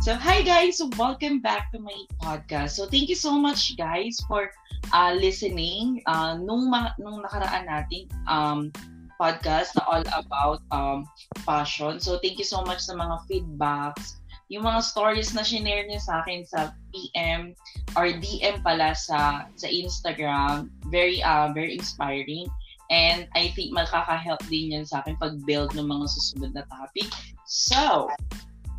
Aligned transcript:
So, 0.00 0.16
hi 0.16 0.40
guys! 0.40 0.80
Welcome 0.96 1.44
back 1.44 1.68
to 1.76 1.78
my 1.78 1.92
podcast. 2.24 2.80
So, 2.80 2.88
thank 2.88 3.12
you 3.12 3.18
so 3.20 3.36
much 3.36 3.76
guys 3.76 4.16
for 4.24 4.48
uh, 4.96 5.12
listening. 5.12 6.00
Uh, 6.08 6.40
nung, 6.40 6.72
ma- 6.72 6.96
nung 6.96 7.20
nakaraan 7.20 7.68
nating 7.68 8.08
um, 8.24 8.72
podcast 9.20 9.76
na 9.76 9.84
all 9.84 10.00
about 10.16 10.64
um, 10.72 11.04
fashion. 11.44 12.00
So, 12.00 12.16
thank 12.24 12.40
you 12.40 12.48
so 12.48 12.64
much 12.64 12.80
sa 12.80 12.96
mga 12.96 13.28
feedbacks, 13.28 14.24
yung 14.48 14.64
mga 14.64 14.88
stories 14.88 15.36
na 15.36 15.44
shinare 15.44 15.84
niyo 15.84 16.00
sa 16.00 16.24
akin 16.24 16.48
sa 16.48 16.72
PM 16.96 17.52
or 17.92 18.08
DM 18.08 18.64
pala 18.64 18.96
sa 18.96 19.52
sa 19.52 19.68
Instagram. 19.68 20.72
Very 20.88 21.20
uh, 21.20 21.52
very 21.52 21.76
inspiring. 21.76 22.48
And 22.88 23.28
I 23.36 23.52
think 23.52 23.76
makaka-help 23.76 24.48
din 24.48 24.80
yan 24.80 24.88
sa 24.88 25.04
akin 25.04 25.20
pag-build 25.20 25.76
ng 25.76 25.84
mga 25.84 26.08
susunod 26.08 26.56
na 26.56 26.64
topic. 26.72 27.12
So, 27.44 28.08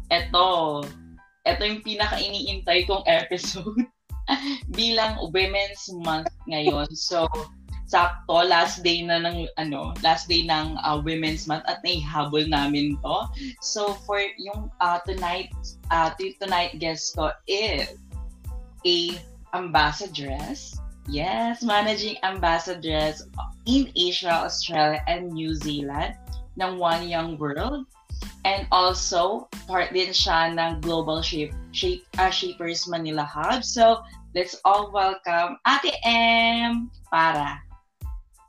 eto, 0.10 0.82
ito 1.46 1.62
yung 1.66 1.82
pinaka-iniintay 1.82 2.86
kong 2.86 3.06
episode 3.10 3.82
bilang 4.78 5.18
Women's 5.34 5.90
Month 5.90 6.30
ngayon. 6.46 6.88
So, 6.94 7.26
sakto, 7.90 8.48
last 8.48 8.86
day 8.86 9.04
na 9.04 9.20
ng, 9.20 9.50
ano, 9.58 9.92
last 10.06 10.30
day 10.30 10.46
ng 10.46 10.78
uh, 10.80 11.02
Women's 11.02 11.50
Month 11.50 11.66
at 11.66 11.82
naihabol 11.84 12.46
namin 12.48 12.96
to. 13.02 13.18
So, 13.60 13.98
for 14.06 14.22
yung 14.38 14.72
uh, 14.80 15.02
tonight, 15.04 15.52
uh, 15.90 16.14
tonight 16.16 16.78
guest 16.78 17.18
ko 17.18 17.34
is 17.50 17.98
a 18.86 19.18
ambassadress. 19.58 20.78
Yes, 21.10 21.66
managing 21.66 22.22
ambassadress 22.22 23.26
in 23.66 23.90
Asia, 23.98 24.46
Australia, 24.46 25.02
and 25.10 25.34
New 25.34 25.58
Zealand 25.58 26.16
ng 26.62 26.78
One 26.78 27.10
Young 27.10 27.42
World. 27.42 27.90
And 28.46 28.66
also, 28.72 29.48
part 29.70 29.94
din 29.94 30.10
siya 30.10 30.54
ng 30.54 30.82
Global 30.82 31.22
Shape, 31.22 31.54
Shape, 31.72 32.02
uh, 32.18 32.34
Shapers 32.34 32.90
Manila 32.90 33.26
Hub. 33.26 33.62
So, 33.62 34.02
let's 34.34 34.58
all 34.66 34.90
welcome 34.90 35.62
Ate 35.68 35.94
M 36.06 36.90
para. 37.14 37.62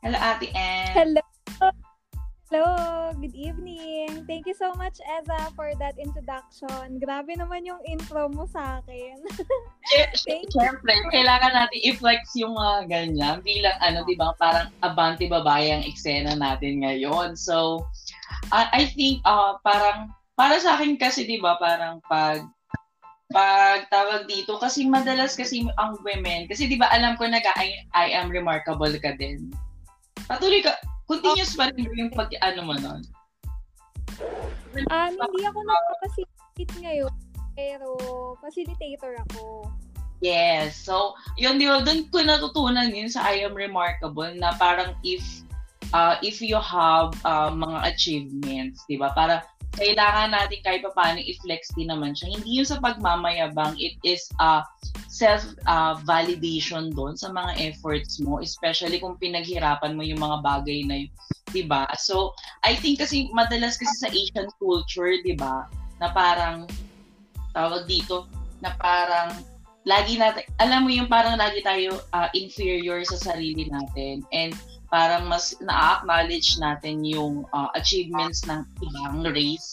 Hello, 0.01 0.19
Ate 0.19 0.49
M. 0.57 0.93
Hello. 0.97 1.32
Hello, 2.53 3.17
good 3.17 3.33
evening. 3.33 4.29
Thank 4.29 4.45
you 4.45 4.53
so 4.53 4.77
much, 4.77 5.01
Eza, 5.01 5.49
for 5.57 5.73
that 5.81 5.97
introduction. 5.97 7.01
Grabe 7.01 7.33
naman 7.33 7.65
yung 7.65 7.81
intro 7.89 8.29
mo 8.29 8.45
sa 8.45 8.77
akin. 8.77 9.25
Thank 10.29 10.53
Siyempre, 10.53 10.93
kailangan 11.17 11.49
natin 11.57 11.81
i-flex 11.81 12.37
yung 12.37 12.53
mga 12.53 12.93
ganyan 12.93 13.41
bilang 13.41 13.73
ano, 13.81 14.05
di 14.05 14.21
ba, 14.21 14.37
parang 14.37 14.69
abanti 14.85 15.33
babae 15.33 15.73
ang 15.73 15.81
eksena 15.89 16.37
natin 16.37 16.85
ngayon. 16.85 17.41
So, 17.41 17.89
uh, 18.53 18.69
I 18.69 18.85
think 18.85 19.25
uh, 19.25 19.57
parang, 19.65 20.13
para 20.37 20.61
sa 20.61 20.77
akin 20.77 21.01
kasi, 21.01 21.25
di 21.25 21.41
ba, 21.41 21.57
parang 21.57 22.05
pag 22.05 22.45
pag 23.33 23.89
tawag 23.89 24.29
dito 24.29 24.61
kasi 24.61 24.85
madalas 24.85 25.41
kasi 25.41 25.65
ang 25.81 25.97
women 26.05 26.45
kasi 26.53 26.69
'di 26.69 26.77
ba 26.77 26.93
alam 26.93 27.17
ko 27.17 27.25
nag 27.25 27.41
I, 27.57 27.81
I 27.97 28.13
am 28.13 28.29
remarkable 28.29 28.93
ka 29.01 29.17
din. 29.17 29.49
Patuloy 30.29 30.61
ka 30.61 30.77
continuous 31.07 31.55
pa 31.55 31.71
rin 31.73 31.89
yung 31.99 32.13
pag 32.13 32.31
ano 32.41 32.61
mo 32.67 32.75
noon. 32.79 33.03
Um, 34.89 35.13
hindi 35.19 35.43
ako 35.45 35.59
nagpa-facilitate 35.67 36.75
ngayon, 36.81 37.15
pero 37.59 37.89
facilitator 38.41 39.19
ako. 39.29 39.69
Yes. 40.23 40.79
So, 40.79 41.19
yun, 41.35 41.59
di 41.59 41.67
ba, 41.67 41.83
doon 41.83 42.07
ko 42.09 42.23
natutunan 42.23 42.95
yun 42.95 43.11
sa 43.11 43.27
I 43.27 43.43
Am 43.43 43.59
Remarkable 43.59 44.31
na 44.39 44.55
parang 44.55 44.95
if 45.03 45.23
uh, 45.91 46.17
if 46.23 46.39
you 46.39 46.57
have 46.63 47.11
uh, 47.27 47.51
mga 47.51 47.79
achievements, 47.91 48.87
di 48.87 48.97
ba? 48.97 49.11
Para 49.13 49.43
kailangan 49.77 50.37
natin 50.37 50.61
kahit 50.61 50.85
pa 50.85 50.93
paano 50.93 51.21
i-flex 51.21 51.73
din 51.73 51.89
naman 51.89 52.13
siya. 52.13 52.37
Hindi 52.37 52.61
yun 52.61 52.69
sa 52.69 52.81
pagmamayabang, 52.81 53.81
it 53.81 53.97
is 54.05 54.29
uh, 54.37 54.61
self-validation 55.09 56.93
uh, 56.93 56.95
doon 56.95 57.15
sa 57.17 57.33
mga 57.33 57.73
efforts 57.73 58.21
mo, 58.21 58.41
especially 58.41 59.01
kung 59.01 59.17
pinaghirapan 59.17 59.97
mo 59.97 60.05
yung 60.05 60.21
mga 60.21 60.45
bagay 60.45 60.85
na 60.85 60.97
yun, 61.05 61.11
ba? 61.69 61.89
So, 61.97 62.37
I 62.65 62.77
think 62.77 63.01
kasi 63.01 63.33
madalas 63.33 63.81
kasi 63.81 63.93
sa 63.97 64.09
Asian 64.13 64.49
culture, 64.61 65.17
ba, 65.37 65.69
na 66.01 66.13
parang, 66.13 66.69
tawag 67.57 67.89
dito, 67.89 68.29
na 68.61 68.77
parang, 68.77 69.33
lagi 69.83 70.15
natin, 70.15 70.47
alam 70.63 70.87
mo 70.87 70.91
yung 70.95 71.11
parang 71.11 71.35
lagi 71.35 71.59
tayo 71.65 72.07
uh, 72.15 72.31
inferior 72.39 73.03
sa 73.03 73.19
sarili 73.19 73.67
natin. 73.67 74.23
And 74.31 74.55
parang 74.93 75.25
mas 75.25 75.57
na-acknowledge 75.65 76.61
natin 76.61 77.01
yung 77.01 77.49
uh, 77.57 77.73
achievements 77.73 78.45
ng 78.45 78.61
ibang 78.85 79.25
race 79.33 79.73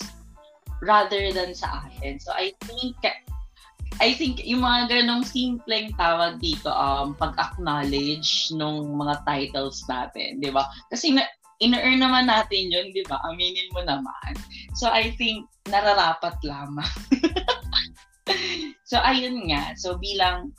rather 0.79 1.35
than 1.35 1.51
sa 1.51 1.83
atin. 1.83 2.23
So 2.23 2.31
I 2.31 2.55
think 2.63 2.95
I 3.99 4.15
think 4.15 4.39
yung 4.47 4.63
mga 4.63 4.87
ganong 4.87 5.27
simpleng 5.27 5.91
tawag 5.99 6.39
dito 6.39 6.71
um 6.71 7.11
pag-acknowledge 7.19 8.55
nung 8.55 8.95
mga 8.95 9.27
titles 9.27 9.83
natin, 9.91 10.39
'di 10.39 10.55
ba? 10.55 10.63
Kasi 10.87 11.11
na, 11.11 11.27
ina-earn 11.59 11.99
naman 11.99 12.31
natin 12.31 12.71
'yun, 12.71 12.95
'di 12.95 13.03
ba? 13.11 13.19
Aminin 13.27 13.67
mo 13.75 13.83
naman. 13.83 14.31
So 14.79 14.87
I 14.87 15.11
think 15.19 15.51
nararapat 15.67 16.39
lamang. 16.47 16.87
so 18.89 19.03
ayun 19.03 19.51
nga. 19.51 19.75
So 19.75 19.99
bilang 19.99 20.55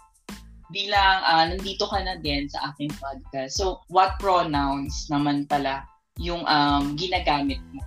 bilang 0.70 1.22
uh, 1.26 1.44
nandito 1.50 1.86
ka 1.86 1.98
na 2.02 2.18
din 2.18 2.46
sa 2.46 2.72
aking 2.72 2.90
podcast. 2.96 3.58
So, 3.58 3.82
what 3.90 4.18
pronouns 4.22 5.10
naman 5.10 5.50
pala 5.50 5.86
yung 6.18 6.46
um, 6.46 6.94
ginagamit 6.94 7.58
mo? 7.74 7.82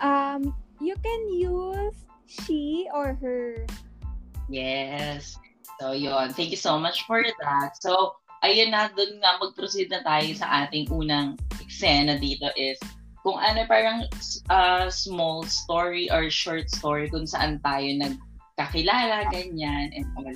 Um, 0.00 0.52
you 0.80 0.96
can 1.00 1.22
use 1.32 1.96
she 2.28 2.88
or 2.92 3.16
her. 3.20 3.64
Yes. 4.48 5.36
So, 5.80 5.92
yon 5.92 6.32
Thank 6.32 6.52
you 6.52 6.60
so 6.60 6.78
much 6.78 7.04
for 7.04 7.20
that. 7.20 7.76
So, 7.80 8.16
ayun 8.44 8.72
na, 8.72 8.92
doon 8.92 9.20
nga 9.20 9.40
mag-proceed 9.40 9.88
na 9.92 10.04
tayo 10.04 10.28
sa 10.36 10.66
ating 10.66 10.88
unang 10.92 11.40
eksena 11.60 12.20
dito 12.20 12.48
is 12.56 12.78
kung 13.26 13.42
ano 13.42 13.66
parang 13.66 14.06
uh, 14.54 14.86
small 14.86 15.42
story 15.50 16.06
or 16.14 16.30
short 16.30 16.70
story 16.70 17.10
kung 17.10 17.26
saan 17.26 17.58
tayo 17.58 17.86
nagkakilala, 17.98 19.26
ganyan, 19.34 19.90
and 19.92 20.06
all. 20.14 20.30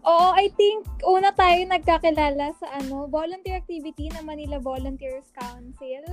Oo, 0.00 0.32
I 0.32 0.48
think 0.56 0.88
una 1.04 1.28
tayo 1.36 1.60
nagkakilala 1.68 2.56
sa 2.56 2.66
ano, 2.80 3.04
volunteer 3.04 3.60
activity 3.60 4.08
ng 4.16 4.24
Manila 4.24 4.56
Volunteers 4.56 5.28
Council. 5.36 6.04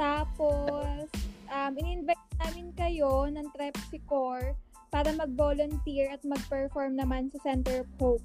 Tapos, 0.00 1.12
um, 1.52 1.72
in-invite 1.76 2.28
namin 2.40 2.72
kayo 2.72 3.28
ng 3.28 3.44
Trepsicor 3.52 4.56
para 4.88 5.12
mag-volunteer 5.12 6.08
at 6.08 6.24
mag-perform 6.24 6.96
naman 6.96 7.28
sa 7.32 7.52
Center 7.52 7.84
of 7.84 7.90
Hope. 8.00 8.24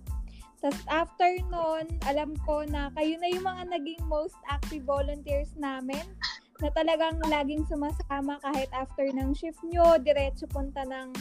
Tapos 0.64 0.82
after 0.90 1.38
nun, 1.52 1.86
alam 2.08 2.34
ko 2.48 2.64
na 2.66 2.90
kayo 2.98 3.20
na 3.20 3.28
yung 3.30 3.46
mga 3.46 3.64
naging 3.78 4.02
most 4.10 4.40
active 4.50 4.88
volunteers 4.88 5.52
namin 5.60 6.02
na 6.64 6.72
talagang 6.74 7.22
laging 7.30 7.62
sumasama 7.70 8.42
kahit 8.42 8.72
after 8.74 9.06
ng 9.06 9.36
shift 9.38 9.62
nyo, 9.68 10.00
diretso 10.02 10.50
punta 10.50 10.82
ng, 10.88 11.14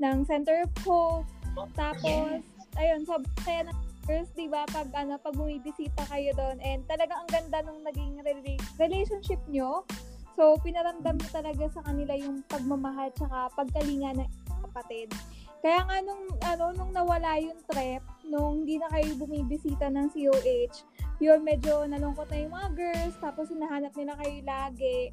ng 0.00 0.16
Center 0.24 0.64
of 0.64 0.72
Hope. 0.86 1.28
Tapos, 1.76 2.40
ayun, 2.76 3.06
sobrang 3.08 3.40
saya 3.46 3.64
ng 3.70 3.78
girls, 4.08 4.32
di 4.32 4.48
ba, 4.48 4.64
pag, 4.72 4.88
ano, 4.96 5.20
pag 5.20 5.36
bumibisita 5.36 6.02
kayo 6.08 6.32
doon, 6.32 6.56
and 6.64 6.84
talaga 6.88 7.12
ang 7.20 7.28
ganda 7.28 7.60
nung 7.64 7.84
naging 7.84 8.16
re- 8.24 8.60
relationship 8.80 9.40
nyo. 9.52 9.84
So, 10.32 10.56
pinaramdam 10.64 11.20
mo 11.20 11.26
talaga 11.28 11.68
sa 11.68 11.84
kanila 11.84 12.16
yung 12.16 12.40
pagmamahal 12.48 13.12
tsaka 13.12 13.52
pagkalinga 13.52 14.16
ng 14.16 14.30
kapatid. 14.70 15.12
Kaya 15.58 15.82
nga 15.84 15.96
nung, 16.00 16.24
ano, 16.40 16.64
nung 16.72 16.92
nawala 16.94 17.36
yung 17.42 17.58
trip, 17.66 18.00
nung 18.22 18.62
hindi 18.62 18.78
na 18.78 18.88
kayo 18.94 19.12
bumibisita 19.18 19.90
ng 19.90 20.08
COH, 20.14 20.86
yun, 21.18 21.42
medyo 21.42 21.82
nalungkot 21.84 22.30
na 22.30 22.38
yung 22.38 22.54
mga 22.54 22.68
girls, 22.78 23.14
tapos 23.18 23.50
hinahanap 23.50 23.90
nila 23.98 24.14
kayo 24.22 24.38
lagi. 24.46 25.10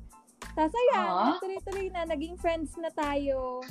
Tapos 0.54 0.74
ayan, 0.78 1.36
tuloy-tuloy 1.42 1.88
na, 1.90 2.06
naging 2.06 2.38
friends 2.38 2.78
na 2.78 2.94
tayo. 2.94 3.66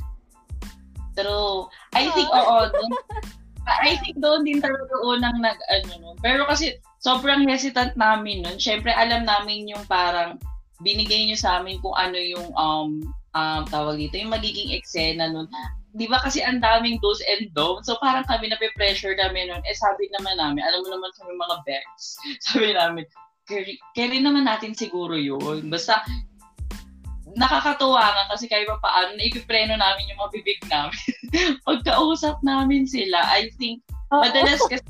True. 1.14 1.70
I 1.94 2.10
think, 2.10 2.26
oo, 2.26 2.56
dun, 2.74 2.90
I 3.66 3.96
think 4.00 4.20
doon 4.20 4.44
din 4.44 4.60
talaga 4.60 4.94
unang 5.04 5.40
nag, 5.40 5.58
ano, 5.72 5.92
no. 6.00 6.10
Pero 6.20 6.44
kasi, 6.44 6.76
sobrang 7.00 7.48
hesitant 7.48 7.96
namin 7.96 8.44
nun. 8.44 8.60
Siyempre, 8.60 8.92
alam 8.92 9.24
namin 9.24 9.68
yung 9.68 9.84
parang, 9.88 10.36
binigay 10.84 11.24
niyo 11.24 11.38
sa 11.38 11.60
amin 11.60 11.80
kung 11.80 11.96
ano 11.96 12.18
yung, 12.18 12.48
um, 12.56 13.00
um, 13.34 13.62
tawag 13.68 14.00
dito, 14.00 14.16
yung 14.16 14.32
magiging 14.32 14.72
eksena 14.72 15.28
nun. 15.30 15.48
Di 15.94 16.10
ba 16.10 16.18
kasi 16.18 16.42
ang 16.42 16.58
daming 16.58 16.98
do's 16.98 17.22
and 17.30 17.54
don'ts. 17.54 17.86
So 17.86 17.94
parang 18.02 18.26
kami 18.26 18.50
na 18.50 18.58
pressure 18.74 19.14
kami 19.14 19.46
nun. 19.46 19.62
Eh 19.62 19.76
sabi 19.78 20.10
naman 20.18 20.42
namin, 20.42 20.66
alam 20.66 20.82
mo 20.82 20.88
naman 20.90 21.10
kami 21.14 21.32
mga 21.38 21.56
bets. 21.62 22.18
Sabi 22.50 22.74
namin, 22.74 23.06
carry 23.94 24.18
naman 24.18 24.50
natin 24.50 24.74
siguro 24.74 25.14
yun. 25.14 25.70
Basta 25.70 26.02
nakakatuwa 27.34 28.02
nga 28.02 28.24
kasi 28.34 28.46
kahit 28.46 28.66
pa 28.66 28.78
paano, 28.82 29.14
naipipreno 29.18 29.74
namin 29.74 30.10
yung 30.10 30.20
mga 30.22 30.32
bibig 30.34 30.60
namin. 30.70 31.04
Pagkausap 31.68 32.38
namin 32.46 32.86
sila, 32.86 33.20
I 33.26 33.50
think, 33.58 33.82
madalas 34.10 34.62
kasi, 34.70 34.86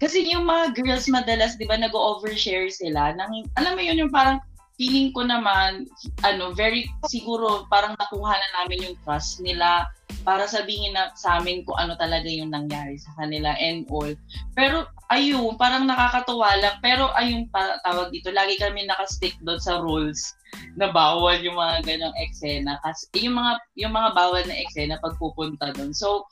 kasi 0.00 0.18
yung 0.28 0.44
mga 0.44 0.76
girls 0.76 1.08
madalas, 1.08 1.56
di 1.56 1.64
ba, 1.64 1.80
nag-overshare 1.80 2.68
sila. 2.68 3.16
Nang, 3.16 3.48
alam 3.56 3.76
mo 3.76 3.82
yun, 3.82 4.06
yung 4.06 4.12
parang 4.12 4.40
feeling 4.76 5.12
ko 5.16 5.24
naman, 5.24 5.88
ano, 6.24 6.52
very, 6.52 6.84
siguro, 7.08 7.64
parang 7.72 7.96
nakuha 7.96 8.36
na 8.36 8.48
namin 8.60 8.92
yung 8.92 8.96
trust 9.04 9.40
nila 9.40 9.88
para 10.26 10.50
sabihin 10.50 10.90
na 10.90 11.14
sa 11.14 11.38
amin 11.38 11.62
kung 11.62 11.78
ano 11.78 11.94
talaga 11.94 12.26
yung 12.26 12.50
nangyari 12.50 12.98
sa 12.98 13.14
kanila 13.14 13.54
and 13.62 13.86
all. 13.94 14.10
Pero, 14.58 14.90
ayun, 15.06 15.54
parang 15.54 15.86
nakakatuwa 15.86 16.50
lang. 16.58 16.82
Pero, 16.82 17.14
ayun, 17.14 17.46
para 17.54 17.78
tawag 17.86 18.10
dito, 18.10 18.34
lagi 18.34 18.58
kami 18.58 18.90
nakastick 18.90 19.38
doon 19.46 19.62
sa 19.62 19.78
rules 19.78 20.34
na 20.74 20.90
bawal 20.90 21.38
yung 21.46 21.54
mga 21.54 21.86
ganong 21.86 22.16
eksena. 22.18 22.74
Kasi, 22.82 23.06
yung 23.22 23.38
mga, 23.38 23.52
yung 23.78 23.94
mga 23.94 24.10
bawal 24.18 24.42
na 24.50 24.58
eksena 24.58 24.98
pagpupunta 24.98 25.70
doon. 25.78 25.94
So, 25.94 26.26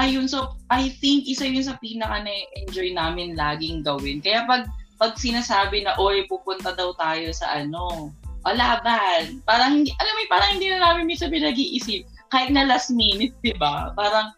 ayun, 0.00 0.24
so, 0.24 0.56
I 0.72 0.88
think 0.96 1.28
isa 1.28 1.44
yun 1.44 1.68
sa 1.68 1.76
pinaka 1.84 2.24
na-enjoy 2.24 2.96
namin 2.96 3.36
laging 3.36 3.84
gawin. 3.84 4.24
Kaya 4.24 4.48
pag 4.48 4.64
pag 4.98 5.14
sinasabi 5.14 5.86
na, 5.86 5.94
oy, 6.00 6.26
pupunta 6.26 6.74
daw 6.74 6.90
tayo 6.98 7.30
sa 7.30 7.60
ano, 7.60 8.10
o 8.42 8.48
laban. 8.50 9.38
Parang 9.46 9.84
alam 9.84 10.12
mo, 10.16 10.20
parang 10.26 10.50
hindi 10.58 10.66
na 10.72 10.82
namin 10.82 11.06
minsan 11.06 11.30
pinag-iisip. 11.30 12.02
Kahit 12.28 12.52
na 12.52 12.68
last 12.68 12.92
minute, 12.92 13.32
di 13.40 13.56
ba? 13.56 13.92
Parang, 13.96 14.36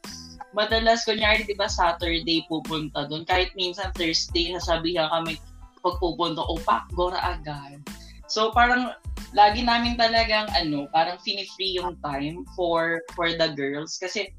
madalas, 0.55 1.03
kunyari, 1.07 1.47
di 1.47 1.55
ba, 1.59 1.67
Saturday 1.67 2.47
pupunta 2.47 3.07
doon. 3.11 3.27
Kahit 3.27 3.51
minsan 3.59 3.91
Thursday, 3.95 4.51
nasabihan 4.51 5.11
kami, 5.11 5.39
pag 5.81 5.97
pupunta, 5.99 6.43
o 6.43 6.59
pak, 6.63 6.87
gora 6.95 7.19
agad. 7.19 7.83
So, 8.31 8.55
parang, 8.55 8.95
lagi 9.35 9.67
namin 9.67 9.99
talagang, 9.99 10.47
ano, 10.55 10.87
parang 10.95 11.19
fini-free 11.23 11.79
yung 11.79 11.99
time 12.03 12.47
for, 12.55 13.03
for 13.19 13.31
the 13.35 13.51
girls. 13.59 13.99
Kasi, 13.99 14.31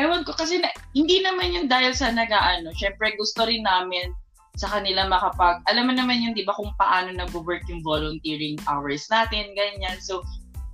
ewan 0.00 0.24
ko, 0.24 0.32
kasi 0.36 0.60
na, 0.60 0.72
hindi 0.92 1.20
naman 1.24 1.52
yung 1.52 1.68
dahil 1.68 1.92
sa 1.96 2.12
nag-ano, 2.12 2.72
syempre 2.76 3.16
gusto 3.16 3.48
rin 3.48 3.64
namin 3.64 4.12
sa 4.56 4.72
kanila 4.72 5.04
makapag, 5.04 5.60
alam 5.68 5.88
mo 5.88 5.92
naman 5.92 6.24
yun, 6.24 6.32
di 6.32 6.44
ba, 6.44 6.56
kung 6.56 6.72
paano 6.80 7.12
nag-work 7.12 7.68
yung 7.68 7.84
volunteering 7.84 8.56
hours 8.64 9.04
natin, 9.12 9.52
ganyan. 9.52 10.00
So, 10.00 10.24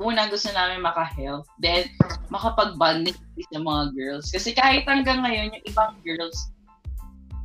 una 0.02 0.26
gusto 0.26 0.50
namin 0.50 0.82
maka-help. 0.82 1.46
Then, 1.62 1.87
makapag-bonding 2.28 3.16
sa 3.54 3.60
mga 3.62 3.84
girls. 3.94 4.26
Kasi 4.34 4.52
kahit 4.52 4.84
hanggang 4.84 5.22
ngayon, 5.22 5.54
yung 5.54 5.66
ibang 5.70 5.94
girls, 6.02 6.50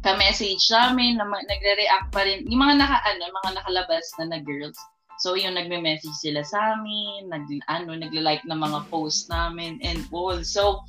ka-message 0.01 0.65
namin, 0.73 1.21
na 1.21 1.25
nagre-react 1.25 2.09
pa 2.09 2.25
rin, 2.25 2.49
yung 2.49 2.61
mga 2.65 2.81
naka, 2.81 2.97
ano, 3.05 3.21
mga 3.45 3.51
nakalabas 3.61 4.05
na 4.17 4.25
na 4.33 4.39
girls. 4.41 4.77
So, 5.17 5.33
yung 5.33 5.57
nagme-message 5.57 6.17
sila 6.17 6.45
sa 6.45 6.77
amin, 6.77 7.29
nag, 7.29 7.49
ano, 7.69 7.97
nagla-like 7.97 8.45
ng 8.45 8.59
mga 8.61 8.79
post 8.89 9.29
namin, 9.33 9.81
and 9.81 10.05
all. 10.13 10.41
So, 10.45 10.81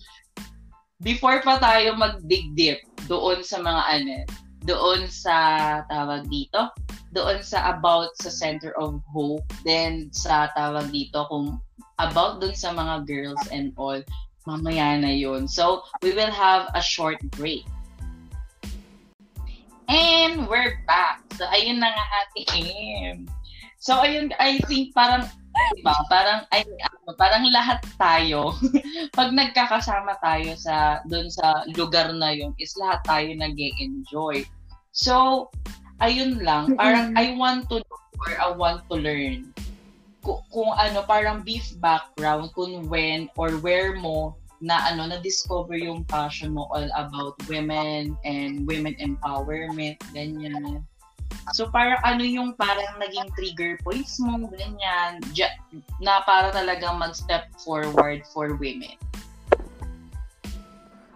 before 1.00 1.40
pa 1.46 1.62
tayo 1.62 1.94
mag-dig 1.94 2.52
deep 2.58 2.80
doon 3.06 3.46
sa 3.46 3.62
mga 3.62 3.82
ano, 3.86 4.16
doon 4.66 5.06
sa 5.08 5.34
tawag 5.86 6.26
dito, 6.28 6.68
doon 7.12 7.40
sa 7.40 7.72
about 7.76 8.12
sa 8.20 8.28
Center 8.28 8.76
of 8.76 9.00
Hope, 9.08 9.46
then 9.64 10.12
sa 10.12 10.52
tawag 10.52 10.92
dito 10.92 11.24
kung 11.28 11.60
about 11.98 12.40
doon 12.40 12.54
sa 12.54 12.72
mga 12.72 13.08
girls 13.08 13.42
and 13.50 13.72
all, 13.76 13.98
mamaya 14.46 14.96
na 15.00 15.12
yun. 15.12 15.48
So, 15.48 15.84
we 16.00 16.12
will 16.16 16.32
have 16.32 16.72
a 16.72 16.82
short 16.82 17.20
break. 17.36 17.66
And 19.88 20.44
we're 20.48 20.84
back. 20.84 21.24
So, 21.36 21.48
ayun 21.48 21.80
na 21.80 21.92
nga 21.92 22.06
ate 22.24 22.44
M. 23.08 23.28
So, 23.80 24.00
ayun, 24.00 24.36
I 24.36 24.60
think 24.68 24.92
parang 24.92 25.28
diba? 25.74 25.94
Parang 26.08 26.46
ay 26.54 26.62
ano, 26.64 27.14
parang 27.18 27.44
lahat 27.50 27.82
tayo 27.98 28.54
pag 29.18 29.30
nagkakasama 29.34 30.14
tayo 30.22 30.54
sa 30.54 31.02
doon 31.06 31.28
sa 31.28 31.66
lugar 31.74 32.10
na 32.14 32.30
yun 32.32 32.54
is 32.62 32.74
lahat 32.78 33.02
tayo 33.04 33.28
nag-enjoy. 33.34 34.46
So, 34.94 35.48
ayun 36.02 36.42
lang. 36.42 36.74
Parang 36.78 37.14
mm-hmm. 37.14 37.22
I 37.22 37.26
want 37.38 37.68
to 37.70 37.82
know 37.82 38.00
or 38.18 38.32
I 38.34 38.50
want 38.50 38.82
to 38.90 38.96
learn. 38.98 39.54
Kung, 40.22 40.42
kung 40.50 40.70
ano, 40.74 41.06
parang 41.06 41.46
beef 41.46 41.78
background, 41.78 42.50
kung 42.52 42.90
when 42.90 43.30
or 43.38 43.54
where 43.62 43.94
mo 43.94 44.34
na 44.58 44.90
ano 44.90 45.06
na 45.06 45.18
discover 45.22 45.78
yung 45.78 46.02
passion 46.02 46.54
mo 46.54 46.66
all 46.74 46.90
about 46.98 47.38
women 47.46 48.18
and 48.26 48.66
women 48.66 48.94
empowerment 48.98 49.94
ganyan 50.10 50.82
so 51.54 51.70
parang 51.70 52.02
ano 52.02 52.26
yung 52.26 52.58
parang 52.58 52.98
naging 52.98 53.30
trigger 53.38 53.78
points 53.86 54.18
mo 54.18 54.50
ganyan 54.50 55.22
na 56.02 56.26
para 56.26 56.50
talagang 56.50 56.98
mag 56.98 57.14
step 57.14 57.46
forward 57.62 58.26
for 58.34 58.58
women 58.58 58.98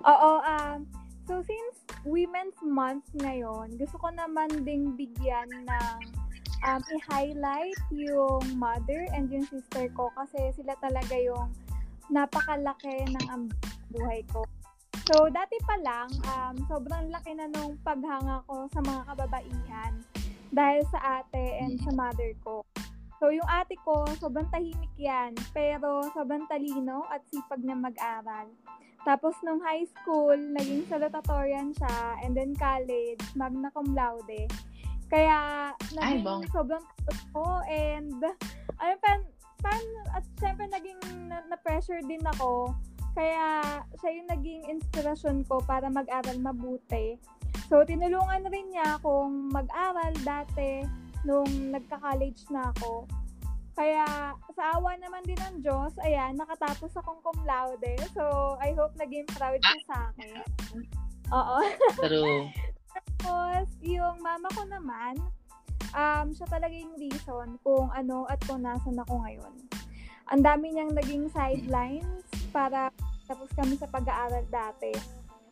Oo 0.06 0.38
um 0.43 0.87
so 1.26 1.43
since 1.43 1.81
Women's 2.02 2.58
Month 2.66 3.06
ngayon, 3.22 3.78
gusto 3.78 3.96
ko 4.02 4.10
naman 4.10 4.66
ding 4.66 4.99
bigyan 4.99 5.46
ng 5.54 5.99
um, 6.66 6.81
i-highlight 6.82 7.78
yung 7.94 8.43
mother 8.58 9.06
and 9.14 9.31
yung 9.31 9.46
sister 9.46 9.87
ko 9.94 10.10
kasi 10.19 10.50
sila 10.58 10.75
talaga 10.82 11.14
yung 11.14 11.54
napakalaki 12.10 13.06
ng 13.06 13.50
buhay 13.94 14.26
ko. 14.34 14.43
So, 15.06 15.26
dati 15.31 15.58
pa 15.66 15.76
lang, 15.82 16.08
um, 16.31 16.54
sobrang 16.70 17.10
laki 17.10 17.34
na 17.34 17.50
nung 17.50 17.75
paghanga 17.82 18.43
ko 18.46 18.70
sa 18.70 18.81
mga 18.82 19.02
kababaihan 19.10 19.93
dahil 20.55 20.82
sa 20.94 21.22
ate 21.22 21.58
and 21.58 21.78
sa 21.82 21.90
mother 21.90 22.34
ko. 22.46 22.62
So, 23.19 23.31
yung 23.31 23.46
ate 23.46 23.78
ko, 23.82 24.06
sobrang 24.19 24.50
tahimik 24.50 24.94
yan, 24.98 25.34
pero 25.55 26.06
sobrang 26.14 26.46
talino 26.50 27.06
at 27.10 27.22
sipag 27.31 27.62
na 27.62 27.78
mag-aral. 27.78 28.50
Tapos 29.02 29.34
nung 29.43 29.58
high 29.58 29.87
school, 29.87 30.38
naging 30.38 30.87
salutatorian 30.87 31.75
siya. 31.75 32.22
And 32.22 32.38
then 32.38 32.54
college, 32.54 33.22
magna 33.34 33.70
cum 33.75 33.94
laude. 33.94 34.46
Kaya, 35.12 35.70
naging 35.93 36.25
Ay, 36.25 36.49
sobrang 36.54 36.84
ko. 37.37 37.44
And, 37.69 38.16
ano 38.81 38.94
pa, 39.02 39.12
pan, 39.60 39.84
at 40.16 40.25
syempre 40.40 40.64
naging 40.72 41.28
na, 41.28 41.44
na-pressure 41.52 42.00
din 42.08 42.25
ako. 42.38 42.72
Kaya, 43.12 43.60
siya 44.00 44.10
yung 44.16 44.28
naging 44.32 44.62
inspirasyon 44.72 45.44
ko 45.44 45.60
para 45.69 45.93
mag-aral 45.93 46.40
mabuti. 46.40 47.20
So, 47.69 47.84
tinulungan 47.84 48.48
rin 48.48 48.72
niya 48.72 48.96
akong 48.96 49.52
mag-aral 49.52 50.16
dati 50.25 50.81
nung 51.28 51.48
nagka-college 51.69 52.48
na 52.48 52.72
ako. 52.72 53.05
Kaya, 53.72 54.36
sa 54.52 54.76
awa 54.76 54.92
naman 55.00 55.24
din 55.24 55.40
ng 55.40 55.64
Diyos, 55.64 55.96
ayan, 56.04 56.36
nakatapos 56.36 56.92
akong 56.92 57.24
cum 57.24 57.38
laude. 57.48 57.96
So, 58.12 58.56
I 58.60 58.76
hope 58.76 58.92
naging 59.00 59.24
proud 59.32 59.60
siya 59.60 59.80
sa 59.88 59.96
akin. 60.12 60.44
Oo. 61.32 61.58
True. 62.04 62.52
Tapos, 62.92 63.66
yung 63.80 64.20
mama 64.20 64.48
ko 64.52 64.62
naman, 64.69 65.16
um, 65.96 66.26
siya 66.36 66.46
talaga 66.52 66.74
yung 66.76 66.92
reason 67.00 67.56
kung 67.64 67.88
ano 67.96 68.28
at 68.28 68.41
kung 68.44 68.60
nasan 68.60 69.00
ako 69.00 69.24
ngayon. 69.24 69.55
Ang 70.32 70.43
dami 70.44 70.72
niyang 70.72 70.93
naging 70.93 71.29
sidelines 71.32 72.24
para 72.52 72.93
tapos 73.24 73.48
kami 73.56 73.81
sa 73.81 73.88
pag-aaral 73.88 74.44
dati. 74.52 74.93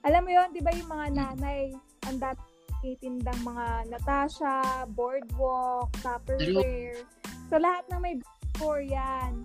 Alam 0.04 0.28
mo 0.28 0.30
yon 0.32 0.48
di 0.52 0.60
ba 0.64 0.72
yung 0.72 0.88
mga 0.88 1.06
nanay, 1.12 1.72
ang 2.08 2.16
dami 2.20 2.96
tindang 3.00 3.40
mga 3.44 3.92
Natasha, 3.92 4.88
Boardwalk, 4.88 5.92
Tupperware. 6.00 7.04
So, 7.50 7.58
lahat 7.58 7.82
ng 7.90 7.98
may 7.98 8.14
for 8.62 8.78
yan. 8.78 9.42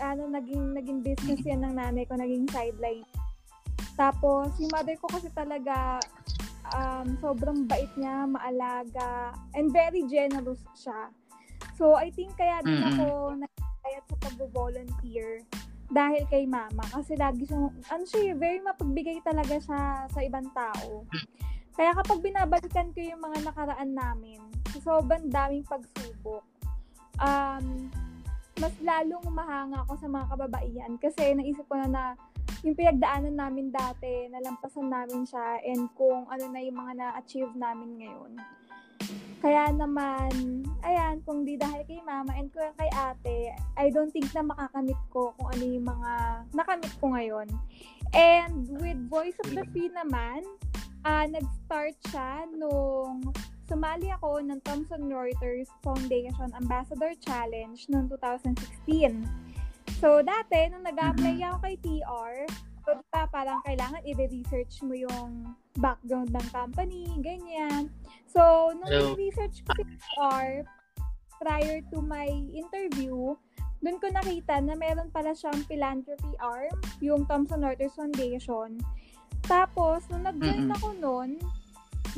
Ano, 0.00 0.24
naging, 0.32 0.72
naging 0.72 1.04
business 1.04 1.44
yan 1.44 1.60
ng 1.68 1.76
nanay 1.76 2.08
ko, 2.08 2.16
naging 2.16 2.48
sideline. 2.48 3.04
Tapos, 3.92 4.56
yung 4.56 4.72
mother 4.72 4.96
ko 4.96 5.06
kasi 5.12 5.28
talaga, 5.36 6.00
um, 6.72 7.12
sobrang 7.20 7.68
bait 7.68 7.92
niya, 8.00 8.24
maalaga, 8.24 9.36
and 9.52 9.68
very 9.68 10.00
generous 10.08 10.64
siya. 10.72 11.12
So, 11.76 11.92
I 11.92 12.08
think 12.08 12.40
kaya 12.40 12.64
din 12.64 12.80
mm-hmm. 12.80 13.04
ako 13.04 13.06
nagkayat 13.44 14.04
sa 14.08 14.16
pag-volunteer 14.16 15.44
dahil 15.92 16.24
kay 16.32 16.48
mama. 16.48 16.88
Kasi 16.88 17.20
lagi 17.20 17.44
siyang, 17.44 17.68
ano 17.68 18.04
siya, 18.08 18.32
very 18.32 18.64
mapagbigay 18.64 19.20
talaga 19.20 19.60
siya 19.60 20.08
sa 20.08 20.20
ibang 20.24 20.48
tao. 20.56 21.04
Kaya 21.76 21.92
kapag 22.00 22.24
binabalikan 22.24 22.96
ko 22.96 23.00
yung 23.00 23.20
mga 23.20 23.44
nakaraan 23.44 23.92
namin, 23.92 24.40
sobrang 24.80 25.28
daming 25.28 25.68
pagsubok 25.68 26.51
um, 27.22 27.64
mas 28.60 28.74
lalong 28.84 29.26
mahanga 29.32 29.80
ako 29.86 29.94
sa 29.96 30.08
mga 30.10 30.26
kababaihan 30.28 30.92
kasi 31.00 31.32
naisip 31.32 31.64
ko 31.70 31.78
na 31.78 31.88
na 31.88 32.04
yung 32.62 32.78
pinagdaanan 32.78 33.34
namin 33.34 33.74
dati, 33.74 34.30
nalampasan 34.30 34.86
namin 34.86 35.26
siya 35.26 35.58
and 35.66 35.90
kung 35.98 36.30
ano 36.30 36.44
na 36.46 36.60
yung 36.62 36.78
mga 36.78 36.92
na-achieve 36.94 37.54
namin 37.58 37.98
ngayon. 37.98 38.32
Kaya 39.42 39.74
naman, 39.74 40.62
ayan, 40.86 41.18
kung 41.26 41.42
di 41.42 41.58
dahil 41.58 41.82
kay 41.82 41.98
mama 42.06 42.30
and 42.38 42.54
kay 42.54 42.90
ate, 42.94 43.50
I 43.74 43.90
don't 43.90 44.14
think 44.14 44.30
na 44.30 44.46
makakamit 44.46 45.00
ko 45.10 45.34
kung 45.34 45.48
ano 45.50 45.64
yung 45.66 45.86
mga 45.90 46.12
nakamit 46.54 46.92
ko 47.02 47.10
ngayon. 47.10 47.50
And 48.14 48.70
with 48.78 49.00
Voice 49.10 49.34
of 49.42 49.50
the 49.50 49.66
Free 49.74 49.90
naman, 49.90 50.46
uh, 51.02 51.26
nag-start 51.26 51.98
siya 52.06 52.46
nung 52.54 53.26
sumali 53.72 54.12
ako 54.12 54.44
ng 54.44 54.60
Thomson 54.68 55.08
Reuters 55.08 55.72
Foundation 55.80 56.52
Ambassador 56.60 57.16
Challenge 57.24 57.80
noong 57.88 58.12
2016. 58.12 59.24
So, 59.96 60.20
dati, 60.20 60.68
nung 60.68 60.84
nag-apply 60.84 61.40
ako 61.40 61.56
kay 61.64 61.76
TR, 61.80 62.44
so, 62.84 63.00
diba, 63.00 63.22
parang 63.32 63.64
kailangan 63.64 64.04
i-research 64.04 64.84
mo 64.84 64.92
yung 64.92 65.56
background 65.80 66.36
ng 66.36 66.46
company, 66.52 67.08
ganyan. 67.24 67.88
So, 68.28 68.76
nung 68.76 69.16
i-research 69.16 69.64
ko 69.64 69.72
si 69.80 69.84
TR, 69.88 70.68
prior 71.40 71.80
to 71.88 72.04
my 72.04 72.28
interview, 72.52 73.32
doon 73.80 73.96
ko 73.98 74.06
nakita 74.12 74.60
na 74.60 74.76
meron 74.76 75.08
pala 75.08 75.32
siyang 75.32 75.64
philanthropy 75.64 76.36
arm, 76.44 76.76
yung 77.00 77.24
Thomson 77.24 77.64
Reuters 77.64 77.96
Foundation. 77.96 78.76
Tapos, 79.48 80.04
nung 80.12 80.28
nag-join 80.28 80.68
Mm-mm. 80.68 80.76
ako 80.76 80.88
noon, 81.00 81.40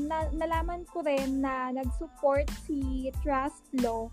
na, 0.01 0.29
nalaman 0.35 0.83
ko 0.91 1.03
rin 1.05 1.43
na 1.43 1.71
nag-support 1.71 2.49
si 2.67 3.11
Trust 3.23 3.65
Law 3.83 4.11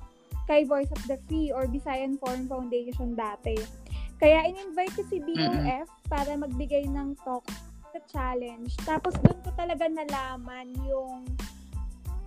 kay 0.49 0.65
Voice 0.65 0.89
of 0.91 1.01
the 1.07 1.17
Free 1.29 1.53
or 1.53 1.69
Visayan 1.69 2.17
Foreign 2.17 2.49
Foundation 2.49 3.13
dati. 3.13 3.55
Kaya 4.21 4.45
in-invite 4.45 4.93
ko 4.93 5.01
si 5.09 5.17
BOF 5.21 5.89
para 6.05 6.37
magbigay 6.37 6.85
ng 6.85 7.17
talk 7.25 7.45
sa 7.89 7.99
challenge. 8.07 8.77
Tapos 8.85 9.17
doon 9.21 9.39
ko 9.41 9.49
talaga 9.57 9.89
nalaman 9.89 10.69
yung 10.85 11.25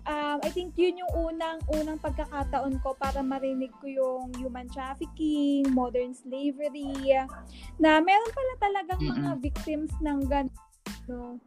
um, 0.09 0.39
I 0.43 0.51
think 0.53 0.77
yun 0.77 1.01
yung 1.01 1.13
unang 1.15 1.61
unang 1.73 1.99
pagkakataon 2.01 2.81
ko 2.85 2.97
para 2.97 3.25
marinig 3.25 3.73
ko 3.81 3.87
yung 3.89 4.35
human 4.37 4.69
trafficking, 4.69 5.69
modern 5.73 6.13
slavery, 6.13 7.17
na 7.81 8.01
meron 8.01 8.33
pala 8.33 8.53
talagang 8.61 9.01
mga 9.01 9.33
Mm-mm. 9.35 9.43
victims 9.43 9.93
ng 10.01 10.19
gan 10.29 10.47
no, 11.09 11.41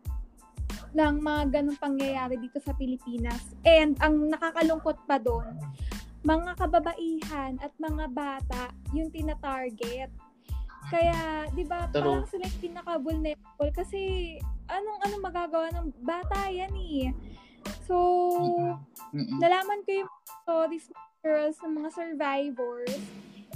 ng 0.97 1.21
mga 1.21 1.41
ganong 1.53 1.77
pangyayari 1.77 2.41
dito 2.41 2.57
sa 2.57 2.73
Pilipinas. 2.73 3.53
And 3.61 3.93
ang 4.01 4.33
nakakalungkot 4.33 5.05
pa 5.05 5.21
doon, 5.21 5.53
mga 6.25 6.57
kababaihan 6.57 7.61
at 7.61 7.69
mga 7.77 8.09
bata 8.09 8.73
yung 8.97 9.13
tina-target. 9.13 10.09
Kaya, 10.89 11.45
'di 11.53 11.63
ba, 11.69 11.85
parang 11.93 12.25
sila 12.25 12.49
yung 12.49 12.63
pinaka-vulnerable 12.63 13.71
kasi 13.75 14.01
anong 14.71 14.99
anong 15.05 15.23
magagawa 15.23 15.67
ng 15.77 15.87
bata 16.01 16.49
yan 16.49 16.73
eh. 16.73 17.13
So, 17.85 17.95
Mm-mm. 19.13 19.37
nalaman 19.37 19.83
ko 19.85 20.03
yung 20.03 20.11
stories 20.43 20.87
ng 20.89 21.05
girls 21.21 21.57
ng 21.59 21.73
mga 21.75 21.89
survivors 21.91 22.95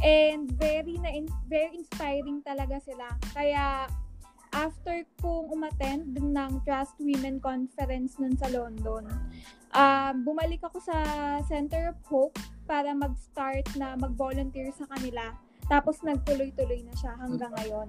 and 0.04 0.52
very 0.60 1.00
na 1.00 1.24
very 1.48 1.80
inspiring 1.80 2.44
talaga 2.44 2.84
sila. 2.84 3.08
Kaya 3.32 3.88
after 4.52 5.04
kong 5.20 5.52
umattend 5.52 6.16
ng 6.16 6.52
Trust 6.68 7.00
Women 7.00 7.40
Conference 7.40 8.20
nun 8.20 8.36
sa 8.36 8.52
London, 8.52 9.08
um, 9.72 10.14
bumalik 10.28 10.60
ako 10.64 10.84
sa 10.84 10.98
Center 11.48 11.96
of 11.96 11.98
Hope 12.08 12.36
para 12.68 12.92
mag-start 12.92 13.68
na 13.80 13.96
mag-volunteer 13.96 14.72
sa 14.76 14.88
kanila. 14.92 15.36
Tapos 15.72 16.04
nagtuloy-tuloy 16.04 16.84
na 16.84 16.96
siya 17.00 17.16
hanggang 17.20 17.52
ngayon. 17.64 17.88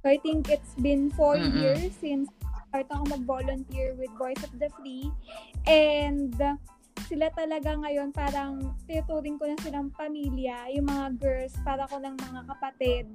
So 0.00 0.06
I 0.08 0.16
think 0.22 0.48
it's 0.48 0.72
been 0.80 1.12
four 1.12 1.36
Mm-mm. 1.36 1.58
years 1.58 1.92
since 2.00 2.32
start 2.68 2.88
ako 2.92 3.16
mag-volunteer 3.20 3.96
with 3.96 4.12
Voice 4.20 4.40
of 4.44 4.52
the 4.60 4.68
Free. 4.76 5.08
And 5.64 6.36
uh, 6.40 6.56
sila 7.08 7.32
talaga 7.32 7.72
ngayon 7.72 8.12
parang 8.12 8.76
tinuturing 8.84 9.40
ko 9.40 9.48
na 9.48 9.56
silang 9.64 9.88
pamilya, 9.96 10.68
yung 10.76 10.86
mga 10.86 11.16
girls 11.16 11.56
para 11.64 11.88
ko 11.88 11.96
ng 11.96 12.14
mga 12.14 12.40
kapatid. 12.52 13.08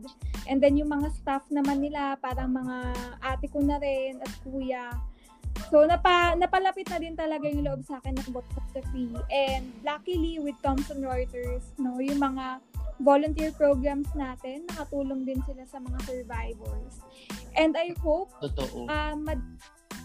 And 0.49 0.57
then 0.57 0.75
yung 0.75 0.89
mga 0.89 1.13
staff 1.13 1.45
naman 1.53 1.85
nila, 1.85 2.17
parang 2.17 2.51
mga 2.57 2.77
ate 3.21 3.45
ko 3.53 3.61
na 3.61 3.77
rin 3.77 4.17
at 4.19 4.33
kuya. 4.41 4.89
So, 5.69 5.85
napa, 5.85 6.33
napalapit 6.33 6.89
na 6.89 6.97
din 6.97 7.13
talaga 7.13 7.45
yung 7.45 7.61
loob 7.61 7.85
sa 7.85 8.01
akin 8.01 8.17
ng 8.17 8.33
Free. 8.89 9.13
And 9.29 9.69
luckily, 9.85 10.41
with 10.41 10.57
Thomson 10.65 11.05
Reuters, 11.05 11.61
no, 11.77 12.01
yung 12.01 12.17
mga 12.17 12.57
volunteer 12.97 13.53
programs 13.53 14.09
natin, 14.17 14.65
nakatulong 14.73 15.25
din 15.25 15.37
sila 15.45 15.61
sa 15.69 15.77
mga 15.77 15.99
survivors. 16.09 17.05
And 17.53 17.77
I 17.77 17.93
hope 18.01 18.33
Totoo. 18.41 18.89
uh, 18.89 19.13
mad- 19.13 19.61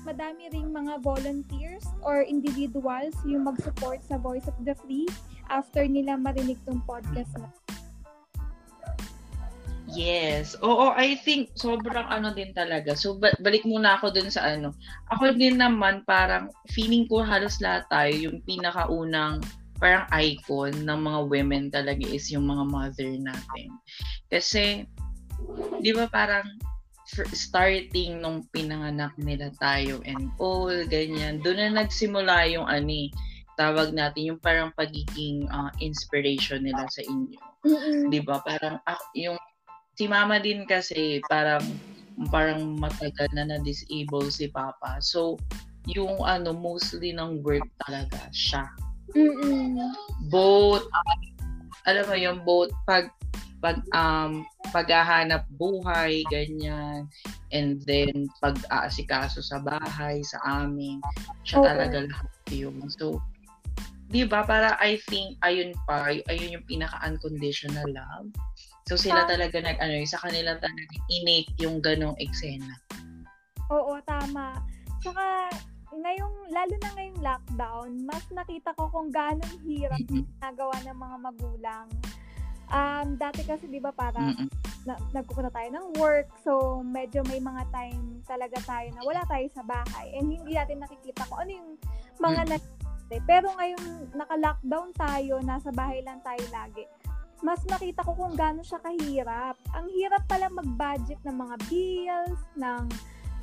madami 0.07 0.51
ring 0.51 0.71
mga 0.71 1.03
volunteers 1.03 1.87
or 2.03 2.23
individuals 2.23 3.15
yung 3.27 3.47
mag-support 3.47 4.03
sa 4.05 4.19
Voice 4.19 4.47
of 4.47 4.57
the 4.63 4.75
Free 4.85 5.09
after 5.49 5.87
nila 5.89 6.19
marinig 6.19 6.61
tong 6.69 6.85
podcast 6.85 7.33
na. 7.39 7.49
Yes. 9.89 10.53
Oo, 10.61 10.93
I 10.93 11.17
think 11.17 11.57
sobrang 11.57 12.05
ano 12.13 12.37
din 12.37 12.53
talaga. 12.53 12.93
So, 12.93 13.17
ba- 13.17 13.35
balik 13.41 13.65
muna 13.65 13.97
ako 13.97 14.13
dun 14.13 14.29
sa 14.29 14.45
ano. 14.45 14.77
Ako 15.09 15.33
din 15.33 15.57
naman 15.57 16.05
parang 16.05 16.53
feeling 16.69 17.09
ko 17.09 17.25
halos 17.25 17.57
lahat 17.65 17.89
tayo 17.89 18.13
yung 18.13 18.45
pinakaunang 18.45 19.41
parang 19.81 20.05
icon 20.13 20.75
ng 20.85 21.01
mga 21.01 21.21
women 21.33 21.65
talaga 21.73 22.05
is 22.05 22.29
yung 22.29 22.45
mga 22.45 22.65
mother 22.69 23.11
natin. 23.17 23.69
Kasi, 24.29 24.85
di 25.81 25.91
ba 25.97 26.05
parang 26.11 26.45
starting 27.33 28.21
nung 28.21 28.45
pinanganak 28.53 29.17
nila 29.17 29.49
tayo 29.57 29.99
and 30.05 30.29
all, 30.37 30.73
ganyan. 30.87 31.41
Doon 31.41 31.59
na 31.59 31.83
nagsimula 31.83 32.47
yung 32.53 32.69
ani, 32.69 33.09
tawag 33.59 33.91
natin 33.91 34.35
yung 34.35 34.41
parang 34.41 34.71
pagiging 34.79 35.49
ah, 35.51 35.73
inspiration 35.83 36.63
nila 36.63 36.87
sa 36.93 37.03
inyo. 37.03 37.41
Mm-mm. 37.67 38.07
'di 38.09 38.23
ba? 38.23 38.39
Parang 38.47 38.79
ah, 38.87 39.03
yung 39.19 39.35
si 39.99 40.07
mama 40.07 40.39
din 40.39 40.63
kasi 40.63 41.19
parang 41.27 41.65
parang 42.31 42.79
matagal 42.79 43.27
na 43.35 43.51
na-disable 43.51 44.31
si 44.31 44.47
papa. 44.51 44.99
So, 45.03 45.39
yung 45.91 46.23
ano, 46.23 46.55
mostly 46.55 47.15
ng 47.15 47.43
work 47.43 47.67
talaga 47.87 48.31
siya. 48.31 48.67
Mm-mm. 49.15 49.79
Both, 50.31 50.87
alam 51.87 52.05
mo 52.07 52.17
yung 52.19 52.39
both 52.47 52.75
pag 52.85 53.11
pag 53.59 53.83
um 53.91 54.47
paghahanap 54.71 55.45
buhay 55.57 56.23
ganyan 56.29 57.09
and 57.51 57.81
then 57.85 58.29
pag-aasikaso 58.39 59.41
sa 59.41 59.59
bahay 59.59 60.21
sa 60.23 60.39
amin 60.45 61.01
siya 61.43 61.59
Oo. 61.61 61.67
talaga 61.67 61.99
lahat 62.05 62.31
yun 62.53 62.77
so 62.89 63.19
di 64.09 64.25
ba 64.25 64.41
para 64.43 64.77
I 64.81 64.97
think 65.09 65.37
ayun 65.45 65.77
pa 65.85 66.09
ay- 66.09 66.25
ayun 66.29 66.61
yung 66.61 66.67
pinaka 66.67 66.97
unconditional 67.05 67.85
love 67.93 68.29
so 68.89 68.97
sila 68.97 69.25
Ah. 69.25 69.29
talaga 69.29 69.61
nag 69.61 69.77
ano 69.81 70.01
sa 70.05 70.21
kanila 70.25 70.57
talaga 70.57 70.95
innate 71.13 71.53
yung 71.61 71.81
ganong 71.81 72.17
eksena 72.17 72.73
Oo, 73.69 74.01
tama. 74.09 74.65
Saka, 75.05 75.53
ngayong, 75.93 76.37
lalo 76.49 76.75
na 76.81 76.89
ngayong 76.97 77.21
lockdown, 77.21 77.89
mas 78.09 78.25
nakita 78.33 78.73
ko 78.73 78.89
kung 78.89 79.13
gaano 79.13 79.45
hirap 79.61 80.01
ginagawa 80.09 80.73
ng 80.89 80.97
mga 80.97 81.17
magulang. 81.21 81.87
Um, 82.69 83.17
dati 83.17 83.43
kasi, 83.43 83.65
di 83.67 83.81
ba, 83.81 83.91
para 83.91 84.21
Mm-mm. 84.21 84.49
na, 84.85 84.95
nagpupunta 85.13 85.49
tayo 85.49 85.69
ng 85.73 85.87
work, 85.97 86.29
so 86.41 86.81
medyo 86.81 87.25
may 87.29 87.41
mga 87.41 87.65
time 87.73 88.21
talaga 88.25 88.61
tayo 88.65 88.89
na 88.93 89.03
wala 89.05 89.23
tayo 89.25 89.47
sa 89.51 89.65
bahay 89.65 90.13
and 90.13 90.29
hindi 90.29 90.53
natin 90.53 90.81
nakikita 90.81 91.25
kung 91.29 91.41
ano 91.43 91.53
yung 91.57 91.71
mga 92.19 92.41
Mm. 92.45 92.49
nangyayari. 92.53 92.77
Pero 93.25 93.49
ngayon, 93.57 93.85
naka-lockdown 94.13 94.89
tayo, 94.93 95.35
nasa 95.41 95.73
bahay 95.73 96.05
lang 96.05 96.21
tayo 96.21 96.45
lagi. 96.53 96.85
Mas 97.41 97.65
nakita 97.65 98.05
ko 98.05 98.13
kung 98.13 98.37
gaano 98.37 98.61
siya 98.61 98.85
kahirap. 98.85 99.57
Ang 99.73 99.89
hirap 99.97 100.29
pala 100.29 100.53
mag-budget 100.53 101.17
ng 101.25 101.37
mga 101.39 101.57
bills, 101.71 102.41
ng 102.53 102.85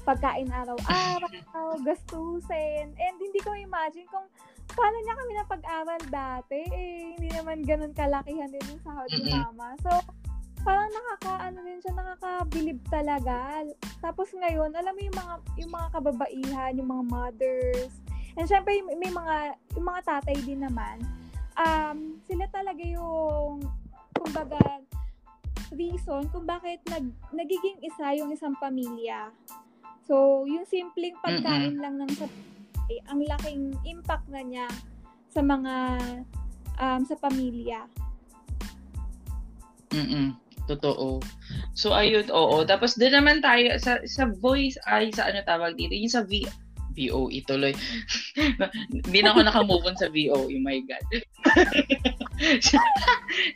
pagkain 0.06 0.54
araw-araw, 0.54 1.82
gastusin. 1.88 2.94
And 2.94 3.16
hindi 3.18 3.42
ko 3.42 3.58
imagine 3.58 4.06
kung 4.06 4.30
paano 4.76 4.98
niya 5.00 5.16
kami 5.16 5.32
napag-aral 5.34 6.02
dati. 6.12 6.60
Eh, 6.68 7.16
hindi 7.16 7.30
naman 7.32 7.64
ganun 7.64 7.96
kalakihan 7.96 8.52
din 8.52 8.70
yung 8.70 8.84
sahod 8.84 9.10
ni 9.16 9.32
mama. 9.32 9.74
So, 9.80 9.92
parang 10.68 10.92
nakaka 10.92 11.34
ano 11.48 11.60
din 11.64 11.80
siya 11.80 11.94
nakakabilib 11.96 12.80
talaga. 12.92 13.64
Tapos 14.04 14.30
ngayon, 14.36 14.76
alam 14.76 14.94
mo 14.94 15.02
yung 15.02 15.18
mga 15.18 15.36
yung 15.64 15.72
mga 15.72 15.88
kababaihan, 15.96 16.78
yung 16.78 16.90
mga 16.92 17.04
mothers. 17.08 17.94
And 18.36 18.46
syempre 18.52 18.84
may, 18.84 19.00
may 19.00 19.12
mga 19.16 19.56
yung 19.80 19.88
mga 19.88 20.02
tatay 20.04 20.38
din 20.44 20.62
naman. 20.62 21.00
Um, 21.56 22.20
sila 22.28 22.52
talaga 22.52 22.84
yung 22.84 23.64
kumbaga 24.12 24.60
reason 25.72 26.28
kung 26.30 26.44
bakit 26.44 26.84
nag, 26.92 27.08
nagiging 27.32 27.80
isa 27.80 28.12
yung 28.18 28.32
isang 28.36 28.54
pamilya. 28.60 29.32
So, 30.06 30.46
yung 30.46 30.70
simpleng 30.70 31.18
pagkain 31.24 31.82
lang 31.82 31.98
ng 31.98 32.12
sa 32.14 32.30
bahay, 32.86 33.02
ang 33.10 33.22
laking 33.26 33.64
impact 33.86 34.26
na 34.30 34.42
niya 34.46 34.68
sa 35.34 35.42
mga 35.42 35.74
um, 36.78 37.02
sa 37.04 37.16
pamilya. 37.18 37.90
Mm-mm. 39.94 40.38
Totoo. 40.66 41.22
So, 41.78 41.94
ayun, 41.94 42.26
oo. 42.34 42.66
Tapos, 42.66 42.98
din 42.98 43.14
naman 43.14 43.42
tayo, 43.46 43.78
sa, 43.78 44.02
sa 44.10 44.26
voice, 44.42 44.82
ay, 44.90 45.14
sa 45.14 45.30
ano 45.30 45.46
tawag 45.46 45.78
dito, 45.78 45.94
yung 45.94 46.10
sa 46.10 46.26
V, 46.26 46.42
VOE 46.98 47.46
tuloy. 47.46 47.70
Hindi 49.06 49.20
na 49.22 49.36
ako 49.36 49.40
nakamove 49.46 49.86
on 49.86 50.00
sa 50.00 50.10
VOE, 50.10 50.58
my 50.58 50.82
God. 50.90 51.06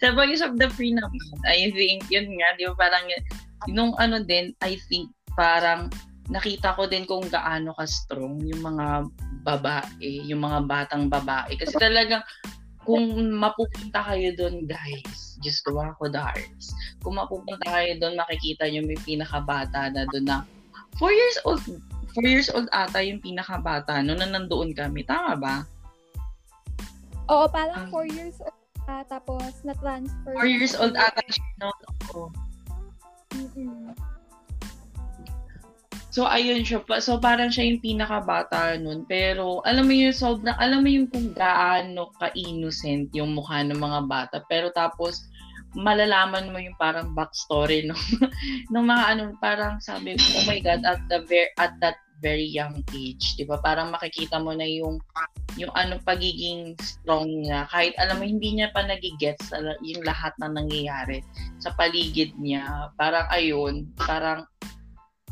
sa 0.04 0.14
Voice 0.14 0.46
of 0.46 0.62
the 0.62 0.70
Free 0.70 0.94
naman, 0.94 1.18
I 1.50 1.74
think, 1.74 2.06
yun 2.14 2.30
nga, 2.30 2.54
di 2.62 2.70
ba, 2.70 2.78
parang, 2.78 3.10
nung 3.74 3.98
ano 3.98 4.22
din, 4.22 4.54
I 4.62 4.78
think, 4.88 5.10
parang, 5.34 5.90
nakita 6.30 6.78
ko 6.78 6.86
din 6.86 7.10
kung 7.10 7.26
gaano 7.26 7.74
ka-strong 7.74 8.42
yung 8.46 8.62
mga 8.62 9.10
babae, 9.42 10.26
yung 10.30 10.46
mga 10.46 10.60
batang 10.70 11.10
babae. 11.10 11.58
Kasi 11.58 11.74
talagang, 11.82 12.22
kung 12.86 13.06
mapupunta 13.34 14.02
kayo 14.06 14.34
doon, 14.38 14.66
guys, 14.70 15.38
just 15.42 15.66
with 15.66 16.14
the 16.14 16.22
hearts. 16.22 16.74
Kung 17.02 17.18
mapupunta 17.18 17.66
kayo 17.66 17.98
doon, 17.98 18.18
makikita 18.18 18.70
nyo 18.70 18.86
may 18.86 19.00
pinakabata 19.02 19.90
na 19.90 20.06
doon 20.14 20.26
na 20.26 20.38
4 20.98 21.10
years 21.14 21.38
old. 21.46 21.64
4 22.18 22.26
years 22.26 22.50
old 22.50 22.66
ata 22.74 23.00
yung 23.06 23.22
pinakabata 23.22 24.02
no 24.02 24.18
na 24.18 24.26
nandoon 24.26 24.74
kami. 24.74 25.06
Tama 25.06 25.38
ba? 25.38 25.56
Oo, 27.30 27.46
parang 27.50 27.86
Ah. 27.86 27.92
4 27.94 28.10
years 28.10 28.42
old 28.42 28.58
siya, 28.90 29.06
tapos 29.06 29.54
na-transfer. 29.62 30.34
Four 30.34 30.50
years 30.50 30.74
old 30.74 30.98
ata 30.98 31.22
siya, 31.30 31.46
no? 31.62 31.70
Oo. 32.10 32.28
Mm-mm. 33.38 33.94
So, 36.20 36.28
ayun 36.28 36.68
siya. 36.68 36.84
So, 37.00 37.16
parang 37.16 37.48
siya 37.48 37.72
yung 37.72 37.80
pinakabata 37.80 38.76
nun. 38.76 39.08
Pero, 39.08 39.64
alam 39.64 39.88
mo 39.88 39.96
yung 39.96 40.12
sobrang, 40.12 40.52
alam 40.60 40.84
mo 40.84 40.92
yung 40.92 41.08
kung 41.08 41.32
gaano 41.32 42.12
ka-innocent 42.20 43.16
yung 43.16 43.40
mukha 43.40 43.64
ng 43.64 43.80
mga 43.80 44.04
bata. 44.04 44.44
Pero 44.52 44.68
tapos, 44.76 45.32
malalaman 45.80 46.52
mo 46.52 46.60
yung 46.60 46.76
parang 46.76 47.16
backstory 47.16 47.86
no 47.88 47.96
ng 48.74 48.86
mga 48.90 49.04
ano 49.06 49.38
parang 49.38 49.78
sabi 49.78 50.18
oh 50.18 50.46
my 50.50 50.58
god 50.66 50.82
at 50.82 50.98
the 51.14 51.22
ver- 51.30 51.54
at 51.62 51.78
that 51.78 52.02
very 52.26 52.50
young 52.50 52.82
age 52.90 53.38
'di 53.38 53.46
ba 53.46 53.62
parang 53.62 53.94
makikita 53.94 54.42
mo 54.42 54.50
na 54.58 54.66
yung 54.66 54.98
yung 55.62 55.70
ano 55.78 56.02
pagiging 56.02 56.74
strong 56.82 57.46
niya 57.46 57.70
kahit 57.70 57.94
alam 58.02 58.18
mo 58.18 58.26
hindi 58.26 58.58
niya 58.58 58.74
pa 58.74 58.82
nagigets 58.82 59.54
yung 59.86 60.02
lahat 60.02 60.34
na 60.42 60.50
nangyayari 60.50 61.22
sa 61.62 61.70
paligid 61.78 62.34
niya 62.42 62.90
parang 62.98 63.30
ayun 63.30 63.86
parang 64.10 64.50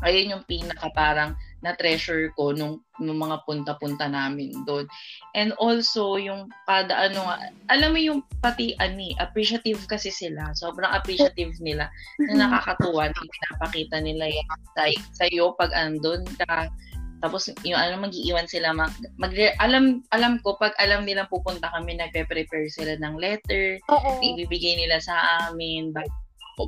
ayun 0.02 0.38
yung 0.38 0.44
pinaka 0.46 0.90
parang 0.94 1.34
na 1.58 1.74
treasure 1.74 2.30
ko 2.38 2.54
nung, 2.54 2.78
nung 3.02 3.18
mga 3.18 3.42
punta-punta 3.42 4.06
namin 4.06 4.54
doon. 4.62 4.86
And 5.34 5.50
also, 5.58 6.14
yung 6.14 6.54
kada 6.70 7.10
ano, 7.10 7.26
nga, 7.26 7.50
alam 7.74 7.90
mo 7.94 7.98
yung 7.98 8.22
pati 8.38 8.78
ani, 8.78 9.18
appreciative 9.18 9.82
kasi 9.90 10.14
sila. 10.14 10.54
Sobrang 10.54 10.90
appreciative 10.94 11.58
nila 11.58 11.90
na 12.30 12.46
nakakatuwa 12.46 13.10
na 13.10 13.18
pinapakita 13.18 13.98
nila 13.98 14.30
yan 14.30 14.48
sa, 14.78 14.82
sa'yo 15.18 15.58
pag 15.58 15.74
andun 15.74 16.22
ka. 16.46 16.70
Tapos 17.18 17.50
yung 17.66 17.74
ano 17.74 17.98
magiiwan 17.98 18.46
sila 18.46 18.70
mag, 18.70 18.94
mag 19.18 19.34
alam 19.58 20.06
alam 20.14 20.38
ko 20.46 20.54
pag 20.54 20.70
alam 20.78 21.02
nilang 21.02 21.26
pupunta 21.26 21.66
kami 21.74 21.98
nagpe-prepare 21.98 22.70
sila 22.70 22.94
ng 22.94 23.18
letter, 23.18 23.82
Oo. 23.90 24.22
ibibigay 24.22 24.78
nila 24.78 25.02
sa 25.02 25.50
amin 25.50 25.90
bago, 25.90 26.14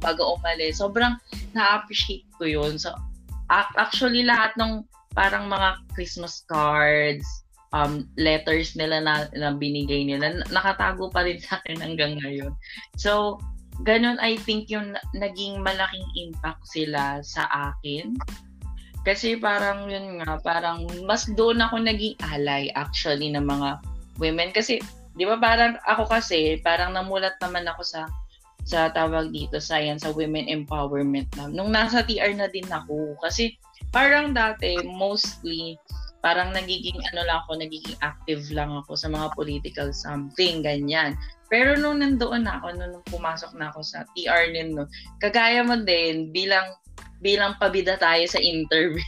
bago 0.03 0.35
umalis. 0.35 0.83
Sobrang 0.83 1.15
na-appreciate 1.55 2.27
ko 2.35 2.51
'yun. 2.51 2.75
So 2.83 2.91
actually 3.50 4.23
lahat 4.23 4.54
ng 4.57 4.87
parang 5.12 5.50
mga 5.50 5.83
Christmas 5.90 6.47
cards, 6.47 7.26
um, 7.75 8.07
letters 8.19 8.75
nila 8.78 9.02
na, 9.02 9.14
na 9.35 9.54
binigay 9.54 10.07
nila, 10.07 10.42
nakatago 10.50 11.11
pa 11.11 11.26
rin 11.26 11.38
sa 11.47 11.59
akin 11.62 11.83
hanggang 11.83 12.19
ngayon. 12.23 12.54
So, 12.95 13.42
ganun 13.83 14.21
I 14.21 14.37
think 14.37 14.69
yung 14.69 14.95
na- 14.95 15.07
naging 15.16 15.64
malaking 15.64 16.07
impact 16.19 16.62
sila 16.71 17.23
sa 17.25 17.49
akin. 17.50 18.14
Kasi 19.00 19.40
parang 19.40 19.88
yun 19.88 20.21
nga, 20.21 20.37
parang 20.45 20.85
mas 21.09 21.25
doon 21.33 21.64
ako 21.64 21.80
naging 21.80 22.21
ally 22.37 22.69
actually 22.76 23.33
ng 23.33 23.49
mga 23.49 23.80
women. 24.21 24.52
Kasi, 24.52 24.76
di 25.16 25.25
ba 25.25 25.40
parang 25.40 25.80
ako 25.88 26.04
kasi, 26.04 26.61
parang 26.61 26.92
namulat 26.92 27.33
naman 27.40 27.64
ako 27.64 27.80
sa 27.80 28.04
sa 28.64 28.93
tawag 28.93 29.33
dito 29.33 29.59
sa 29.59 29.81
yan, 29.81 29.97
sa 29.97 30.12
women 30.12 30.47
empowerment 30.47 31.29
na. 31.37 31.49
Nung 31.50 31.73
nasa 31.73 32.05
TR 32.05 32.33
na 32.37 32.47
din 32.49 32.67
ako. 32.69 33.17
Kasi 33.25 33.57
parang 33.90 34.37
dati, 34.37 34.79
mostly, 34.85 35.79
parang 36.21 36.52
nagiging 36.52 37.00
ano 37.12 37.21
lang 37.25 37.38
ako, 37.45 37.50
nagiging 37.59 37.97
active 38.05 38.45
lang 38.52 38.71
ako 38.85 38.93
sa 38.97 39.09
mga 39.09 39.33
political 39.35 39.88
something, 39.90 40.61
ganyan. 40.61 41.17
Pero 41.49 41.75
nung 41.75 41.99
nandoon 41.99 42.47
na 42.47 42.61
ako, 42.61 42.67
nung 42.76 43.05
pumasok 43.11 43.52
na 43.59 43.73
ako 43.73 43.81
sa 43.83 44.05
TR 44.14 44.52
din, 44.52 44.76
no, 44.76 44.87
kagaya 45.19 45.64
mo 45.64 45.81
din, 45.81 46.31
bilang 46.31 46.76
bilang 47.21 47.52
pabida 47.61 48.00
tayo 48.00 48.25
sa 48.25 48.40
interview. 48.40 49.05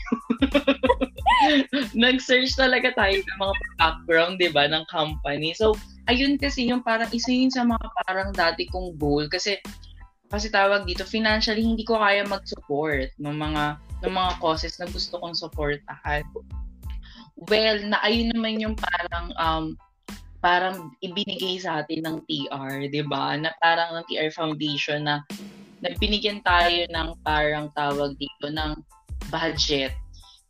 Nag-search 1.97 2.53
talaga 2.53 2.93
tayo 2.93 3.17
ng 3.17 3.39
mga 3.41 3.55
background, 3.81 4.33
di 4.37 4.49
ba, 4.53 4.69
ng 4.69 4.85
company. 4.85 5.51
So, 5.57 5.73
ayun 6.11 6.35
kasi 6.35 6.67
yung 6.67 6.83
parang 6.83 7.07
isa 7.15 7.31
yun 7.31 7.51
sa 7.51 7.63
mga 7.63 7.87
parang 8.03 8.29
dati 8.35 8.67
kong 8.67 8.99
goal 8.99 9.27
kasi 9.31 9.59
kasi 10.33 10.49
tawag 10.49 10.89
dito 10.89 11.05
financially 11.05 11.61
hindi 11.61 11.85
ko 11.85 12.01
kaya 12.01 12.25
mag-support 12.25 13.13
ng 13.21 13.37
mga 13.37 13.77
ng 14.01 14.13
mga 14.13 14.31
causes 14.41 14.75
na 14.81 14.89
gusto 14.89 15.21
kong 15.21 15.37
supportahan. 15.37 16.25
Well, 17.37 17.85
na 17.85 18.01
ayun 18.01 18.33
naman 18.33 18.57
yung 18.57 18.73
parang 18.73 19.29
um 19.37 19.65
parang 20.41 20.91
ibinigay 21.05 21.61
sa 21.61 21.85
atin 21.85 22.03
ng 22.03 22.17
TR, 22.25 22.89
'di 22.89 23.05
ba? 23.05 23.37
Na 23.37 23.53
parang 23.61 23.93
ng 23.93 24.05
TR 24.09 24.33
Foundation 24.33 25.05
na 25.05 25.21
na 25.85 25.93
binigyan 26.01 26.41
tayo 26.41 26.81
ng 26.89 27.13
parang 27.21 27.69
tawag 27.77 28.17
dito 28.17 28.49
ng 28.49 28.73
budget 29.29 29.93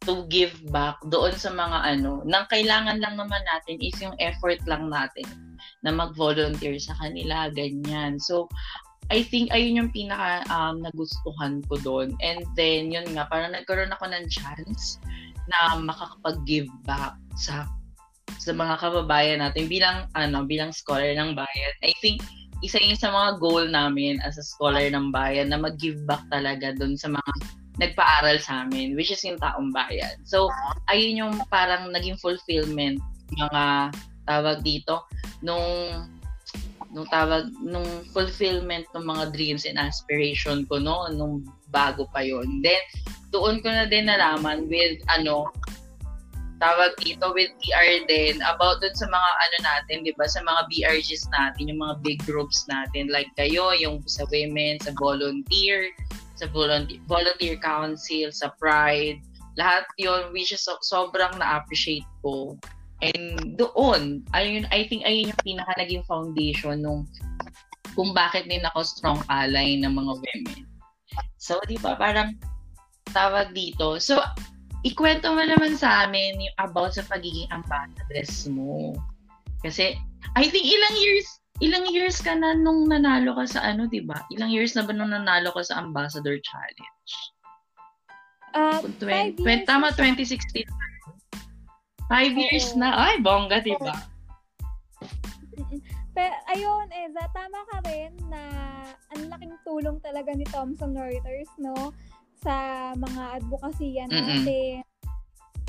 to 0.07 0.23
give 0.31 0.55
back 0.71 0.95
doon 1.11 1.35
sa 1.35 1.51
mga 1.51 1.95
ano, 1.95 2.23
nang 2.23 2.47
kailangan 2.51 2.99
lang 2.99 3.15
naman 3.15 3.39
natin 3.47 3.79
is 3.79 3.95
yung 4.03 4.15
effort 4.19 4.59
lang 4.67 4.91
natin 4.91 5.23
na 5.83 5.91
mag-volunteer 5.91 6.79
sa 6.79 6.95
kanila, 6.99 7.51
ganyan. 7.51 8.17
So, 8.17 8.47
I 9.11 9.23
think 9.23 9.51
ayun 9.51 9.83
yung 9.83 9.91
pinaka 9.91 10.47
um, 10.47 10.79
nagustuhan 10.79 11.59
ko 11.67 11.75
doon. 11.83 12.15
And 12.23 12.47
then, 12.55 12.93
yun 12.93 13.07
nga, 13.13 13.27
parang 13.27 13.51
nagkaroon 13.51 13.91
ako 13.91 14.07
ng 14.07 14.25
chance 14.31 14.97
na 15.51 15.75
makakapag-give 15.75 16.71
back 16.87 17.19
sa 17.35 17.67
sa 18.39 18.51
mga 18.55 18.79
kababayan 18.79 19.39
natin 19.43 19.67
bilang 19.67 20.07
ano 20.15 20.47
bilang 20.47 20.71
scholar 20.71 21.11
ng 21.15 21.35
bayan. 21.35 21.73
I 21.83 21.91
think 21.99 22.23
isa 22.63 22.79
yun 22.79 22.95
sa 22.95 23.11
mga 23.11 23.43
goal 23.43 23.67
namin 23.67 24.23
as 24.23 24.39
a 24.39 24.43
scholar 24.43 24.87
ng 24.87 25.11
bayan 25.11 25.51
na 25.51 25.59
mag-give 25.59 25.99
back 26.07 26.23
talaga 26.31 26.71
doon 26.79 26.95
sa 26.95 27.11
mga 27.11 27.31
nagpaaral 27.83 28.37
sa 28.39 28.63
amin, 28.63 28.95
which 28.95 29.11
is 29.11 29.19
yung 29.25 29.41
taong 29.41 29.75
bayan. 29.75 30.15
So, 30.23 30.47
ayun 30.87 31.19
yung 31.19 31.35
parang 31.51 31.91
naging 31.91 32.15
fulfillment 32.23 33.03
mga 33.35 33.91
tawag 34.27 34.63
dito 34.63 35.07
nung 35.43 36.07
nung 36.93 37.09
tawag 37.09 37.49
nung 37.59 38.05
fulfillment 38.13 38.85
ng 38.93 39.05
mga 39.05 39.33
dreams 39.33 39.65
and 39.65 39.81
aspiration 39.81 40.63
ko 40.69 40.77
no 40.77 41.09
nung 41.09 41.41
bago 41.73 42.05
pa 42.13 42.21
yon 42.21 42.61
then 42.61 42.79
doon 43.33 43.59
ko 43.65 43.67
na 43.73 43.89
din 43.89 44.05
nalaman 44.05 44.69
with 44.69 45.01
ano 45.09 45.49
tawag 46.63 46.95
dito 47.03 47.35
with 47.35 47.51
TR 47.59 48.07
din 48.07 48.39
about 48.47 48.79
dun 48.79 48.95
sa 48.95 49.03
mga 49.11 49.29
ano 49.43 49.57
natin, 49.67 50.07
'di 50.07 50.15
ba? 50.15 50.23
Sa 50.31 50.39
mga 50.47 50.71
BRGs 50.71 51.27
natin, 51.35 51.67
yung 51.67 51.83
mga 51.83 51.99
big 51.99 52.19
groups 52.23 52.63
natin 52.71 53.11
like 53.11 53.27
kayo, 53.35 53.75
yung 53.75 53.99
sa 54.07 54.23
women, 54.31 54.79
sa 54.79 54.95
volunteer, 54.95 55.91
sa 56.39 56.47
volunteer, 56.55 57.03
volunteer 57.03 57.59
council, 57.59 58.31
sa 58.31 58.47
pride, 58.55 59.19
lahat 59.59 59.83
'yon 59.99 60.31
which 60.31 60.55
is 60.55 60.63
so, 60.63 60.79
sobrang 60.79 61.35
na-appreciate 61.35 62.07
ko. 62.23 62.55
And 63.03 63.59
doon, 63.59 64.23
ayun, 64.31 64.63
I 64.71 64.87
think 64.87 65.03
ayun 65.03 65.35
yung 65.35 65.43
pinaka 65.43 65.75
naging 65.75 66.07
foundation 66.07 66.79
nung 66.79 67.03
kung 67.99 68.15
bakit 68.15 68.47
din 68.47 68.63
ako 68.71 68.79
strong 68.87 69.19
ally 69.27 69.75
ng 69.75 69.91
mga 69.91 70.13
women. 70.23 70.65
So, 71.37 71.59
di 71.67 71.75
ba, 71.77 71.99
parang 71.99 72.39
tawag 73.11 73.51
dito. 73.51 73.99
So, 73.99 74.23
ikwento 74.87 75.35
mo 75.35 75.43
naman 75.43 75.75
sa 75.75 76.07
amin 76.07 76.39
yung 76.39 76.57
about 76.63 76.95
sa 76.95 77.03
pagiging 77.05 77.51
ambassadress 77.51 78.47
mo. 78.47 78.95
Kasi, 79.61 79.99
I 80.39 80.47
think 80.47 80.65
ilang 80.65 80.95
years, 80.97 81.27
ilang 81.61 81.85
years 81.91 82.17
ka 82.23 82.33
na 82.33 82.55
nung 82.55 82.87
nanalo 82.87 83.35
ka 83.35 83.45
sa 83.45 83.61
ano, 83.61 83.85
di 83.85 84.01
ba? 84.01 84.17
Ilang 84.33 84.49
years 84.49 84.73
na 84.73 84.87
ba 84.87 84.95
nung 84.95 85.11
nanalo 85.11 85.51
ka 85.53 85.61
sa 85.61 85.83
Ambassador 85.83 86.39
Challenge? 86.41 87.11
Uh, 88.53 88.79
Kung 88.81 88.95
five 89.03 89.35
20, 89.37 89.43
years 89.43 89.67
tama, 89.67 89.91
na 89.91 89.97
2016. 89.99 90.92
Five 92.11 92.33
years 92.35 92.75
Oo. 92.75 92.79
na. 92.79 92.89
Ay, 92.95 93.15
bongga, 93.23 93.63
di 93.63 93.75
ba? 93.79 93.95
Pero 96.13 96.35
ayun, 96.53 96.87
Eza, 96.93 97.25
tama 97.33 97.59
ka 97.73 97.77
rin 97.89 98.13
na 98.29 98.41
ang 99.17 99.21
laking 99.33 99.55
tulong 99.65 99.97
talaga 100.05 100.29
ni 100.37 100.45
Thomson 100.53 100.93
Reuters, 100.93 101.49
no? 101.57 101.93
Sa 102.45 102.53
mga 102.93 103.41
advokasya 103.41 104.05
Mm-mm. 104.05 104.13
natin, 104.13 104.85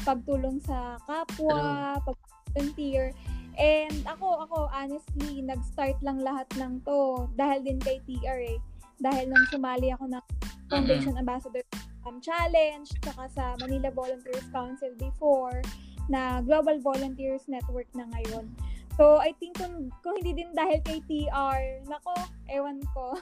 pagtulong 0.04 0.60
sa 0.60 1.00
kapwa, 1.08 1.96
pag-volunteer. 2.04 3.16
And 3.54 4.04
ako, 4.04 4.44
ako, 4.44 4.58
honestly, 4.68 5.40
nag-start 5.40 5.96
lang 6.04 6.20
lahat 6.20 6.50
ng 6.58 6.82
to 6.84 7.30
dahil 7.38 7.64
din 7.64 7.80
kay 7.80 8.02
TR 8.04 8.40
eh. 8.42 8.58
Dahil 9.00 9.30
nung 9.30 9.46
sumali 9.48 9.94
ako 9.94 10.10
ng 10.12 10.24
Foundation 10.68 11.14
Ambassador 11.16 11.62
um, 12.04 12.20
Challenge, 12.20 12.84
tsaka 13.00 13.30
sa 13.32 13.44
Manila 13.62 13.88
Volunteers 13.94 14.44
Council 14.52 14.92
before, 14.98 15.62
na 16.08 16.44
Global 16.44 16.80
Volunteers 16.80 17.46
Network 17.48 17.88
na 17.96 18.04
ngayon. 18.12 18.48
So, 18.94 19.18
I 19.18 19.34
think 19.42 19.58
kung, 19.58 19.90
kung 20.06 20.22
hindi 20.22 20.44
din 20.44 20.54
dahil 20.54 20.78
kay 20.86 21.02
TR, 21.10 21.82
nako, 21.90 22.14
ewan 22.46 22.78
ko. 22.94 23.18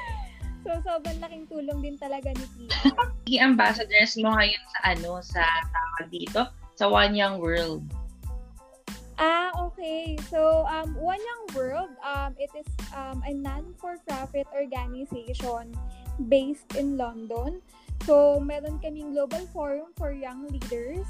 so, 0.66 0.70
sobrang 0.82 1.22
laking 1.22 1.46
tulong 1.46 1.78
din 1.78 1.96
talaga 1.98 2.34
ni 2.34 2.46
TR. 2.66 2.90
Yung 3.30 3.54
ambassadors 3.54 4.18
mo 4.18 4.34
ngayon 4.34 4.62
sa 4.74 4.78
ano, 4.94 5.10
sa 5.22 5.42
tawag 5.70 6.10
dito, 6.10 6.50
sa 6.74 6.90
One 6.90 7.14
Young 7.14 7.38
World. 7.38 7.86
Ah, 9.22 9.54
okay. 9.70 10.18
So, 10.26 10.66
um, 10.66 10.98
One 10.98 11.22
Young 11.22 11.44
World, 11.54 11.94
um, 12.02 12.34
it 12.42 12.50
is 12.58 12.66
um, 12.90 13.22
a 13.22 13.30
non-for-profit 13.30 14.50
organization 14.50 15.70
based 16.26 16.74
in 16.74 16.98
London. 16.98 17.62
So, 18.02 18.42
meron 18.42 18.82
kaming 18.82 19.14
Global 19.14 19.46
Forum 19.54 19.94
for 19.94 20.10
Young 20.10 20.50
Leaders. 20.50 21.06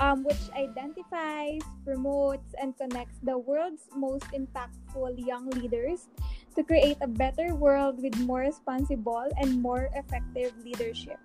Um, 0.00 0.24
which 0.24 0.40
identifies, 0.56 1.60
promotes, 1.84 2.56
and 2.60 2.76
connects 2.76 3.20
the 3.22 3.36
world's 3.36 3.84
most 3.94 4.24
impactful 4.32 5.14
young 5.20 5.48
leaders 5.50 6.08
to 6.56 6.64
create 6.64 6.96
a 7.02 7.06
better 7.06 7.54
world 7.54 8.02
with 8.02 8.16
more 8.24 8.40
responsible 8.40 9.28
and 9.38 9.60
more 9.62 9.88
effective 9.94 10.52
leadership. 10.64 11.20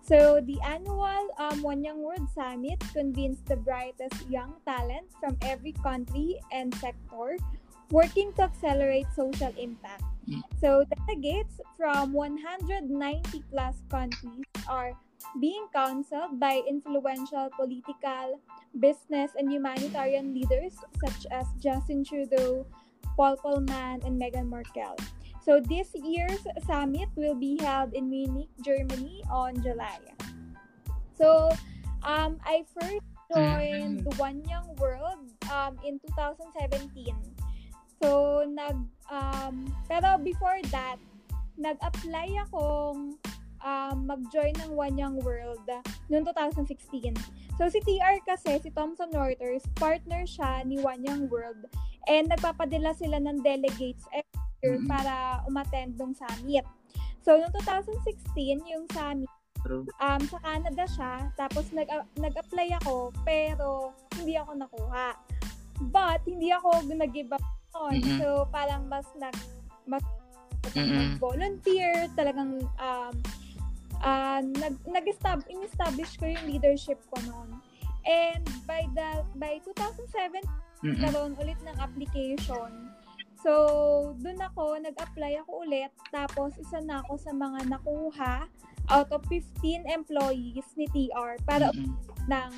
So, 0.00 0.40
the 0.40 0.56
annual 0.64 1.28
um, 1.36 1.62
One 1.62 1.84
Young 1.84 2.00
World 2.00 2.26
Summit 2.32 2.80
convenes 2.94 3.42
the 3.44 3.56
brightest 3.56 4.14
young 4.30 4.54
talent 4.64 5.12
from 5.20 5.36
every 5.42 5.72
country 5.82 6.40
and 6.52 6.72
sector 6.76 7.36
working 7.90 8.32
to 8.34 8.42
accelerate 8.42 9.06
social 9.14 9.52
impact. 9.58 10.02
So, 10.60 10.86
delegates 11.06 11.60
from 11.76 12.12
190 12.12 13.42
plus 13.50 13.82
countries 13.90 14.46
are 14.68 14.92
being 15.40 15.66
counseled 15.72 16.38
by 16.40 16.62
influential 16.68 17.50
political, 17.56 18.40
business, 18.78 19.32
and 19.36 19.50
humanitarian 19.50 20.34
leaders 20.34 20.74
such 21.04 21.26
as 21.30 21.46
Justin 21.58 22.04
Trudeau, 22.04 22.66
Paul 23.16 23.36
Polman, 23.38 24.04
and 24.04 24.20
Meghan 24.20 24.48
Markle. 24.48 24.96
So 25.46 25.60
this 25.62 25.94
year's 25.94 26.42
summit 26.66 27.08
will 27.14 27.38
be 27.38 27.56
held 27.62 27.94
in 27.94 28.10
Munich, 28.10 28.50
Germany 28.66 29.22
on 29.30 29.62
July. 29.62 30.02
So 31.14 31.54
um, 32.02 32.42
I 32.44 32.66
first 32.74 33.06
joined 33.32 34.02
the 34.04 34.14
One 34.18 34.42
Young 34.50 34.74
World 34.76 35.22
um, 35.50 35.78
in 35.86 35.98
2017. 36.18 37.14
So 38.02 38.44
nag 38.44 38.76
um, 39.08 39.70
pero 39.88 40.18
before 40.18 40.60
that, 40.74 40.98
nag-apply 41.56 42.36
akong 42.44 43.16
um, 43.62 44.08
mag-join 44.08 44.52
ng 44.64 44.74
One 44.74 44.96
Young 44.96 45.16
World 45.22 45.64
noong 46.10 46.24
2016. 46.34 47.14
So 47.56 47.68
si 47.72 47.80
TR 47.84 48.20
kasi, 48.24 48.60
si 48.60 48.68
Thomson 48.72 49.12
Reuters, 49.12 49.64
partner 49.80 50.28
siya 50.28 50.64
ni 50.64 50.76
One 50.80 51.00
Young 51.04 51.28
World 51.32 51.64
and 52.06 52.28
nagpapadala 52.28 52.92
sila 52.96 53.16
ng 53.22 53.40
delegates 53.40 54.04
every 54.12 54.40
year 54.64 54.76
Mm. 54.80 54.88
para 54.88 55.44
umattend 55.46 55.94
ng 56.00 56.16
summit. 56.16 56.64
So 57.22 57.36
noong 57.36 57.52
2016, 57.64 58.62
yung 58.66 58.86
summit, 58.92 59.30
um, 59.98 60.22
sa 60.30 60.38
Canada 60.42 60.84
siya, 60.86 61.12
tapos 61.34 61.68
nag, 61.74 61.90
nag-apply 62.16 62.78
ako, 62.82 63.10
pero 63.26 63.90
hindi 64.14 64.38
ako 64.38 64.54
nakuha. 64.54 65.08
But, 65.92 66.24
hindi 66.24 66.48
ako 66.54 66.88
nag-give 66.88 67.34
up 67.36 67.44
on. 67.76 68.00
Mm-mm. 68.00 68.16
So, 68.16 68.48
parang 68.48 68.88
mas 68.88 69.04
nag, 69.20 69.36
mas 69.84 70.00
Mm-mm. 70.72 71.20
volunteer, 71.20 72.08
talagang 72.16 72.64
um, 72.80 73.14
uh, 74.02 74.40
nag, 74.42 74.76
nag-estab, 74.84 75.44
in-establish 75.48 76.16
ko 76.20 76.26
yung 76.28 76.44
leadership 76.48 77.00
ko 77.12 77.16
noon. 77.24 77.60
And 78.06 78.44
by 78.68 78.86
the 78.94 79.26
by 79.34 79.58
2007, 79.66 80.42
Mm-mm. 80.84 81.00
karoon 81.02 81.34
ulit 81.40 81.58
ng 81.66 81.76
application. 81.82 82.94
So, 83.42 84.14
dun 84.18 84.42
ako, 84.42 84.78
nag-apply 84.80 85.42
ako 85.44 85.66
ulit. 85.66 85.92
Tapos, 86.10 86.54
isa 86.58 86.82
na 86.82 87.02
ako 87.04 87.14
sa 87.20 87.32
mga 87.34 87.68
nakuha 87.68 88.34
out 88.90 89.08
of 89.10 89.22
15 89.28 89.86
employees 89.86 90.66
ni 90.78 90.86
TR 90.90 91.38
para 91.46 91.70
Mm-mm. 91.74 91.94
ng 92.30 92.50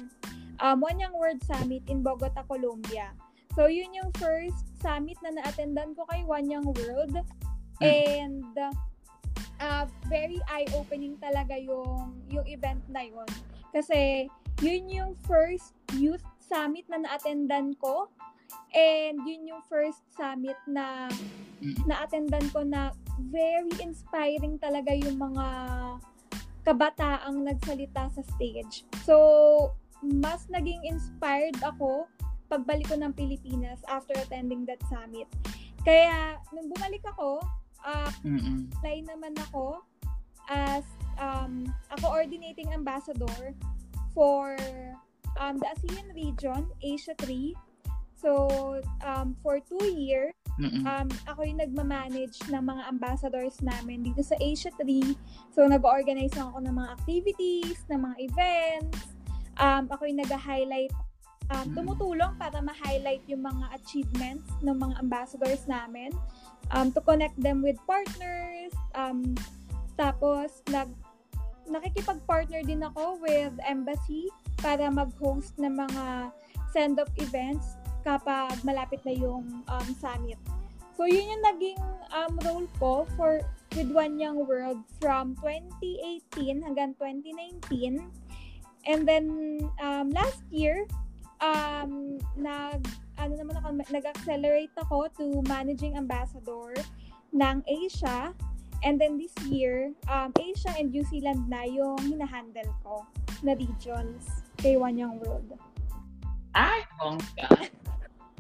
um, 0.61 0.79
One 0.81 0.98
Young 1.01 1.16
World 1.16 1.40
Summit 1.44 1.85
in 1.88 2.05
Bogota, 2.05 2.44
Colombia. 2.46 3.12
So, 3.57 3.66
yun 3.66 3.90
yung 3.96 4.14
first 4.16 4.70
summit 4.79 5.18
na 5.24 5.35
na-attendan 5.35 5.98
ko 5.98 6.07
kay 6.07 6.22
One 6.22 6.46
Young 6.46 6.68
World. 6.68 7.16
And, 7.83 8.55
uh, 8.55 8.74
very 10.07 10.40
eye-opening 10.49 11.18
talaga 11.18 11.59
yung, 11.59 12.14
yung 12.31 12.47
event 12.47 12.83
na 12.88 13.05
yun. 13.05 13.29
Kasi, 13.75 14.27
yun 14.64 14.88
yung 14.88 15.12
first 15.29 15.77
youth 15.99 16.25
summit 16.40 16.88
na 16.88 17.05
na-attendan 17.05 17.77
ko. 17.79 18.09
And, 18.73 19.21
yun 19.29 19.47
yung 19.47 19.62
first 19.68 20.01
summit 20.16 20.57
na 20.64 21.11
na-attendan 21.85 22.49
ko 22.55 22.62
na 22.62 22.94
very 23.29 23.71
inspiring 23.83 24.57
talaga 24.62 24.94
yung 24.94 25.18
mga 25.18 25.47
kabataang 26.62 27.44
nagsalita 27.44 28.09
sa 28.14 28.23
stage. 28.37 28.87
So, 29.03 29.16
mas 30.01 30.47
naging 30.47 30.87
inspired 30.87 31.59
ako 31.61 32.07
pagbalik 32.49 32.88
ko 32.88 32.97
ng 32.97 33.12
Pilipinas 33.12 33.85
after 33.87 34.16
attending 34.16 34.64
that 34.64 34.81
summit. 34.88 35.29
Kaya, 35.85 36.40
nung 36.51 36.73
bumalik 36.73 37.05
ako, 37.05 37.44
uh, 37.88 38.11
Mm-mm. 38.20 38.68
apply 38.77 39.01
naman 39.09 39.33
ako 39.48 39.81
as 40.53 40.85
um, 41.16 41.64
a 41.88 41.96
coordinating 42.01 42.68
ambassador 42.72 43.57
for 44.12 44.57
um, 45.40 45.57
the 45.57 45.68
ASEAN 45.72 46.12
region, 46.12 46.68
Asia 46.85 47.14
3. 47.24 47.55
So, 48.18 48.83
um, 49.07 49.38
for 49.46 49.62
two 49.62 49.85
years, 49.94 50.35
Mm-mm. 50.59 50.83
um, 50.83 51.07
ako 51.31 51.46
yung 51.46 51.62
nagmamanage 51.62 52.35
ng 52.51 52.64
mga 52.66 52.83
ambassadors 52.90 53.62
namin 53.62 54.03
dito 54.03 54.27
sa 54.27 54.35
Asia 54.42 54.74
3. 54.74 55.14
So, 55.55 55.62
nag-organize 55.70 56.35
ako 56.35 56.59
ng 56.66 56.74
mga 56.74 56.88
activities, 56.98 57.79
ng 57.87 58.01
mga 58.03 58.16
events. 58.18 59.14
Um, 59.62 59.87
ako 59.87 60.11
yung 60.11 60.18
nag-highlight, 60.18 60.90
um, 61.55 61.66
tumutulong 61.79 62.35
para 62.42 62.59
ma-highlight 62.59 63.22
yung 63.31 63.46
mga 63.46 63.70
achievements 63.79 64.51
ng 64.66 64.74
mga 64.74 64.98
ambassadors 64.98 65.62
namin. 65.70 66.11
Um, 66.68 66.92
to 66.92 67.01
connect 67.01 67.40
them 67.40 67.64
with 67.64 67.81
partners. 67.88 68.75
Um, 68.92 69.33
tapos, 69.97 70.61
nag, 70.68 70.92
nakikipag-partner 71.64 72.61
din 72.64 72.85
ako 72.85 73.16
with 73.25 73.57
embassy 73.64 74.29
para 74.61 74.87
mag-host 74.92 75.57
ng 75.57 75.75
mga 75.81 76.33
send-off 76.71 77.09
events 77.16 77.81
kapag 78.05 78.53
malapit 78.62 79.01
na 79.09 79.14
yung 79.16 79.64
um, 79.64 79.88
summit. 79.97 80.38
So, 80.99 81.07
yun 81.07 81.31
yung 81.31 81.44
naging 81.47 81.81
um, 82.11 82.35
role 82.42 82.68
ko 82.83 82.92
for 83.14 83.40
with 83.77 83.92
One 83.92 84.18
Young 84.18 84.49
World 84.49 84.83
from 84.99 85.37
2018 85.40 86.64
hanggang 86.64 86.97
2019. 86.99 88.03
And 88.88 89.01
then, 89.07 89.25
um, 89.79 90.11
last 90.11 90.42
year, 90.51 90.88
um, 91.38 92.18
nag, 92.35 92.83
ano 93.18 93.35
naman 93.35 93.54
ako, 93.59 93.68
nag-accelerate 93.90 94.74
ako 94.78 95.11
to 95.18 95.42
managing 95.50 95.98
ambassador 95.98 96.72
ng 97.35 97.61
Asia. 97.66 98.33
And 98.87 98.94
then 98.94 99.18
this 99.18 99.35
year, 99.50 99.90
um, 100.07 100.31
Asia 100.38 100.70
and 100.78 100.94
New 100.94 101.02
Zealand 101.11 101.50
na 101.50 101.66
yung 101.66 101.98
hinahandle 101.98 102.70
ko 102.87 103.02
na 103.42 103.59
regions 103.59 104.46
kay 104.62 104.78
One 104.78 104.94
Young 104.94 105.18
World. 105.18 105.59
Ay, 106.54 106.87
bongga. 106.98 107.50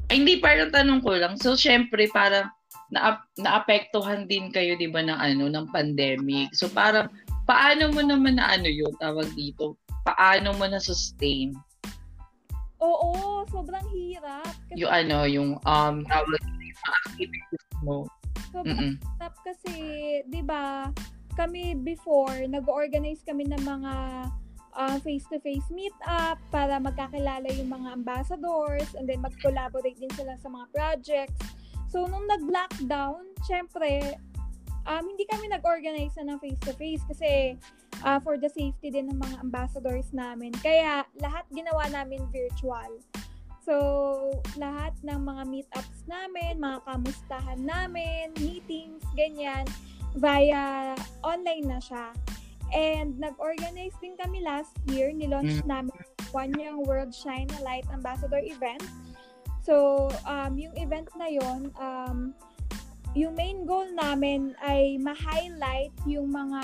Ay, 0.08 0.22
hindi, 0.22 0.38
parang 0.38 0.70
tanong 0.70 1.02
ko 1.02 1.18
lang. 1.18 1.34
So, 1.42 1.58
syempre, 1.58 2.06
parang 2.14 2.48
na 2.88 3.20
naapektuhan 3.36 4.24
din 4.24 4.48
kayo, 4.48 4.78
di 4.78 4.88
ba, 4.88 5.04
ng 5.04 5.18
ano, 5.18 5.50
ng 5.52 5.66
pandemic. 5.74 6.54
So, 6.56 6.70
parang, 6.72 7.12
paano 7.44 7.92
mo 7.92 8.00
naman 8.00 8.40
na 8.40 8.56
ano 8.56 8.70
yun, 8.70 8.94
tawag 8.96 9.28
dito? 9.36 9.76
Paano 10.06 10.56
mo 10.56 10.64
na 10.64 10.80
sustain 10.80 11.52
Oo, 12.78 13.42
sobrang 13.50 13.86
hirap. 13.90 14.50
Kasi 14.70 14.86
yung 14.86 14.92
ano, 14.92 15.18
yung, 15.26 15.50
um, 15.66 15.94
tawag 16.06 16.38
yung 16.38 16.78
activities 17.10 17.66
mo? 17.82 18.06
sobrang 18.50 18.78
Mm-mm. 18.78 18.94
hirap 18.96 19.34
kasi, 19.44 19.74
di 20.26 20.42
ba, 20.42 20.88
kami 21.38 21.78
before, 21.78 22.34
nag-organize 22.48 23.22
kami 23.22 23.46
ng 23.46 23.62
mga 23.62 23.94
uh, 24.74 24.96
face-to-face 25.02 25.68
meet-up 25.70 26.38
para 26.50 26.78
magkakilala 26.82 27.46
yung 27.54 27.70
mga 27.70 27.94
ambassadors 27.94 28.88
and 28.98 29.06
then 29.06 29.22
mag-collaborate 29.22 29.98
din 29.98 30.10
sila 30.18 30.34
sa 30.38 30.48
mga 30.50 30.66
projects. 30.74 31.38
So, 31.88 32.04
nung 32.04 32.26
nag-lockdown, 32.26 33.32
syempre, 33.46 34.18
um, 34.88 35.04
hindi 35.04 35.28
kami 35.28 35.52
nag-organize 35.52 36.16
na 36.18 36.34
ng 36.34 36.38
face-to-face 36.40 37.04
kasi 37.06 37.30
uh, 38.02 38.18
for 38.24 38.40
the 38.40 38.48
safety 38.48 38.88
din 38.88 39.12
ng 39.12 39.20
mga 39.20 39.36
ambassadors 39.44 40.10
namin. 40.16 40.50
Kaya, 40.64 41.04
lahat 41.20 41.44
ginawa 41.52 41.86
namin 41.92 42.24
virtual. 42.32 42.98
So, 43.68 43.76
lahat 44.56 44.96
ng 45.04 45.28
mga 45.28 45.42
meetups 45.44 46.08
namin, 46.08 46.56
mga 46.56 46.88
kamustahan 46.88 47.60
namin, 47.60 48.32
meetings, 48.40 49.04
ganyan, 49.12 49.68
via 50.16 50.96
online 51.20 51.68
na 51.68 51.76
siya. 51.76 52.16
And 52.72 53.20
nag-organize 53.20 53.92
din 54.00 54.16
kami 54.16 54.40
last 54.40 54.72
year, 54.88 55.12
nilaunch 55.12 55.60
Mm. 55.64 55.68
namin 55.68 55.96
One 56.32 56.52
Young 56.56 56.84
World 56.84 57.12
Shine 57.12 57.48
a 57.56 57.60
Light 57.64 57.84
Ambassador 57.92 58.40
event. 58.40 58.84
So, 59.64 60.08
um, 60.24 60.56
yung 60.56 60.72
event 60.80 61.12
na 61.16 61.28
yon 61.28 61.68
um, 61.76 62.32
yung 63.18 63.34
main 63.34 63.66
goal 63.66 63.90
namin 63.98 64.54
ay 64.62 64.94
ma-highlight 65.02 65.90
yung 66.06 66.30
mga 66.30 66.62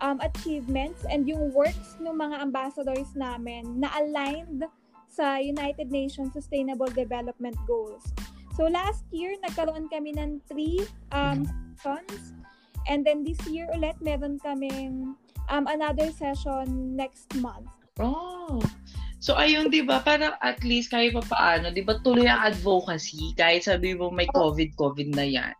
um, 0.00 0.16
achievements 0.24 1.04
and 1.12 1.28
yung 1.28 1.52
works 1.52 2.00
ng 2.00 2.16
mga 2.16 2.40
ambassadors 2.40 3.12
namin 3.12 3.76
na 3.76 3.92
aligned 4.00 4.64
sa 5.04 5.36
United 5.36 5.92
Nations 5.92 6.32
Sustainable 6.32 6.88
Development 6.88 7.56
Goals. 7.68 8.08
So 8.56 8.64
last 8.72 9.04
year, 9.12 9.36
nagkaroon 9.44 9.92
kami 9.92 10.16
ng 10.16 10.40
three 10.48 10.80
um, 11.12 11.44
sessions. 11.76 12.32
And 12.88 13.04
then 13.04 13.22
this 13.22 13.38
year 13.44 13.68
ulit, 13.76 14.00
meron 14.00 14.40
kaming 14.40 15.12
um, 15.52 15.64
another 15.68 16.08
session 16.08 16.96
next 16.96 17.28
month. 17.36 17.68
Oh. 18.00 18.64
So 19.20 19.36
ayun, 19.36 19.68
'di 19.68 19.84
ba? 19.84 20.00
Parang 20.00 20.32
at 20.40 20.64
least 20.64 20.88
kahit 20.88 21.12
pa 21.12 21.20
paano, 21.20 21.68
'di 21.68 21.84
ba 21.84 22.00
tuloy 22.00 22.24
ang 22.24 22.56
advocacy 22.56 23.36
kahit 23.36 23.68
sabi 23.68 23.92
mo 23.92 24.08
may 24.08 24.24
COVID 24.32 24.72
COVID 24.80 25.12
na 25.12 25.28
'yan. 25.28 25.52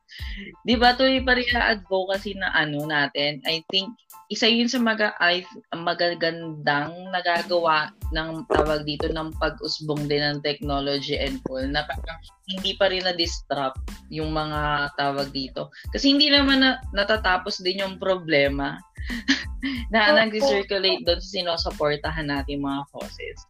'Di 0.64 0.80
ba 0.80 0.96
tuloy 0.96 1.20
pa 1.20 1.36
rin 1.36 1.48
ang 1.52 1.76
advocacy 1.76 2.32
na 2.40 2.48
ano 2.56 2.88
natin. 2.88 3.44
I 3.44 3.60
think 3.68 3.92
isa 4.30 4.46
yun 4.46 4.70
sa 4.70 4.78
maga 4.78 5.10
ay 5.18 5.42
magagandang 5.74 6.94
nagagawa 7.10 7.90
ng 8.14 8.46
tawag 8.46 8.86
dito 8.86 9.10
ng 9.10 9.34
pag-usbong 9.42 10.06
din 10.06 10.22
ng 10.22 10.38
technology 10.46 11.18
and 11.18 11.42
all 11.50 11.60
na 11.66 11.82
parang 11.82 12.18
hindi 12.46 12.78
pa 12.78 12.94
rin 12.94 13.02
na-disrupt 13.02 13.82
yung 14.06 14.30
mga 14.30 14.94
tawag 14.94 15.34
dito. 15.34 15.74
Kasi 15.90 16.14
hindi 16.14 16.30
naman 16.30 16.62
na, 16.62 16.78
natatapos 16.94 17.58
din 17.58 17.82
yung 17.82 17.98
problema 17.98 18.78
na 19.92 20.14
oh, 20.14 20.16
nag-circulate 20.22 21.02
doon 21.02 21.18
sa 21.18 21.30
sinusuportahan 21.34 22.30
natin 22.30 22.62
mga 22.62 22.86
causes. 22.94 23.49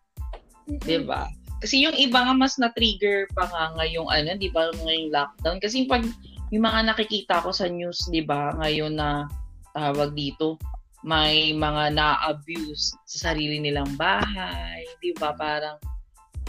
Mm-hmm. 0.70 0.86
'Di 0.86 0.98
ba? 1.02 1.26
Kasi 1.60 1.84
yung 1.84 1.92
iba 1.98 2.24
nga 2.24 2.32
mas 2.32 2.56
na-trigger 2.56 3.28
pa 3.36 3.44
nga 3.50 3.76
ngayong 3.76 4.08
ano, 4.08 4.30
'di 4.38 4.48
ba, 4.54 4.72
ngayong 4.72 5.12
lockdown 5.12 5.58
kasi 5.60 5.84
pag 5.84 6.06
yung 6.50 6.64
mga 6.66 6.88
nakikita 6.88 7.42
ko 7.44 7.50
sa 7.52 7.68
news, 7.68 8.00
'di 8.08 8.24
ba, 8.24 8.54
ngayon 8.62 8.96
na 8.96 9.28
tawag 9.76 10.16
dito, 10.16 10.56
may 11.04 11.52
mga 11.52 11.94
na-abuse 11.94 12.96
sa 13.04 13.30
sarili 13.30 13.60
nilang 13.60 13.92
bahay, 14.00 14.88
'di 15.02 15.12
ba? 15.20 15.36
Parang 15.36 15.76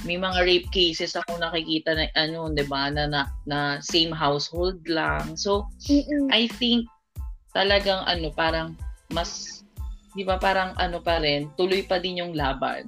may 0.01 0.17
mga 0.17 0.41
rape 0.41 0.69
cases 0.73 1.13
ako 1.13 1.37
nakikita 1.37 1.93
na 1.93 2.07
ano, 2.15 2.47
'di 2.49 2.65
ba, 2.71 2.87
na, 2.87 3.05
na, 3.05 3.21
na 3.43 3.83
same 3.83 4.15
household 4.15 4.79
lang. 4.87 5.35
So, 5.35 5.67
Mm-mm. 5.91 6.31
I 6.31 6.47
think 6.55 6.87
talagang 7.51 8.07
ano, 8.07 8.31
parang 8.31 8.79
mas 9.11 9.61
'di 10.15 10.23
ba, 10.23 10.39
parang 10.39 10.71
ano 10.79 11.03
pa 11.03 11.19
rin, 11.19 11.51
tuloy 11.59 11.83
pa 11.83 11.99
din 11.99 12.23
yung 12.23 12.31
laban 12.31 12.87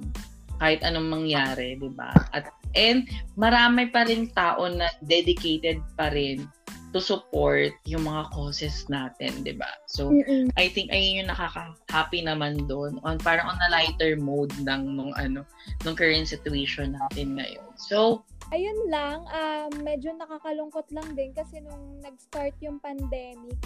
kahit 0.58 0.80
anong 0.86 1.08
mangyari, 1.10 1.78
'di 1.78 1.90
ba? 1.94 2.10
At 2.34 2.50
and 2.74 3.06
marami 3.38 3.90
pa 3.90 4.06
rin 4.06 4.30
tao 4.34 4.66
na 4.66 4.90
dedicated 5.06 5.78
pa 5.94 6.10
rin 6.10 6.46
to 6.94 7.02
support 7.02 7.74
yung 7.90 8.06
mga 8.06 8.30
causes 8.30 8.86
natin, 8.86 9.42
'di 9.42 9.58
ba? 9.58 9.66
So, 9.90 10.14
Mm-mm. 10.14 10.54
I 10.54 10.70
think 10.70 10.94
ayun 10.94 11.26
yung 11.26 11.30
nakaka-happy 11.34 12.22
naman 12.22 12.70
doon 12.70 13.02
on 13.02 13.18
parang 13.18 13.50
on 13.50 13.58
a 13.66 13.70
lighter 13.74 14.14
mode 14.14 14.54
ng 14.62 14.94
nung 14.94 15.10
ano, 15.18 15.42
nung 15.82 15.98
current 15.98 16.30
situation 16.30 16.94
natin 16.94 17.34
ngayon. 17.34 17.66
So, 17.74 18.22
ayun 18.54 18.78
lang, 18.86 19.26
um, 19.26 19.72
medyo 19.82 20.14
nakakalungkot 20.14 20.86
lang 20.94 21.18
din 21.18 21.34
kasi 21.34 21.58
nung 21.58 21.98
nag-start 21.98 22.54
yung 22.62 22.78
pandemic, 22.78 23.58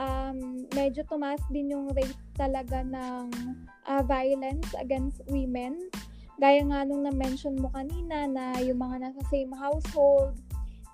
um, 0.00 0.64
medyo 0.72 1.04
tumaas 1.04 1.44
din 1.52 1.76
yung 1.76 1.92
rate 1.92 2.16
talaga 2.40 2.80
ng 2.80 3.28
uh, 3.84 4.02
violence 4.08 4.72
against 4.80 5.20
women. 5.28 5.76
Gaya 6.42 6.66
nga 6.66 6.82
nung 6.82 7.06
na-mention 7.06 7.54
mo 7.54 7.70
kanina 7.70 8.26
na 8.26 8.58
yung 8.58 8.82
mga 8.82 8.98
nasa 8.98 9.22
same 9.30 9.54
household, 9.54 10.34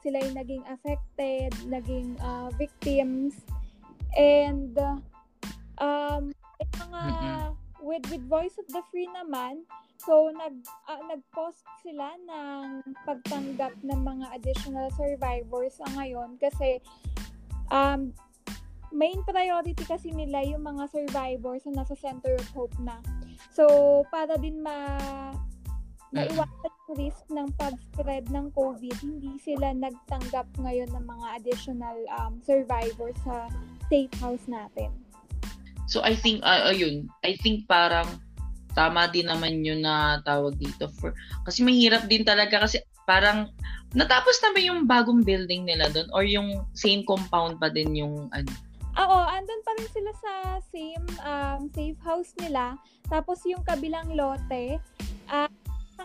sila 0.05 0.21
yung 0.21 0.37
naging 0.37 0.65
affected, 0.69 1.57
naging 1.65 2.21
uh, 2.21 2.53
victims. 2.61 3.33
And 4.13 4.77
um 5.81 6.37
mga 6.77 7.01
mm-hmm. 7.01 7.49
with 7.81 8.05
with 8.13 8.25
Voice 8.29 8.61
of 8.61 8.69
the 8.69 8.85
Free 8.93 9.09
naman, 9.09 9.65
so 9.97 10.29
nag 10.37 10.53
uh, 10.85 11.01
nag-post 11.09 11.65
sila 11.81 12.13
ng 12.29 12.85
pagtanggap 13.09 13.73
ng 13.81 14.01
mga 14.05 14.27
additional 14.37 14.93
survivors 15.01 15.81
sa 15.81 15.89
ngayon 15.97 16.37
kasi 16.37 16.85
um 17.73 18.13
main 18.93 19.21
priority 19.25 19.85
kasi 19.85 20.13
nila 20.13 20.45
yung 20.45 20.65
mga 20.65 20.89
survivors 20.93 21.65
na 21.69 21.85
nasa 21.85 21.97
center 21.97 22.37
of 22.37 22.49
hope 22.53 22.77
na. 22.81 23.01
So, 23.53 24.03
para 24.11 24.39
din 24.39 24.63
ma 24.63 24.77
maiwasan 26.09 26.73
yung 26.89 26.97
risk 26.97 27.21
ng 27.29 27.49
pag-spread 27.61 28.33
ng 28.33 28.49
COVID, 28.57 28.97
hindi 29.05 29.37
sila 29.45 29.77
nagtanggap 29.77 30.49
ngayon 30.57 30.89
ng 30.97 31.05
mga 31.05 31.27
additional 31.37 31.99
um, 32.17 32.41
survivors 32.41 33.17
sa 33.29 33.53
state 33.89 34.13
house 34.17 34.45
natin. 34.49 34.89
So 35.89 36.05
I 36.05 36.17
think 36.17 36.45
uh, 36.45 36.69
ayun, 36.69 37.09
I 37.25 37.37
think 37.41 37.69
parang 37.69 38.09
tama 38.77 39.09
din 39.09 39.29
naman 39.29 39.65
yun 39.65 39.85
na 39.85 40.21
tawag 40.23 40.57
dito 40.61 40.87
for 41.01 41.17
kasi 41.49 41.65
mahirap 41.65 42.07
din 42.07 42.23
talaga 42.23 42.63
kasi 42.63 42.79
parang 43.09 43.49
natapos 43.97 44.37
na 44.45 44.53
ba 44.53 44.61
yung 44.61 44.85
bagong 44.85 45.25
building 45.25 45.65
nila 45.65 45.89
doon 45.91 46.09
or 46.13 46.23
yung 46.23 46.63
same 46.77 47.03
compound 47.09 47.57
pa 47.57 47.73
din 47.73 47.97
yung 47.97 48.29
ano 48.31 48.49
Oo, 48.99 49.19
andun 49.31 49.63
pa 49.63 49.73
rin 49.79 49.89
sila 49.95 50.13
sa 50.19 50.33
same 50.75 51.07
um, 51.23 51.71
safe 51.71 51.99
house 52.03 52.35
nila. 52.43 52.75
Tapos 53.07 53.47
yung 53.47 53.63
kabilang 53.63 54.11
lote, 54.19 54.83
uh, 55.31 55.47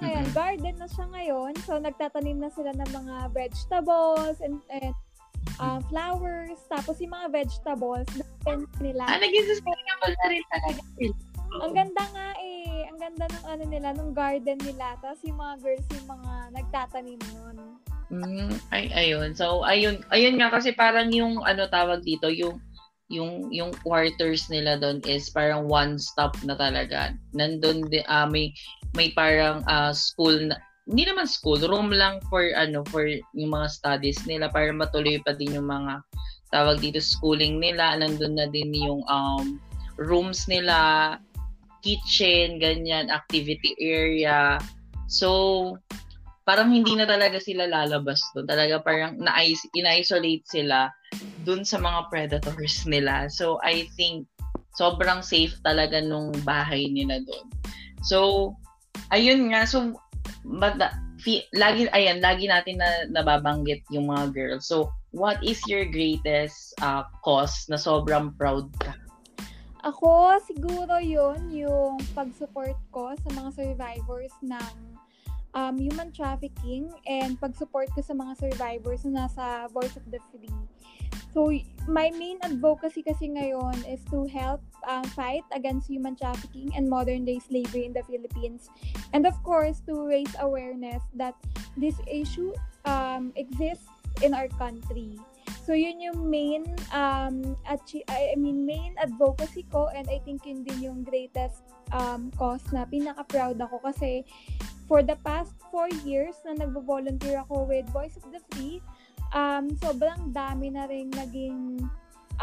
ngayon, 0.01 0.25
mm-hmm. 0.25 0.37
garden 0.37 0.75
na 0.81 0.89
siya 0.89 1.05
ngayon. 1.13 1.51
So, 1.69 1.77
nagtatanim 1.77 2.41
na 2.41 2.49
sila 2.49 2.73
ng 2.73 2.89
mga 2.89 3.15
vegetables 3.29 4.41
and, 4.41 4.57
and 4.73 4.95
uh, 5.61 5.77
flowers. 5.89 6.57
Tapos, 6.65 6.97
yung 6.97 7.13
mga 7.13 7.29
vegetables, 7.29 8.09
natin 8.17 8.65
nila. 8.81 9.05
Ah, 9.05 9.21
naging 9.21 9.45
sustainable 9.53 10.13
na 10.17 10.25
rin 10.33 10.43
talaga 10.49 10.81
sila. 10.97 11.15
Ang 11.61 11.73
ganda 11.77 12.03
nga 12.09 12.27
eh. 12.41 12.89
Ang 12.89 12.97
ganda 12.97 13.25
ng 13.29 13.45
ano 13.45 13.63
nila, 13.69 13.87
ng 13.93 14.11
garden 14.17 14.59
nila. 14.65 14.97
Tapos, 14.97 15.21
yung 15.21 15.37
mga 15.37 15.55
girls, 15.61 15.87
yung 15.93 16.07
mga 16.09 16.33
nagtatanim 16.57 17.21
nun. 17.37 17.57
Mm, 18.13 18.53
ay, 18.73 18.83
ayun. 18.97 19.37
So, 19.37 19.61
ayun, 19.61 20.01
ayun 20.09 20.41
nga 20.41 20.49
kasi 20.49 20.73
parang 20.73 21.13
yung 21.13 21.41
ano 21.45 21.69
tawag 21.69 22.01
dito, 22.01 22.29
yung 22.33 22.57
yung 23.11 23.51
yung 23.51 23.71
quarters 23.83 24.47
nila 24.47 24.79
doon 24.79 25.03
is 25.03 25.27
parang 25.31 25.67
one 25.67 25.99
stop 25.99 26.35
na 26.47 26.55
talaga. 26.55 27.15
Nandun 27.35 27.91
di, 27.91 27.99
uh, 28.07 28.27
may 28.27 28.55
may 28.95 29.11
parang 29.11 29.65
uh, 29.67 29.91
school 29.91 30.33
na 30.51 30.55
hindi 30.83 31.07
naman 31.07 31.27
school, 31.27 31.63
room 31.63 31.95
lang 31.95 32.19
for 32.27 32.43
ano 32.59 32.83
for 32.91 33.07
yung 33.07 33.51
mga 33.55 33.67
studies 33.71 34.19
nila 34.27 34.51
para 34.51 34.67
matuloy 34.75 35.15
pa 35.23 35.31
din 35.31 35.55
yung 35.55 35.71
mga 35.71 36.03
tawag 36.51 36.83
dito 36.83 36.99
schooling 36.99 37.59
nila. 37.59 37.95
Nandun 37.99 38.35
na 38.35 38.47
din 38.51 38.75
yung 38.75 38.99
um, 39.07 39.57
rooms 39.95 40.45
nila, 40.51 41.17
kitchen, 41.81 42.59
ganyan, 42.59 43.07
activity 43.07 43.75
area. 43.79 44.59
So, 45.07 45.75
parang 46.43 46.71
hindi 46.71 46.95
na 46.95 47.07
talaga 47.07 47.39
sila 47.39 47.67
lalabas 47.67 48.19
doon. 48.35 48.47
Talaga 48.47 48.83
parang 48.83 49.15
na-isolate 49.19 50.43
sila 50.47 50.91
doon 51.47 51.63
sa 51.63 51.79
mga 51.79 52.11
predators 52.11 52.83
nila. 52.83 53.31
So, 53.31 53.59
I 53.63 53.87
think 53.95 54.27
sobrang 54.75 55.23
safe 55.23 55.55
talaga 55.63 56.03
nung 56.03 56.35
bahay 56.43 56.91
nila 56.91 57.23
doon. 57.23 57.47
So, 58.03 58.17
ayun 59.15 59.55
nga. 59.55 59.63
So, 59.63 59.95
but, 60.43 60.79
fi, 61.23 61.47
lagi, 61.55 61.87
ayan, 61.95 62.19
lagi 62.19 62.51
natin 62.51 62.83
na 62.83 63.07
nababanggit 63.07 63.87
yung 63.95 64.11
mga 64.11 64.35
girls. 64.35 64.67
So, 64.67 64.91
what 65.15 65.39
is 65.39 65.63
your 65.71 65.87
greatest 65.87 66.75
uh, 66.83 67.07
cause 67.23 67.71
na 67.71 67.79
sobrang 67.79 68.35
proud 68.35 68.67
ka? 68.83 68.99
Ako, 69.83 70.39
siguro 70.43 70.95
yun, 71.03 71.51
yung 71.51 71.99
pag-support 72.15 72.75
ko 72.91 73.11
sa 73.19 73.29
mga 73.35 73.49
survivors 73.51 74.31
ng 74.39 74.92
um, 75.53 75.77
human 75.77 76.11
trafficking 76.11 76.91
and 77.07 77.39
pag-support 77.39 77.89
ko 77.93 78.01
sa 78.01 78.13
mga 78.13 78.37
survivors 78.37 79.05
na 79.05 79.25
nasa 79.25 79.69
Voice 79.71 79.95
of 79.97 80.05
the 80.09 80.19
Free. 80.33 80.49
So, 81.33 81.49
my 81.89 82.13
main 82.13 82.37
advocacy 82.45 83.01
kasi 83.01 83.33
ngayon 83.33 83.81
is 83.89 84.05
to 84.13 84.29
help 84.29 84.61
um, 84.85 85.01
fight 85.17 85.41
against 85.49 85.89
human 85.89 86.13
trafficking 86.13 86.69
and 86.77 86.85
modern-day 86.85 87.41
slavery 87.41 87.89
in 87.89 87.93
the 87.93 88.05
Philippines. 88.05 88.69
And 89.17 89.25
of 89.25 89.33
course, 89.41 89.81
to 89.89 90.05
raise 90.05 90.29
awareness 90.37 91.01
that 91.17 91.33
this 91.73 91.97
issue 92.05 92.53
um, 92.85 93.33
exists 93.33 93.89
in 94.21 94.37
our 94.37 94.47
country. 94.61 95.17
So, 95.65 95.73
yun 95.73 95.97
yung 95.97 96.29
main, 96.29 96.69
um, 96.93 97.57
achi- 97.65 98.05
I 98.05 98.37
mean, 98.37 98.61
main 98.61 98.93
advocacy 99.01 99.65
ko 99.73 99.89
and 99.89 100.05
I 100.13 100.21
think 100.21 100.45
yun 100.45 100.61
din 100.61 100.85
yung 100.85 100.99
greatest 101.01 101.65
um, 101.93 102.33
cause 102.35 102.65
na 102.73 102.83
pinaka-proud 102.89 103.55
ako 103.61 103.79
kasi 103.85 104.25
for 104.89 105.05
the 105.05 105.15
past 105.23 105.53
four 105.71 105.87
years 106.03 106.35
na 106.43 106.65
nagvo-volunteer 106.65 107.39
ako 107.47 107.63
with 107.69 107.87
Voice 107.95 108.19
of 108.19 108.27
the 108.35 108.41
Free, 108.51 108.83
um, 109.31 109.71
sobrang 109.79 110.33
dami 110.35 110.73
na 110.73 110.89
rin 110.89 111.07
naging 111.13 111.79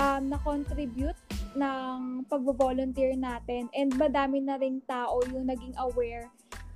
um, 0.00 0.22
na-contribute 0.30 1.18
ng 1.58 2.24
pagvo-volunteer 2.30 3.18
natin 3.18 3.66
and 3.74 3.92
madami 3.98 4.40
na 4.40 4.56
rin 4.56 4.78
tao 4.86 5.20
yung 5.34 5.50
naging 5.50 5.74
aware 5.82 6.30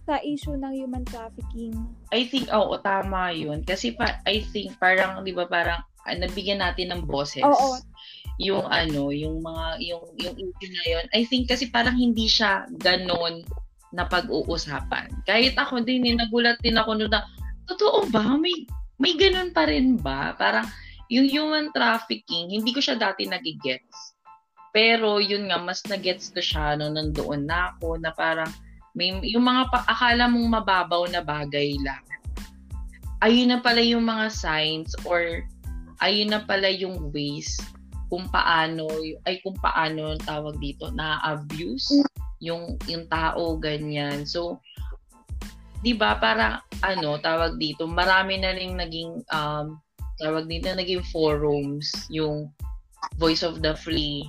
sa 0.04 0.20
issue 0.20 0.52
ng 0.52 0.72
human 0.76 1.00
trafficking. 1.08 1.72
I 2.12 2.28
think, 2.28 2.52
oo, 2.52 2.76
tama 2.84 3.32
yun. 3.32 3.64
Kasi 3.64 3.96
pa, 3.96 4.20
I 4.28 4.44
think 4.52 4.76
parang, 4.76 5.24
di 5.24 5.32
ba, 5.32 5.48
parang 5.48 5.80
uh, 6.04 6.16
nabigyan 6.16 6.60
natin 6.60 6.92
ng 6.92 7.08
boses. 7.08 7.40
Oo. 7.40 7.80
Yung 8.42 8.66
ano, 8.66 9.14
yung 9.14 9.38
mga, 9.42 9.66
yung, 9.84 10.04
yung 10.18 10.34
issue 10.34 10.70
na 10.74 10.84
yun. 10.86 11.06
I 11.14 11.22
think 11.26 11.46
kasi 11.46 11.70
parang 11.70 11.94
hindi 11.94 12.26
siya 12.26 12.66
ganon 12.82 13.46
na 13.94 14.04
pag-uusapan. 14.10 15.22
Kahit 15.22 15.54
ako 15.54 15.86
din, 15.86 16.02
eh, 16.10 16.18
nagulat 16.18 16.58
din 16.60 16.74
ako 16.74 16.98
na, 16.98 17.22
totoo 17.70 18.10
ba? 18.10 18.34
May, 18.34 18.66
may 18.98 19.14
ganun 19.14 19.54
pa 19.54 19.70
rin 19.70 19.94
ba? 19.94 20.34
Parang, 20.34 20.66
yung 21.06 21.30
human 21.30 21.70
trafficking, 21.70 22.50
hindi 22.50 22.74
ko 22.74 22.82
siya 22.82 22.98
dati 22.98 23.22
nagigets. 23.30 24.18
Pero, 24.74 25.22
yun 25.22 25.46
nga, 25.46 25.62
mas 25.62 25.78
nagets 25.86 26.34
ko 26.34 26.42
siya 26.42 26.74
no, 26.74 26.90
nandoon 26.90 27.46
na 27.46 27.70
ako, 27.70 28.02
na 28.02 28.10
parang, 28.10 28.50
May, 28.94 29.10
yung 29.26 29.42
mga 29.42 29.74
pa, 29.74 29.78
akala 29.90 30.30
mong 30.30 30.48
mababaw 30.54 31.02
na 31.10 31.18
bagay 31.18 31.74
lang. 31.82 32.02
Ayun 33.26 33.50
na 33.50 33.58
pala 33.58 33.82
yung 33.82 34.06
mga 34.06 34.30
signs 34.30 34.94
or 35.02 35.42
ayun 35.98 36.30
na 36.30 36.46
pala 36.46 36.70
yung 36.70 37.10
ways 37.10 37.58
kung 38.08 38.28
paano 38.28 38.88
ay 39.24 39.40
kung 39.40 39.56
paano 39.58 40.16
tawag 40.22 40.56
dito 40.60 40.92
na 40.92 41.18
abuse 41.24 41.90
yung 42.40 42.76
yung 42.88 43.08
tao 43.08 43.56
ganyan. 43.56 44.28
So 44.28 44.60
'di 45.84 45.96
ba 45.96 46.16
para 46.16 46.64
ano 46.80 47.20
tawag 47.20 47.60
dito 47.60 47.84
marami 47.84 48.40
na 48.40 48.56
ring 48.56 48.76
naging 48.76 49.20
um 49.32 49.80
tawag 50.20 50.46
dito 50.46 50.70
naging 50.72 51.04
forums 51.10 51.90
yung 52.08 52.48
Voice 53.20 53.44
of 53.44 53.60
the 53.60 53.76
Free 53.76 54.24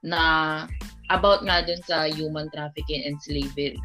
na 0.00 0.64
about 1.12 1.44
nga 1.44 1.60
dun 1.60 1.80
sa 1.84 2.08
human 2.08 2.48
trafficking 2.54 3.04
and 3.04 3.20
slavery. 3.20 3.76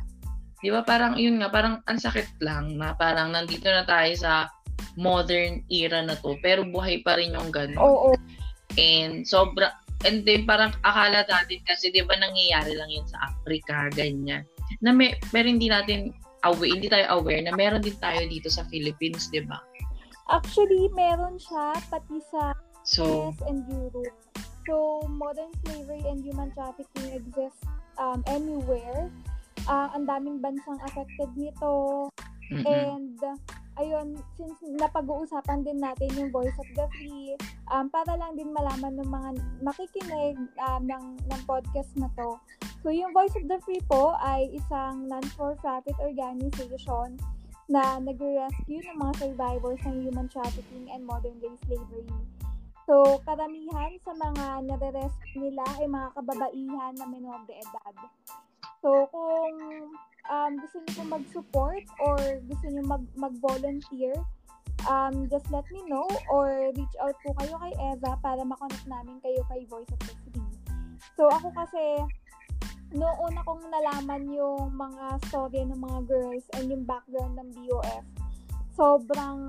Di 0.63 0.71
ba 0.71 0.85
parang 0.85 1.19
yun 1.19 1.41
nga, 1.41 1.51
parang 1.51 1.83
ang 1.89 1.99
sakit 1.99 2.39
lang 2.39 2.79
na 2.79 2.95
parang 2.95 3.35
nandito 3.35 3.67
na 3.67 3.83
tayo 3.83 4.13
sa 4.15 4.47
modern 4.95 5.61
era 5.67 5.99
na 6.05 6.15
to, 6.15 6.39
pero 6.39 6.63
buhay 6.63 7.03
pa 7.03 7.19
rin 7.19 7.35
yung 7.35 7.51
gano'n. 7.51 7.79
Oo. 7.81 8.15
And 8.75 9.23
sobra, 9.23 9.71
and 10.03 10.27
then 10.27 10.43
parang 10.43 10.75
akala 10.83 11.23
natin 11.25 11.63
kasi 11.63 11.89
di 11.89 12.03
ba 12.03 12.15
nangyayari 12.19 12.75
lang 12.75 12.91
yun 12.91 13.07
sa 13.07 13.31
Africa, 13.31 13.89
ganyan. 13.95 14.43
Na 14.83 14.91
may, 14.91 15.15
pero 15.31 15.47
hindi 15.47 15.71
natin 15.71 16.11
aware, 16.45 16.73
hindi 16.77 16.87
tayo 16.91 17.21
aware 17.21 17.41
na 17.41 17.55
meron 17.55 17.81
din 17.81 17.97
tayo 17.97 18.21
dito 18.27 18.51
sa 18.51 18.67
Philippines, 18.69 19.31
di 19.33 19.41
ba? 19.41 19.57
Actually, 20.29 20.89
meron 20.93 21.37
siya 21.37 21.77
pati 21.89 22.17
sa 22.29 22.53
So, 22.85 23.33
US 23.33 23.41
and 23.49 23.65
Europe. 23.65 24.13
So, 24.69 25.05
modern 25.09 25.49
slavery 25.65 26.05
and 26.05 26.21
human 26.21 26.53
trafficking 26.53 27.17
exists 27.17 27.65
um, 27.97 28.21
anywhere. 28.29 29.09
Uh, 29.65 29.89
ang 29.97 30.05
daming 30.05 30.37
bansang 30.37 30.77
affected 30.85 31.33
nito. 31.33 32.09
mm-mm. 32.53 32.65
And, 32.65 33.17
ayun, 33.79 34.15
since 34.39 34.55
napag-uusapan 34.79 35.63
din 35.67 35.79
natin 35.79 36.09
yung 36.15 36.31
Voice 36.31 36.55
of 36.55 36.69
the 36.75 36.87
Free, 36.95 37.35
um, 37.71 37.91
para 37.91 38.15
lang 38.15 38.35
din 38.39 38.51
malaman 38.55 38.95
ng 38.99 39.09
mga 39.09 39.29
makikinig 39.63 40.35
um, 40.63 40.81
ng, 40.87 41.05
ng 41.19 41.41
podcast 41.43 41.91
na 41.99 42.07
to. 42.15 42.39
So, 42.85 42.93
yung 42.93 43.11
Voice 43.11 43.35
of 43.35 43.49
the 43.49 43.59
Free 43.65 43.81
po 43.89 44.15
ay 44.21 44.47
isang 44.53 45.09
non-for-profit 45.09 45.97
organization 45.99 47.17
na 47.65 47.97
nag-rescue 47.97 48.81
ng 48.85 48.97
mga 49.01 49.13
survivors 49.25 49.81
ng 49.89 50.05
human 50.05 50.29
trafficking 50.29 50.85
and 50.93 51.01
modern-day 51.01 51.55
slavery. 51.65 52.05
So, 52.85 53.17
karamihan 53.25 53.97
sa 54.05 54.13
mga 54.13 54.69
nare-rescue 54.69 55.49
nila 55.49 55.65
ay 55.81 55.89
mga 55.89 56.09
kababaihan 56.13 56.93
na 56.93 57.05
menor 57.09 57.41
de 57.49 57.57
edad. 57.57 57.95
So, 58.85 59.09
kung 59.09 59.57
um, 60.31 60.57
gusto 60.59 60.81
niyo 60.81 60.91
pong 60.97 61.11
mag-support 61.21 61.85
or 62.01 62.19
gusto 62.47 62.65
niyo 62.69 62.83
mag- 62.85 63.15
mag-volunteer, 63.17 64.15
um, 64.89 65.29
just 65.29 65.47
let 65.49 65.65
me 65.73 65.81
know 65.87 66.05
or 66.29 66.71
reach 66.75 66.95
out 67.01 67.15
po 67.25 67.33
kayo 67.41 67.55
kay 67.61 67.73
Eva 67.93 68.17
para 68.19 68.41
makonect 68.43 68.85
namin 68.85 69.17
kayo 69.21 69.41
kay 69.49 69.63
Voice 69.69 69.89
of 69.89 69.99
the. 70.03 70.15
So, 71.15 71.31
ako 71.31 71.47
kasi, 71.55 72.03
noong 72.91 73.19
una 73.23 73.39
kong 73.47 73.63
nalaman 73.71 74.27
yung 74.35 74.75
mga 74.75 75.05
story 75.31 75.63
ng 75.63 75.79
mga 75.79 75.99
girls 76.11 76.45
and 76.59 76.67
yung 76.67 76.83
background 76.83 77.39
ng 77.39 77.49
BOF, 77.55 78.03
sobrang, 78.75 79.39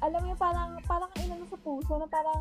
alam 0.00 0.18
mo 0.24 0.26
yung 0.32 0.40
parang, 0.40 0.80
parang 0.88 1.12
inano 1.20 1.44
sa 1.52 1.60
puso 1.60 2.00
na 2.00 2.08
parang, 2.08 2.40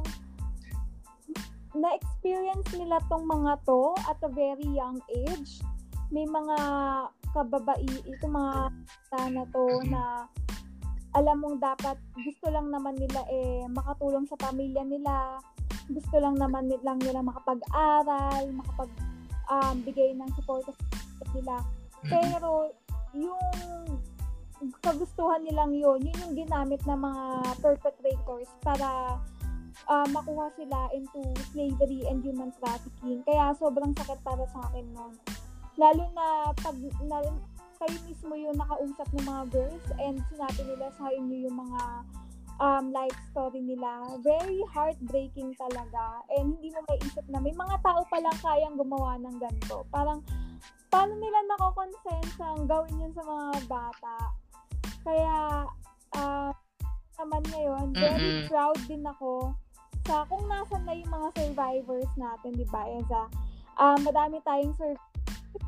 na-experience 1.75 2.71
nila 2.79 3.03
tong 3.11 3.27
mga 3.27 3.59
to 3.67 3.91
at 4.07 4.15
a 4.23 4.31
very 4.31 4.63
young 4.71 4.95
age. 5.11 5.59
May 6.07 6.23
mga 6.23 6.55
kababai, 7.35 7.91
itong 8.07 8.31
mga 8.31 8.53
bata 8.71 9.19
na 9.27 9.43
to 9.51 9.63
na 9.91 10.03
alam 11.15 11.37
mong 11.39 11.59
dapat 11.59 11.95
gusto 12.15 12.51
lang 12.51 12.71
naman 12.71 12.95
nila 12.99 13.23
eh 13.31 13.63
makatulong 13.71 14.27
sa 14.27 14.39
pamilya 14.39 14.83
nila. 14.83 15.39
Gusto 15.91 16.19
lang 16.19 16.35
naman 16.39 16.67
ni- 16.67 16.81
lang 16.83 16.99
nila 16.99 17.23
makapag-aral, 17.23 18.43
makapag 18.51 18.91
um, 19.51 19.75
bigay 19.83 20.11
ng 20.15 20.29
suporta 20.35 20.71
sa 20.75 21.25
nila. 21.31 21.55
Pero 22.07 22.71
yung 23.15 23.47
kagustuhan 24.83 25.43
nilang 25.43 25.75
yun, 25.75 25.99
yun 26.01 26.21
yung 26.25 26.35
ginamit 26.35 26.81
ng 26.87 26.99
mga 26.99 27.23
perpetrators 27.59 28.49
para 28.63 29.19
ah, 29.87 30.07
makuha 30.09 30.49
sila 30.55 30.89
into 30.95 31.21
slavery 31.51 32.07
and 32.09 32.23
human 32.23 32.51
trafficking. 32.59 33.21
Kaya 33.27 33.53
sobrang 33.55 33.93
sakit 33.93 34.19
para 34.23 34.43
sa 34.49 34.67
akin 34.71 34.85
nun. 34.95 35.13
Lalo 35.75 36.03
na 36.15 36.55
pag 36.55 36.75
na, 37.03 37.19
kayo 37.75 37.97
mismo 38.07 38.33
yung 38.39 38.55
nakausap 38.55 39.07
ng 39.11 39.25
mga 39.27 39.43
girls 39.51 39.85
and 39.99 40.23
sinabi 40.31 40.61
nila 40.63 40.87
sa 40.95 41.11
inyo 41.11 41.51
yung 41.51 41.57
mga 41.59 41.81
um, 42.59 42.85
life 42.95 43.17
story 43.31 43.59
nila. 43.59 44.15
Very 44.23 44.63
heartbreaking 44.71 45.51
talaga. 45.59 46.23
And 46.31 46.55
hindi 46.55 46.71
mo 46.71 46.79
maiisip 46.87 47.25
na 47.27 47.43
may 47.43 47.51
mga 47.51 47.75
tao 47.83 48.07
palang 48.07 48.39
kayang 48.39 48.79
gumawa 48.79 49.19
ng 49.19 49.35
ganito. 49.39 49.83
Parang, 49.91 50.23
paano 50.87 51.13
nila 51.19 51.39
nakokonsensang 51.51 52.63
gawin 52.67 53.03
yun 53.03 53.13
sa 53.13 53.23
mga 53.27 53.47
bata? 53.67 54.17
Kaya, 55.03 55.35
uh, 56.15 56.51
naman 57.19 57.43
ngayon, 57.51 57.85
very 57.95 58.43
Mm-mm. 58.43 58.47
proud 58.51 58.79
din 58.87 59.03
ako 59.03 59.55
sa 60.05 60.21
kung 60.29 60.45
nasan 60.45 60.83
na 60.85 60.93
yung 60.93 61.09
mga 61.09 61.27
survivors 61.33 62.11
natin, 62.15 62.51
di 62.53 62.67
ba, 62.69 62.85
Eza? 62.85 63.23
Um, 63.75 63.99
madami 64.05 64.39
tayong 64.45 64.75
survivors 64.79 65.14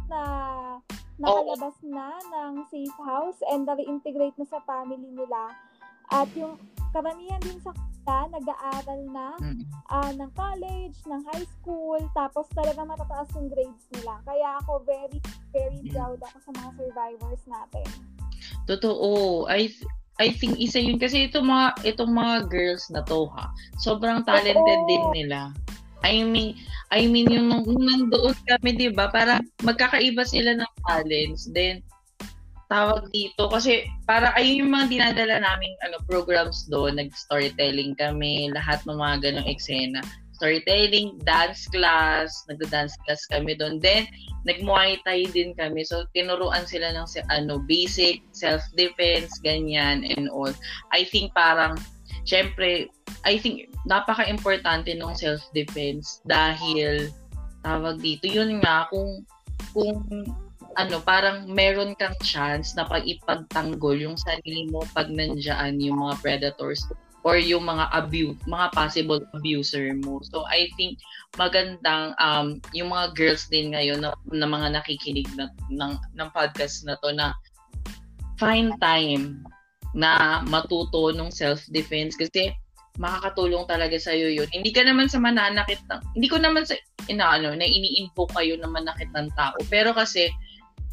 na 0.08 0.22
nakalabas 1.18 1.76
na 1.82 2.18
ng 2.22 2.66
safe 2.70 2.98
house 3.02 3.40
and 3.50 3.66
na-reintegrate 3.66 4.38
na 4.38 4.46
sa 4.46 4.62
family 4.64 5.10
nila. 5.12 5.54
At 6.14 6.30
yung 6.38 6.62
karamihan 6.94 7.42
din 7.42 7.60
sa 7.60 7.74
kanila, 7.74 8.40
nag-aaral 8.40 9.02
na 9.12 9.28
Mm. 9.44 9.64
ah, 9.92 10.12
ng 10.16 10.32
college, 10.32 10.96
ng 11.04 11.22
high 11.28 11.48
school, 11.60 12.00
tapos 12.16 12.48
talaga 12.56 12.88
matataas 12.88 13.28
yung 13.36 13.52
grades 13.52 13.84
nila. 13.92 14.24
Kaya 14.24 14.56
ako 14.64 14.80
very, 14.88 15.20
very 15.52 15.84
Mm. 15.84 15.92
proud 15.92 16.20
ako 16.24 16.38
sa 16.40 16.52
mga 16.56 16.70
survivors 16.80 17.44
natin. 17.44 17.88
Totoo. 18.64 19.44
I 19.52 19.68
I 20.18 20.34
think 20.34 20.58
isa 20.58 20.82
yun 20.82 20.98
kasi 20.98 21.30
itong 21.30 21.46
mga 21.46 21.68
itong 21.94 22.10
mga 22.10 22.36
girls 22.50 22.90
na 22.90 23.06
to 23.06 23.30
ha. 23.38 23.52
Sobrang 23.78 24.26
talented 24.26 24.82
Oo. 24.82 24.90
din 24.90 25.04
nila. 25.14 25.54
I 26.06 26.22
mean, 26.22 26.58
I 26.94 27.10
mean 27.10 27.30
yung 27.32 27.50
nung 27.50 27.68
nandoon 27.68 28.38
kami, 28.46 28.78
'di 28.78 28.94
ba? 28.94 29.10
Para 29.10 29.42
magkakaiba 29.66 30.24
sila 30.24 30.58
ng 30.58 30.72
talents. 30.86 31.50
Then 31.52 31.82
tawag 32.68 33.08
dito 33.16 33.48
kasi 33.48 33.88
para 34.04 34.36
ayun 34.36 34.68
yung 34.68 34.72
mga 34.76 34.88
dinadala 34.92 35.40
naming 35.40 35.76
ano 35.88 36.04
programs 36.04 36.68
doon, 36.68 37.00
nag-storytelling 37.00 37.96
kami, 37.96 38.52
lahat 38.52 38.84
ng 38.84 39.00
mga 39.00 39.16
ganong 39.24 39.48
eksena. 39.48 40.04
Storytelling, 40.38 41.18
dance 41.26 41.66
class, 41.74 42.30
nagda-dance 42.46 42.94
class 43.08 43.26
kami 43.34 43.58
doon. 43.58 43.82
Then 43.82 44.06
nag-muay 44.46 45.02
thai 45.02 45.26
din 45.34 45.58
kami. 45.58 45.82
So, 45.82 46.06
tinuruan 46.14 46.70
sila 46.70 46.94
ng 46.94 47.10
ano, 47.34 47.58
basic 47.66 48.22
self-defense, 48.38 49.42
ganyan, 49.42 50.06
and 50.06 50.30
all. 50.30 50.54
I 50.94 51.10
think 51.10 51.34
parang, 51.34 51.82
syempre, 52.28 52.92
I 53.24 53.40
think 53.40 53.72
napaka-importante 53.88 54.92
ng 54.92 55.16
self-defense 55.16 56.22
dahil, 56.28 57.10
tawag 57.64 58.04
dito, 58.04 58.28
yun 58.28 58.60
nga, 58.60 58.92
kung, 58.92 59.24
kung, 59.72 60.04
ano, 60.78 61.02
parang 61.02 61.50
meron 61.50 61.98
kang 61.98 62.14
chance 62.22 62.78
na 62.78 62.86
pag 62.86 63.02
ipagtanggol 63.02 63.98
yung 63.98 64.14
sarili 64.14 64.70
mo 64.70 64.86
pag 64.94 65.10
nandiyan 65.10 65.82
yung 65.82 65.98
mga 65.98 66.22
predators 66.22 66.86
or 67.26 67.36
yung 67.42 67.66
mga 67.66 67.90
abuse, 67.92 68.38
mga 68.46 68.72
possible 68.78 69.20
abuser 69.34 69.98
mo. 70.06 70.22
So 70.22 70.46
I 70.46 70.70
think 70.78 71.02
magandang 71.36 72.14
um 72.22 72.62
yung 72.78 72.94
mga 72.94 73.18
girls 73.18 73.50
din 73.50 73.74
ngayon 73.74 74.06
na, 74.06 74.14
na 74.30 74.48
mga 74.48 74.78
nakikinig 74.78 75.28
na, 75.34 75.50
ng 75.74 75.98
ng 76.16 76.30
podcast 76.32 76.86
na 76.86 76.96
to 77.02 77.10
na 77.12 77.34
find 78.38 78.78
time 78.80 79.42
na 79.98 80.46
matuto 80.46 81.10
ng 81.10 81.34
self-defense 81.34 82.14
kasi 82.14 82.54
makakatulong 83.02 83.66
talaga 83.66 83.98
sa 83.98 84.14
iyo 84.14 84.30
yun. 84.30 84.50
Hindi 84.54 84.70
ka 84.70 84.86
naman 84.86 85.10
sa 85.10 85.18
mananakit 85.18 85.82
ng, 85.90 86.02
hindi 86.18 86.30
ko 86.30 86.38
naman 86.38 86.66
sa 86.66 86.78
inaano 87.10 87.54
na 87.58 87.66
ini-invoke 87.66 88.34
kayo 88.38 88.58
na 88.62 88.70
manakit 88.70 89.10
ng 89.14 89.30
tao. 89.34 89.58
Pero 89.70 89.94
kasi 89.94 90.30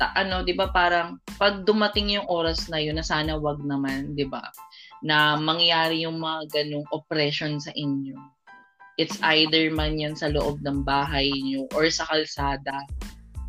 ta, 0.01 0.13
ano, 0.17 0.43
'di 0.43 0.55
ba 0.57 0.69
parang 0.73 1.21
pag 1.39 1.63
dumating 1.63 2.19
yung 2.19 2.27
oras 2.29 2.67
na 2.69 2.83
yun 2.83 2.99
na 2.99 3.07
sana 3.07 3.39
wag 3.39 3.61
naman, 3.63 4.13
'di 4.17 4.27
ba? 4.29 4.43
Na 5.05 5.37
mangyari 5.39 6.05
yung 6.05 6.21
mga 6.21 6.51
ganong 6.51 6.89
oppression 6.93 7.61
sa 7.61 7.71
inyo. 7.77 8.17
It's 8.95 9.19
either 9.27 9.75
man 9.75 9.99
yan 9.99 10.15
sa 10.15 10.31
loob 10.31 10.63
ng 10.63 10.87
bahay 10.87 11.31
niyo 11.31 11.67
or 11.75 11.89
sa 11.89 12.07
kalsada. 12.11 12.85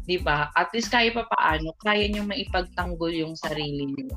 'Di 0.06 0.22
ba? 0.22 0.54
At 0.54 0.70
least 0.72 0.94
kahit 0.94 1.18
pa 1.18 1.26
paano, 1.28 1.74
kaya 1.82 2.08
niyo 2.08 2.24
maipagtanggol 2.24 3.12
yung 3.12 3.34
sarili 3.36 3.90
niyo. 3.90 4.16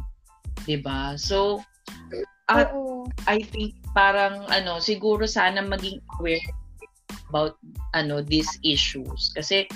'Di 0.69 0.85
ba? 0.85 1.17
So 1.17 1.65
At- 2.49 2.73
Oo. 2.73 3.09
I 3.29 3.45
think 3.45 3.77
parang 3.93 4.49
ano, 4.49 4.81
siguro 4.81 5.29
sana 5.29 5.61
maging 5.61 6.01
aware 6.17 6.41
about 7.29 7.61
ano 7.93 8.25
these 8.25 8.49
issues 8.65 9.33
kasi 9.37 9.69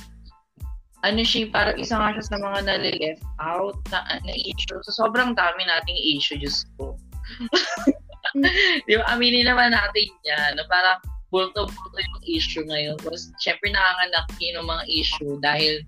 ano 1.03 1.21
siya, 1.21 1.51
parang 1.51 1.77
isa 1.77 1.99
nga 1.99 2.15
siya 2.15 2.25
sa 2.25 2.39
mga 2.39 2.59
nalileft 2.65 3.27
out 3.43 3.75
na, 3.91 4.23
na 4.23 4.35
issue. 4.39 4.79
So, 4.87 5.03
sobrang 5.03 5.35
dami 5.35 5.67
nating 5.67 5.99
issue, 6.15 6.39
Diyos 6.39 6.63
ko. 6.79 6.95
Di 8.87 8.95
ba? 8.95 9.05
Aminin 9.11 9.51
naman 9.51 9.75
natin 9.75 10.09
yan. 10.23 10.55
Na 10.55 10.65
parang 10.71 11.03
bulto-bulto 11.35 11.99
yung 11.99 12.23
issue 12.23 12.63
ngayon. 12.63 13.03
Tapos, 13.03 13.35
syempre 13.43 13.75
nanganganak 13.75 14.31
yung 14.39 14.63
mga 14.63 14.85
issue 14.87 15.43
dahil 15.43 15.83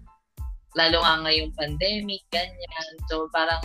lalo 0.75 0.99
nga 1.07 1.23
ngayong 1.23 1.55
pandemic, 1.55 2.27
ganyan. 2.35 2.91
So, 3.07 3.31
parang 3.31 3.63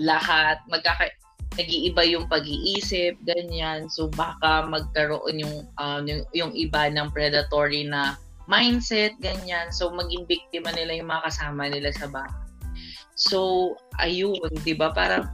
lahat, 0.00 0.60
magkaka 0.70 1.12
nag-iiba 1.56 2.02
yung 2.08 2.26
pag-iisip, 2.32 3.16
ganyan. 3.28 3.88
So, 3.92 4.08
baka 4.08 4.64
magkaroon 4.64 5.36
yung, 5.40 5.68
uh, 5.76 6.00
yung, 6.04 6.24
yung 6.32 6.52
iba 6.56 6.88
ng 6.88 7.12
predatory 7.12 7.84
na 7.84 8.16
mindset, 8.48 9.12
ganyan. 9.20 9.68
So, 9.68 9.92
maging 9.92 10.24
biktima 10.24 10.72
nila 10.72 10.96
yung 10.96 11.12
mga 11.12 11.28
kasama 11.28 11.68
nila 11.68 11.92
sa 11.92 12.08
bahay. 12.08 12.32
So, 13.14 13.72
ayun, 14.00 14.48
di 14.64 14.72
ba? 14.72 14.96
Parang, 14.96 15.28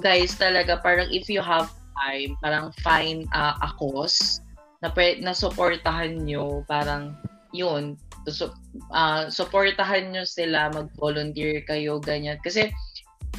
guys, 0.00 0.32
talaga, 0.40 0.80
parang 0.80 1.12
if 1.12 1.28
you 1.28 1.44
have 1.44 1.68
time, 2.00 2.32
parang 2.40 2.72
find 2.80 3.28
uh, 3.36 3.54
a 3.60 3.68
cause 3.76 4.40
na, 4.80 4.88
na 5.20 5.36
supportahan 5.36 6.24
nyo, 6.24 6.64
parang, 6.64 7.12
yun, 7.52 8.00
so, 8.26 8.50
uh, 8.96 9.28
supportahan 9.28 10.10
nyo 10.10 10.24
sila, 10.24 10.72
mag-volunteer 10.72 11.60
kayo, 11.68 12.00
ganyan. 12.00 12.40
Kasi, 12.40 12.72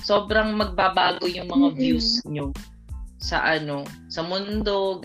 sobrang 0.06 0.54
magbabago 0.54 1.26
yung 1.26 1.50
mga 1.50 1.68
mm-hmm. 1.74 1.82
views 1.82 2.22
nyo 2.30 2.54
sa 3.18 3.42
ano, 3.42 3.82
sa 4.06 4.22
mundo, 4.22 5.02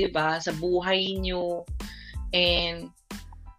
'di 0.00 0.08
ba? 0.08 0.40
Sa 0.40 0.56
buhay 0.56 1.20
nyo. 1.20 1.68
And 2.32 2.88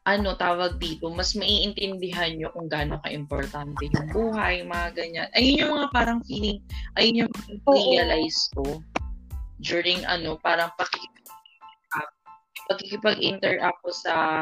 ano 0.10 0.34
tawag 0.34 0.82
dito, 0.82 1.14
mas 1.14 1.38
maiintindihan 1.38 2.34
nyo 2.34 2.50
kung 2.58 2.66
gaano 2.66 2.98
ka-importante 3.06 3.86
yung 3.94 4.10
buhay, 4.10 4.66
mga 4.66 4.98
ganyan. 4.98 5.30
Ayun 5.38 5.62
yung 5.62 5.74
mga 5.78 5.90
parang 5.94 6.20
feeling, 6.26 6.58
ayun 6.98 7.30
yung 7.30 7.34
realize 7.70 8.50
ko 8.58 8.82
during 9.62 10.02
ano, 10.10 10.42
parang 10.42 10.74
pakikipag-interact 12.74 13.78
ko 13.86 13.92
sa 13.94 14.42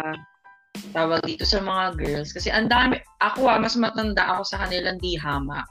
tawag 0.92 1.22
dito 1.26 1.44
sa 1.44 1.62
mga 1.62 1.98
girls 1.98 2.30
kasi 2.34 2.50
ang 2.50 2.68
dami 2.70 2.98
ako 3.24 3.50
ah, 3.50 3.60
mas 3.62 3.78
matanda 3.78 4.24
ako 4.36 4.44
sa 4.48 4.66
kanilang 4.66 4.98
di 5.02 5.18
hamak. 5.18 5.68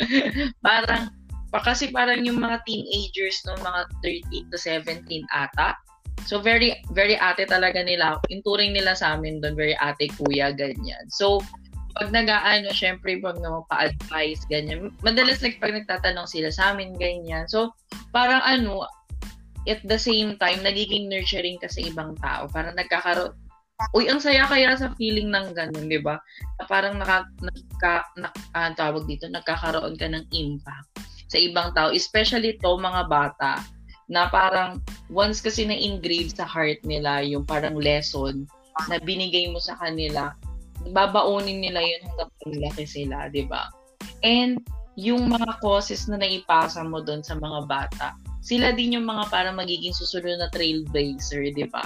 parang 0.66 1.10
pa 1.54 1.62
kasi 1.62 1.94
parang 1.94 2.26
yung 2.26 2.42
mga 2.42 2.62
teenagers 2.66 3.42
no 3.46 3.54
mga 3.62 3.86
13 4.02 4.50
to 4.50 4.58
17 4.58 5.06
ata 5.30 5.78
So 6.26 6.42
very 6.42 6.74
very 6.90 7.14
ate 7.14 7.46
talaga 7.46 7.84
nila. 7.86 8.18
Yung 8.32 8.42
turing 8.42 8.74
nila 8.74 8.98
sa 8.98 9.14
amin 9.14 9.38
doon 9.38 9.54
very 9.54 9.78
ate 9.78 10.10
kuya 10.18 10.50
ganyan. 10.50 11.06
So 11.12 11.44
pag 11.96 12.12
nag-aano, 12.12 12.68
syempre 12.76 13.16
pag 13.24 13.40
naman 13.40 13.64
pa-advise, 13.72 14.44
ganyan. 14.52 14.92
Madalas 15.00 15.40
like 15.40 15.56
pag 15.64 15.72
nagtatanong 15.72 16.28
sila 16.28 16.52
sa 16.52 16.76
amin, 16.76 16.92
ganyan. 17.00 17.48
So, 17.48 17.72
parang 18.12 18.44
ano, 18.44 18.84
at 19.64 19.80
the 19.80 19.96
same 19.96 20.36
time, 20.36 20.60
nagiging 20.60 21.08
nurturing 21.08 21.56
ka 21.56 21.72
sa 21.72 21.80
ibang 21.80 22.12
tao. 22.20 22.52
Parang 22.52 22.76
nagkakaroon, 22.76 23.32
uy, 23.92 24.08
ang 24.08 24.20
saya 24.20 24.48
kaya 24.48 24.72
sa 24.76 24.92
feeling 24.96 25.28
ng 25.28 25.52
ganun, 25.52 25.88
di 25.88 26.00
ba? 26.00 26.16
Parang 26.64 26.96
naka, 26.96 27.28
naka, 27.44 28.08
na, 28.16 28.28
uh, 28.56 28.72
tawag 28.72 29.04
dito, 29.04 29.28
nagkakaroon 29.28 30.00
ka 30.00 30.08
ng 30.08 30.24
impact 30.32 30.88
sa 31.26 31.36
ibang 31.36 31.74
tao, 31.76 31.92
especially 31.92 32.56
to 32.62 32.78
mga 32.78 33.04
bata 33.10 33.60
na 34.06 34.30
parang 34.30 34.78
once 35.10 35.42
kasi 35.42 35.66
na-engrave 35.66 36.30
sa 36.30 36.46
heart 36.46 36.78
nila 36.86 37.26
yung 37.26 37.42
parang 37.42 37.74
lesson 37.74 38.46
na 38.86 39.02
binigay 39.02 39.50
mo 39.50 39.58
sa 39.58 39.74
kanila, 39.82 40.30
babaunin 40.94 41.58
nila 41.58 41.82
yun 41.82 42.00
hanggang 42.06 42.30
paglaki 42.38 42.84
sila, 42.86 43.26
di 43.28 43.42
ba? 43.44 43.66
And 44.22 44.62
yung 44.94 45.28
mga 45.28 45.58
causes 45.60 46.06
na 46.06 46.22
naipasa 46.22 46.80
mo 46.86 47.02
doon 47.02 47.26
sa 47.26 47.34
mga 47.34 47.66
bata, 47.66 48.14
sila 48.46 48.70
din 48.70 48.94
yung 48.94 49.10
mga 49.10 49.26
parang 49.28 49.58
magiging 49.58 49.92
susunod 49.92 50.38
na 50.38 50.48
trailblazer, 50.54 51.50
di 51.50 51.66
ba? 51.66 51.82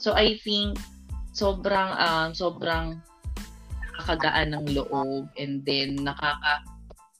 So 0.00 0.16
I 0.16 0.40
think 0.40 0.80
sobrang 1.38 1.90
um, 1.94 2.34
sobrang 2.34 2.98
nakakagaan 3.94 4.58
ng 4.58 4.66
loob 4.74 5.30
and 5.38 5.62
then 5.62 5.94
nakaka 6.02 6.66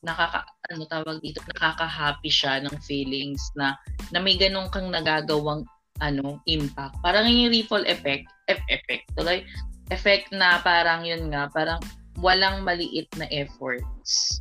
nakaka 0.03 0.47
ano 0.71 0.87
tawag 0.87 1.19
dito 1.23 1.43
nakaka-happy 1.55 2.31
siya 2.31 2.63
ng 2.63 2.75
feelings 2.83 3.51
na 3.55 3.79
na 4.11 4.19
may 4.19 4.35
ganun 4.35 4.71
kang 4.71 4.91
nagagawang 4.91 5.63
ano 5.99 6.39
impact. 6.47 6.95
Parang 7.03 7.27
yung 7.27 7.51
ripple 7.51 7.87
effect 7.87 8.27
effect 8.47 9.07
tuloy? 9.19 9.43
Effect 9.91 10.31
na 10.31 10.63
parang 10.63 11.03
yun 11.03 11.31
nga 11.35 11.51
parang 11.51 11.83
walang 12.19 12.63
maliit 12.63 13.11
na 13.19 13.27
efforts. 13.35 14.39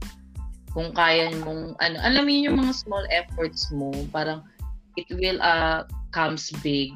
Kung 0.74 0.94
kaya 0.94 1.34
mong 1.42 1.74
ano 1.82 1.98
alam 2.02 2.26
mo 2.26 2.32
yung 2.34 2.62
mga 2.62 2.74
small 2.78 3.06
efforts 3.10 3.74
mo 3.74 3.90
parang 4.14 4.46
it 4.94 5.10
will 5.18 5.42
uh 5.42 5.86
comes 6.14 6.54
big 6.62 6.94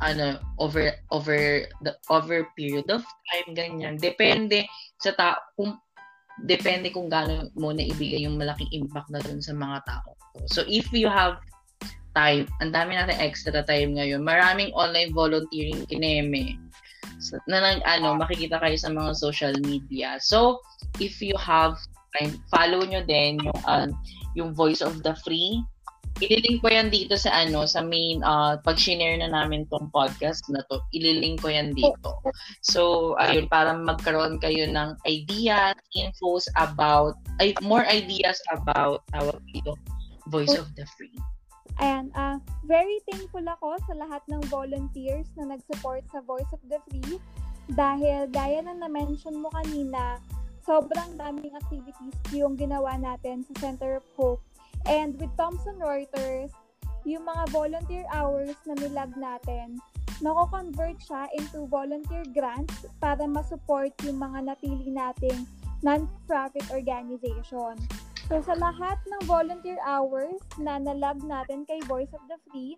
ano 0.00 0.40
over 0.56 0.96
over 1.12 1.68
the 1.84 1.92
over 2.08 2.48
period 2.56 2.88
of 2.88 3.04
time 3.28 3.48
ganyan 3.52 4.00
depende 4.00 4.64
sa 4.96 5.12
tao 5.16 5.36
kung 5.56 5.76
depende 6.44 6.88
kung 6.88 7.12
gaano 7.12 7.52
mo 7.56 7.72
na 7.72 7.84
ibigay 7.84 8.24
yung 8.24 8.40
malaking 8.40 8.72
impact 8.72 9.12
na 9.12 9.20
dun 9.20 9.44
sa 9.44 9.52
mga 9.52 9.84
tao. 9.84 10.16
So 10.48 10.64
if 10.64 10.88
you 10.88 11.08
have 11.12 11.36
time, 12.14 12.48
ang 12.58 12.74
dami 12.74 12.98
natin 12.98 13.18
extra 13.20 13.62
time 13.62 13.94
ngayon. 13.94 14.22
Maraming 14.24 14.74
online 14.74 15.14
volunteering 15.14 15.86
kineme. 15.86 16.58
So, 17.20 17.36
na 17.46 17.60
nang 17.60 17.80
ano, 17.84 18.16
makikita 18.16 18.58
kayo 18.58 18.76
sa 18.80 18.90
mga 18.90 19.12
social 19.14 19.54
media. 19.60 20.16
So, 20.18 20.64
if 20.98 21.20
you 21.20 21.36
have 21.36 21.76
time, 22.16 22.40
follow 22.48 22.82
nyo 22.82 23.04
din 23.04 23.38
yung, 23.44 23.60
uh, 23.68 23.88
yung 24.34 24.56
Voice 24.56 24.80
of 24.80 25.04
the 25.04 25.14
Free 25.22 25.60
Ililink 26.20 26.60
ko 26.60 26.68
yan 26.68 26.92
dito 26.92 27.16
sa 27.16 27.32
ano, 27.32 27.64
sa 27.64 27.80
main, 27.80 28.20
uh, 28.20 28.60
pag 28.60 28.76
share 28.76 29.16
na 29.16 29.32
namin 29.32 29.64
tong 29.72 29.88
podcast 29.88 30.44
na 30.52 30.60
to, 30.68 30.78
ililink 30.92 31.40
ko 31.40 31.48
yan 31.48 31.72
dito. 31.72 32.20
So, 32.60 33.14
ayun, 33.16 33.48
para 33.48 33.72
magkaroon 33.72 34.36
kayo 34.38 34.68
ng 34.68 35.00
ideas, 35.08 35.74
infos 35.96 36.44
about, 36.60 37.16
ay, 37.40 37.56
more 37.64 37.88
ideas 37.88 38.36
about, 38.52 39.00
tawag 39.16 39.40
dito, 39.56 39.74
Voice 40.28 40.52
of 40.54 40.68
the 40.76 40.84
Free. 40.94 41.16
Ayan, 41.80 42.12
uh, 42.12 42.36
very 42.68 43.00
thankful 43.08 43.44
ako 43.46 43.80
sa 43.88 43.96
lahat 43.96 44.20
ng 44.28 44.44
volunteers 44.52 45.26
na 45.40 45.56
nag-support 45.56 46.04
sa 46.12 46.20
Voice 46.28 46.52
of 46.52 46.60
the 46.68 46.76
Free 46.92 47.16
dahil 47.72 48.28
gaya 48.28 48.60
na 48.60 48.76
na-mention 48.76 49.40
mo 49.40 49.48
kanina, 49.54 50.20
sobrang 50.66 51.16
daming 51.16 51.54
activities 51.56 52.16
yung 52.34 52.58
ginawa 52.58 52.98
natin 53.00 53.46
sa 53.48 53.70
Center 53.70 54.02
of 54.02 54.06
Hope 54.18 54.42
And 54.90 55.14
with 55.22 55.30
Thomson 55.38 55.78
Reuters, 55.78 56.50
yung 57.06 57.22
mga 57.22 57.54
volunteer 57.54 58.02
hours 58.10 58.58
na 58.66 58.74
nilag 58.74 59.14
natin, 59.14 59.78
nako-convert 60.18 60.98
siya 60.98 61.30
into 61.38 61.70
volunteer 61.70 62.26
grants 62.34 62.90
para 62.98 63.22
ma-support 63.22 63.94
yung 64.02 64.18
mga 64.18 64.50
napili 64.50 64.90
nating 64.90 65.46
non-profit 65.86 66.66
organization. 66.74 67.78
So 68.26 68.42
sa 68.42 68.58
lahat 68.58 68.98
ng 69.06 69.30
volunteer 69.30 69.78
hours 69.86 70.42
na 70.58 70.82
nalag 70.82 71.22
natin 71.22 71.62
kay 71.70 71.78
Voice 71.86 72.10
of 72.10 72.26
the 72.26 72.42
Free, 72.50 72.74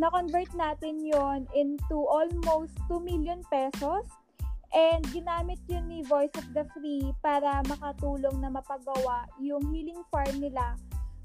na-convert 0.00 0.48
natin 0.56 1.04
yon 1.04 1.44
into 1.52 2.08
almost 2.08 2.72
2 2.88 3.04
million 3.04 3.44
pesos 3.52 4.08
and 4.72 5.04
ginamit 5.12 5.60
yun 5.68 5.84
ni 5.92 6.00
Voice 6.08 6.32
of 6.40 6.48
the 6.56 6.64
Free 6.72 7.12
para 7.20 7.60
makatulong 7.68 8.40
na 8.40 8.48
mapagawa 8.48 9.28
yung 9.36 9.60
healing 9.68 10.00
farm 10.08 10.40
nila 10.40 10.72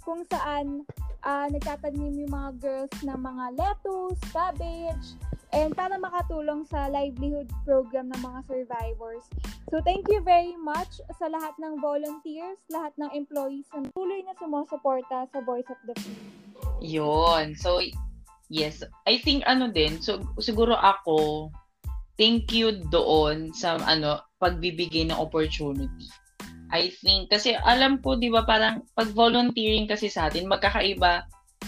kung 0.06 0.22
saan 0.30 0.86
uh, 1.26 1.50
nagtatanim 1.50 2.14
yung 2.24 2.32
mga 2.32 2.52
girls 2.62 2.96
ng 3.02 3.20
mga 3.20 3.46
lettuce, 3.58 4.22
cabbage, 4.30 5.18
and 5.52 5.74
para 5.74 5.98
makatulong 5.98 6.64
sa 6.70 6.88
livelihood 6.94 7.50
program 7.66 8.14
ng 8.14 8.22
mga 8.22 8.40
survivors. 8.46 9.26
So 9.74 9.82
thank 9.82 10.06
you 10.08 10.22
very 10.22 10.56
much 10.56 11.02
sa 11.18 11.26
lahat 11.28 11.58
ng 11.58 11.82
volunteers, 11.82 12.62
lahat 12.70 12.94
ng 13.02 13.10
employees 13.18 13.66
na 13.74 13.90
tuloy 13.98 14.22
na 14.22 14.38
sumusuporta 14.38 15.26
sa 15.26 15.40
Voice 15.42 15.68
of 15.74 15.80
the 15.90 15.96
Free. 15.98 16.22
Yun. 16.86 17.58
So, 17.58 17.82
yes. 18.54 18.86
I 19.10 19.18
think 19.18 19.42
ano 19.50 19.74
din, 19.74 19.98
so 19.98 20.22
siguro 20.38 20.78
ako, 20.78 21.50
thank 22.16 22.54
you 22.54 22.86
doon 22.94 23.52
sa 23.58 23.82
ano 23.90 24.22
pagbibigay 24.38 25.10
ng 25.10 25.18
opportunity 25.18 26.08
I 26.74 26.90
think, 27.02 27.30
kasi 27.30 27.54
alam 27.54 28.02
ko, 28.02 28.18
di 28.18 28.30
ba, 28.30 28.46
parang 28.46 28.82
pag 28.98 29.10
volunteering 29.14 29.86
kasi 29.86 30.10
sa 30.10 30.30
atin, 30.30 30.50
magkakaiba, 30.50 31.26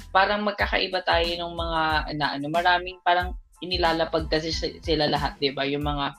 parang 0.09 0.41
magkakaiba 0.45 1.05
tayo 1.05 1.27
ng 1.27 1.53
mga, 1.53 1.81
na, 2.17 2.25
ano, 2.37 2.47
maraming 2.49 2.97
parang 3.05 3.37
inilalapag 3.61 4.29
kasi 4.29 4.53
sila 4.53 5.09
lahat, 5.09 5.37
di 5.37 5.53
ba, 5.53 5.65
yung 5.65 5.85
mga 5.85 6.13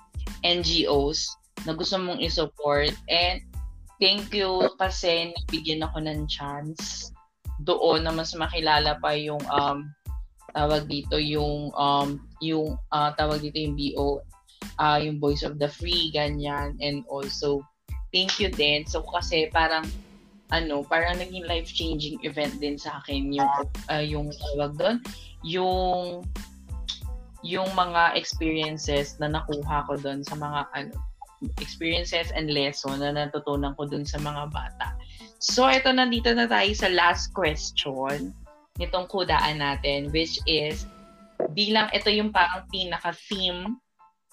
NGOs 0.47 1.35
na 1.67 1.75
gusto 1.75 1.99
mong 1.99 2.23
i-support. 2.23 2.95
And 3.11 3.43
thank 3.99 4.31
you 4.31 4.71
kasi 4.79 5.35
nabigyan 5.35 5.83
ako 5.83 6.07
ng 6.07 6.31
chance 6.31 7.11
doon 7.67 8.07
na 8.07 8.15
mas 8.15 8.31
makilala 8.39 9.03
pa 9.03 9.11
yung 9.19 9.43
um, 9.51 9.91
tawag 10.55 10.87
dito 10.87 11.19
yung 11.19 11.75
um, 11.75 12.23
yung 12.39 12.79
uh, 12.95 13.11
tawag 13.19 13.43
dito 13.43 13.59
yung 13.59 13.75
BO 13.75 14.23
uh, 14.79 14.99
yung 15.03 15.19
Voice 15.19 15.43
of 15.43 15.59
the 15.59 15.69
Free, 15.69 16.11
ganyan. 16.15 16.79
And 16.79 17.05
also, 17.11 17.63
thank 18.13 18.41
you 18.41 18.49
din. 18.49 18.85
So, 18.89 19.05
kasi 19.05 19.51
parang, 19.53 19.87
ano, 20.51 20.85
parang 20.85 21.21
naging 21.21 21.45
life-changing 21.45 22.25
event 22.25 22.57
din 22.61 22.81
sa 22.81 23.03
akin 23.03 23.33
yung, 23.33 23.53
uh, 23.93 24.05
yung 24.05 24.33
tawag 24.33 24.77
doon, 24.81 24.97
yung, 25.45 26.25
yung 27.47 27.71
mga 27.77 28.19
experiences 28.19 29.17
na 29.23 29.31
nakuha 29.31 29.87
ko 29.87 29.95
doon 30.01 30.25
sa 30.25 30.35
mga, 30.35 30.67
ano, 30.75 30.95
experiences 31.63 32.35
and 32.35 32.51
lesson 32.51 32.99
na 32.99 33.15
natutunan 33.15 33.71
ko 33.79 33.87
doon 33.87 34.03
sa 34.03 34.19
mga 34.19 34.51
bata. 34.51 34.99
So, 35.39 35.71
ito, 35.71 35.95
nandito 35.95 36.35
na 36.35 36.51
tayo 36.51 36.71
sa 36.75 36.91
last 36.91 37.31
question 37.31 38.35
nitong 38.79 39.07
kudaan 39.07 39.63
natin, 39.63 40.11
which 40.11 40.43
is, 40.51 40.87
bilang 41.55 41.87
ito 41.95 42.11
yung 42.11 42.35
parang 42.35 42.67
pinaka-theme 42.71 43.79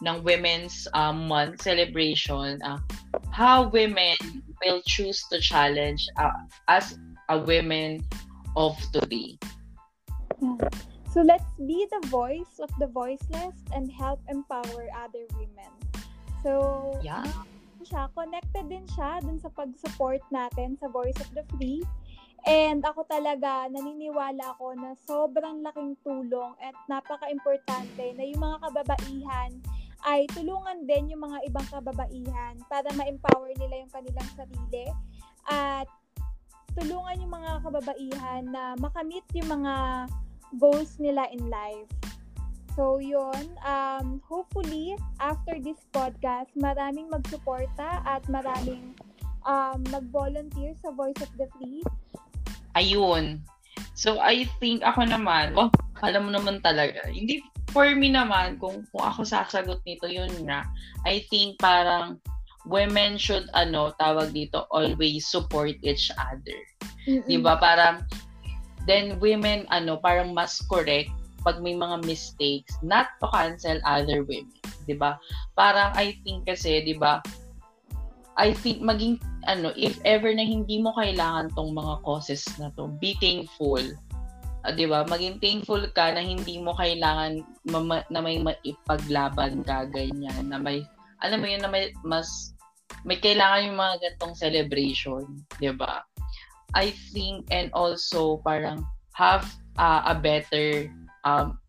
ng 0.01 0.17
Women's 0.25 0.89
um, 0.97 1.29
Month 1.29 1.61
celebration, 1.61 2.57
uh, 2.65 2.81
how 3.35 3.67
women 3.67 4.15
will 4.63 4.79
choose 4.87 5.19
to 5.27 5.43
challenge 5.43 6.07
uh, 6.15 6.31
as 6.71 6.95
a 7.27 7.37
women 7.37 7.99
of 8.55 8.79
today. 8.95 9.35
So 11.11 11.19
let's 11.19 11.43
be 11.59 11.83
the 11.91 12.07
voice 12.07 12.59
of 12.63 12.71
the 12.79 12.87
voiceless 12.87 13.59
and 13.75 13.91
help 13.91 14.23
empower 14.31 14.87
other 14.95 15.27
women. 15.35 15.71
So, 16.43 16.99
yeah 17.03 17.27
siya, 17.85 18.09
connected 18.17 18.65
din 18.65 18.83
siya 18.89 19.21
dun 19.21 19.37
sa 19.37 19.53
pag-support 19.53 20.19
natin 20.33 20.73
sa 20.81 20.89
Voice 20.89 21.15
of 21.21 21.29
the 21.37 21.45
Free. 21.55 21.85
And 22.45 22.81
ako 22.85 23.05
talaga, 23.09 23.69
naniniwala 23.69 24.57
ako 24.57 24.77
na 24.77 24.93
sobrang 25.05 25.65
laking 25.65 25.97
tulong 26.01 26.53
at 26.61 26.73
napaka-importante 26.89 28.05
na 28.17 28.23
yung 28.25 28.41
mga 28.41 28.57
kababaihan 28.69 29.51
ay 30.05 30.29
tulungan 30.31 30.85
din 30.85 31.11
yung 31.11 31.25
mga 31.25 31.41
ibang 31.49 31.67
kababaihan 31.73 32.55
para 32.69 32.87
ma-empower 32.93 33.51
nila 33.57 33.81
yung 33.81 33.91
kanilang 33.91 34.29
sarili 34.37 34.85
at 35.49 35.89
tulungan 36.77 37.21
yung 37.25 37.33
mga 37.33 37.51
kababaihan 37.65 38.43
na 38.53 38.77
makamit 38.77 39.25
yung 39.33 39.49
mga 39.49 40.05
goals 40.61 41.01
nila 41.01 41.25
in 41.33 41.49
life. 41.49 41.89
So, 42.75 42.99
yun. 42.99 43.55
Um, 43.63 44.19
hopefully, 44.27 44.99
after 45.23 45.55
this 45.63 45.79
podcast, 45.95 46.51
maraming 46.59 47.07
magsuporta 47.07 48.03
at 48.03 48.21
maraming 48.27 48.91
um, 49.47 49.79
mag-volunteer 49.89 50.75
sa 50.83 50.91
Voice 50.91 51.17
of 51.23 51.31
the 51.39 51.47
Free. 51.55 51.81
Ayun. 52.75 53.39
So, 53.95 54.19
I 54.19 54.43
think 54.59 54.83
ako 54.83 55.07
naman, 55.07 55.55
oh, 55.55 55.71
alam 56.03 56.27
mo 56.27 56.31
naman 56.35 56.59
talaga, 56.59 57.07
hindi, 57.07 57.39
for 57.75 57.91
me 57.91 58.07
naman, 58.07 58.55
kung, 58.55 58.87
kung 58.95 59.03
ako 59.03 59.27
sasagot 59.27 59.83
nito, 59.83 60.07
yun 60.07 60.31
nga, 60.47 60.63
I 61.03 61.27
think 61.27 61.59
parang 61.59 62.23
women 62.63 63.19
should, 63.19 63.51
ano, 63.51 63.91
tawag 63.99 64.31
dito, 64.31 64.63
always 64.71 65.27
support 65.27 65.75
each 65.83 66.07
other. 66.15 66.59
Mm-hmm. 67.03 67.27
Diba? 67.27 67.59
Parang, 67.59 68.07
then 68.87 69.19
women, 69.19 69.67
ano, 69.75 69.99
parang 69.99 70.31
mas 70.31 70.63
correct 70.71 71.11
pag 71.43 71.61
may 71.61 71.77
mga 71.77 72.01
mistakes, 72.09 72.73
not 72.81 73.11
to 73.21 73.29
cancel 73.29 73.77
other 73.85 74.25
women. 74.25 74.49
'di 74.85 74.95
ba? 74.97 75.21
Parang 75.57 75.93
I 75.97 76.17
think 76.25 76.49
kasi, 76.49 76.81
'di 76.81 76.97
ba? 76.97 77.21
I 78.35 78.51
think 78.51 78.81
maging 78.81 79.21
ano, 79.45 79.69
if 79.77 80.01
ever 80.03 80.33
na 80.33 80.43
hindi 80.43 80.81
mo 80.81 80.91
kailangan 80.97 81.53
tong 81.53 81.71
mga 81.71 82.01
causes 82.01 82.43
na 82.57 82.73
to, 82.73 82.89
be 82.97 83.13
thankful. 83.21 83.81
Uh, 84.65 84.73
'di 84.73 84.89
ba? 84.89 85.05
Maging 85.05 85.37
thankful 85.37 85.85
ka 85.93 86.17
na 86.17 86.25
hindi 86.25 86.57
mo 86.57 86.73
kailangan 86.73 87.45
mama, 87.69 88.01
na 88.09 88.19
may 88.25 88.41
maipaglaban 88.41 89.61
ka 89.61 89.85
ganyan, 89.93 90.49
na 90.49 90.57
may 90.57 90.81
alam 91.21 91.37
mo 91.37 91.47
yun 91.47 91.61
na 91.61 91.69
may 91.69 91.93
mas 92.01 92.57
may 93.05 93.21
kailangan 93.21 93.69
yung 93.69 93.77
mga 93.77 93.95
gantong 94.01 94.33
celebration, 94.33 95.21
'di 95.61 95.69
ba? 95.77 96.01
I 96.73 96.91
think 97.13 97.45
and 97.53 97.69
also 97.77 98.41
parang 98.41 98.81
have 99.13 99.45
uh, 99.77 100.01
a 100.09 100.17
better 100.17 100.89
um, 101.23 101.61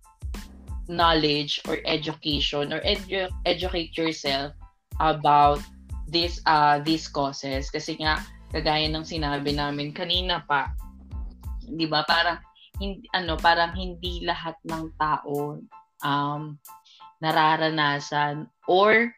knowledge 0.88 1.60
or 1.68 1.78
education 1.84 2.72
or 2.72 2.80
edu- 2.82 3.30
educate 3.44 3.92
yourself 3.94 4.56
about 4.98 5.60
this 6.08 6.38
uh 6.46 6.78
these 6.86 7.10
causes 7.10 7.68
kasi 7.68 7.98
nga 7.98 8.22
kagaya 8.54 8.86
ng 8.86 9.02
sinabi 9.02 9.50
namin 9.52 9.90
kanina 9.90 10.40
pa 10.46 10.70
'di 11.66 11.86
ba 11.90 12.06
parang 12.06 12.38
hindi 12.76 13.08
ano 13.16 13.36
parang 13.40 13.72
hindi 13.72 14.24
lahat 14.24 14.56
ng 14.68 14.92
tao 15.00 15.60
um 16.04 16.42
nararanasan 17.24 18.44
or 18.68 19.08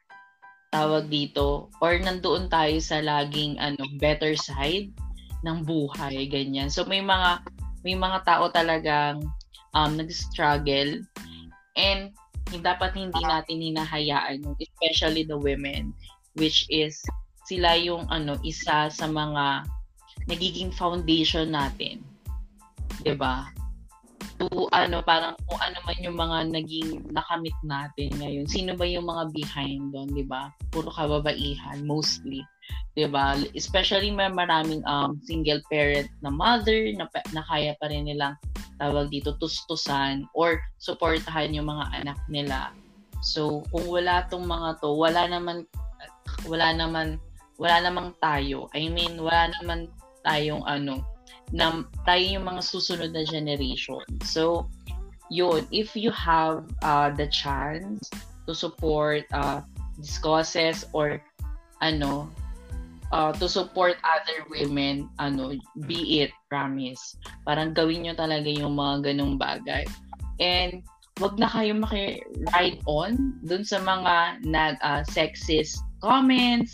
tawag 0.70 1.08
dito 1.08 1.72
or 1.80 1.96
nandoon 1.98 2.46
tayo 2.52 2.76
sa 2.78 3.00
laging 3.00 3.56
ano 3.58 3.80
better 3.98 4.36
side 4.36 4.92
ng 5.42 5.64
buhay 5.64 6.28
ganyan. 6.28 6.68
So 6.68 6.84
may 6.84 7.00
mga 7.00 7.42
may 7.82 7.96
mga 7.96 8.26
tao 8.26 8.50
talagang 8.50 9.22
um, 9.72 9.92
nag-struggle 9.96 11.02
and 11.78 12.10
dapat 12.64 12.96
hindi 12.96 13.20
natin 13.22 13.60
hinahayaan 13.60 14.40
especially 14.56 15.22
the 15.22 15.36
women 15.36 15.92
which 16.40 16.64
is 16.72 16.96
sila 17.44 17.76
yung 17.76 18.08
ano 18.08 18.40
isa 18.40 18.88
sa 18.88 19.06
mga 19.06 19.68
nagiging 20.28 20.72
foundation 20.72 21.52
natin 21.52 22.00
'di 23.02 23.14
ba? 23.18 23.48
To 24.38 24.70
ano 24.70 25.02
parang 25.02 25.34
kung 25.50 25.58
ano 25.58 25.78
man 25.82 25.98
yung 25.98 26.18
mga 26.18 26.38
naging 26.54 27.10
nakamit 27.10 27.54
natin 27.66 28.10
ngayon. 28.18 28.46
Sino 28.46 28.78
ba 28.78 28.86
yung 28.86 29.06
mga 29.06 29.34
behind 29.34 29.90
doon 29.90 30.10
'di 30.14 30.24
ba? 30.26 30.54
Puro 30.70 30.90
kababaihan 30.90 31.82
mostly. 31.82 32.42
'di 32.94 33.10
ba? 33.10 33.34
Especially 33.54 34.10
may 34.14 34.30
maraming 34.30 34.82
um 34.86 35.18
single 35.26 35.62
parent 35.66 36.10
na 36.22 36.30
mother 36.30 36.90
na, 36.94 37.10
na 37.34 37.42
kaya 37.46 37.74
pa 37.82 37.90
rin 37.90 38.06
nilang 38.06 38.38
tawag 38.78 39.10
dito 39.10 39.34
tustusan 39.42 40.22
or 40.38 40.62
suportahan 40.78 41.50
yung 41.50 41.66
mga 41.66 42.02
anak 42.02 42.18
nila. 42.30 42.70
So 43.22 43.66
kung 43.74 43.90
wala 43.90 44.26
tong 44.30 44.46
mga 44.46 44.78
to, 44.78 44.94
wala 44.94 45.26
naman 45.26 45.66
wala 46.46 46.70
naman 46.70 47.18
wala 47.58 47.82
namang 47.82 48.14
tayo. 48.22 48.70
I 48.70 48.86
mean, 48.86 49.18
wala 49.18 49.50
naman 49.58 49.90
tayong 50.22 50.62
ano 50.62 51.02
na 51.52 51.84
tayo 52.04 52.24
yung 52.24 52.46
mga 52.46 52.62
susunod 52.62 53.10
na 53.12 53.24
generation. 53.24 54.04
So 54.24 54.68
yun, 55.28 55.68
if 55.70 55.96
you 55.96 56.10
have 56.12 56.64
uh, 56.82 57.10
the 57.12 57.28
chance 57.28 58.08
to 58.48 58.52
support 58.56 59.24
uh, 59.32 59.60
these 60.00 60.18
causes 60.18 60.88
or 60.92 61.20
ano 61.84 62.32
uh, 63.12 63.32
to 63.36 63.48
support 63.48 63.96
other 64.04 64.44
women, 64.50 65.08
ano, 65.18 65.56
be 65.86 66.24
it, 66.24 66.32
promise. 66.48 67.16
Parang 67.44 67.72
gawin 67.72 68.04
nyo 68.04 68.14
talaga 68.16 68.48
yung 68.48 68.76
mga 68.76 69.12
ganong 69.12 69.36
bagay. 69.36 69.84
And 70.40 70.84
wag 71.18 71.36
na 71.36 71.50
kayo 71.50 71.74
maki-ride 71.74 72.80
on 72.86 73.36
dun 73.42 73.66
sa 73.66 73.82
mga 73.82 74.44
nag 74.46 74.76
uh, 74.80 75.02
sexist 75.10 75.80
comments, 76.00 76.72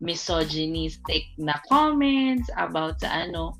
misogynistic 0.00 1.26
na 1.36 1.58
comments 1.68 2.48
about 2.56 2.96
sa 3.02 3.28
ano, 3.28 3.56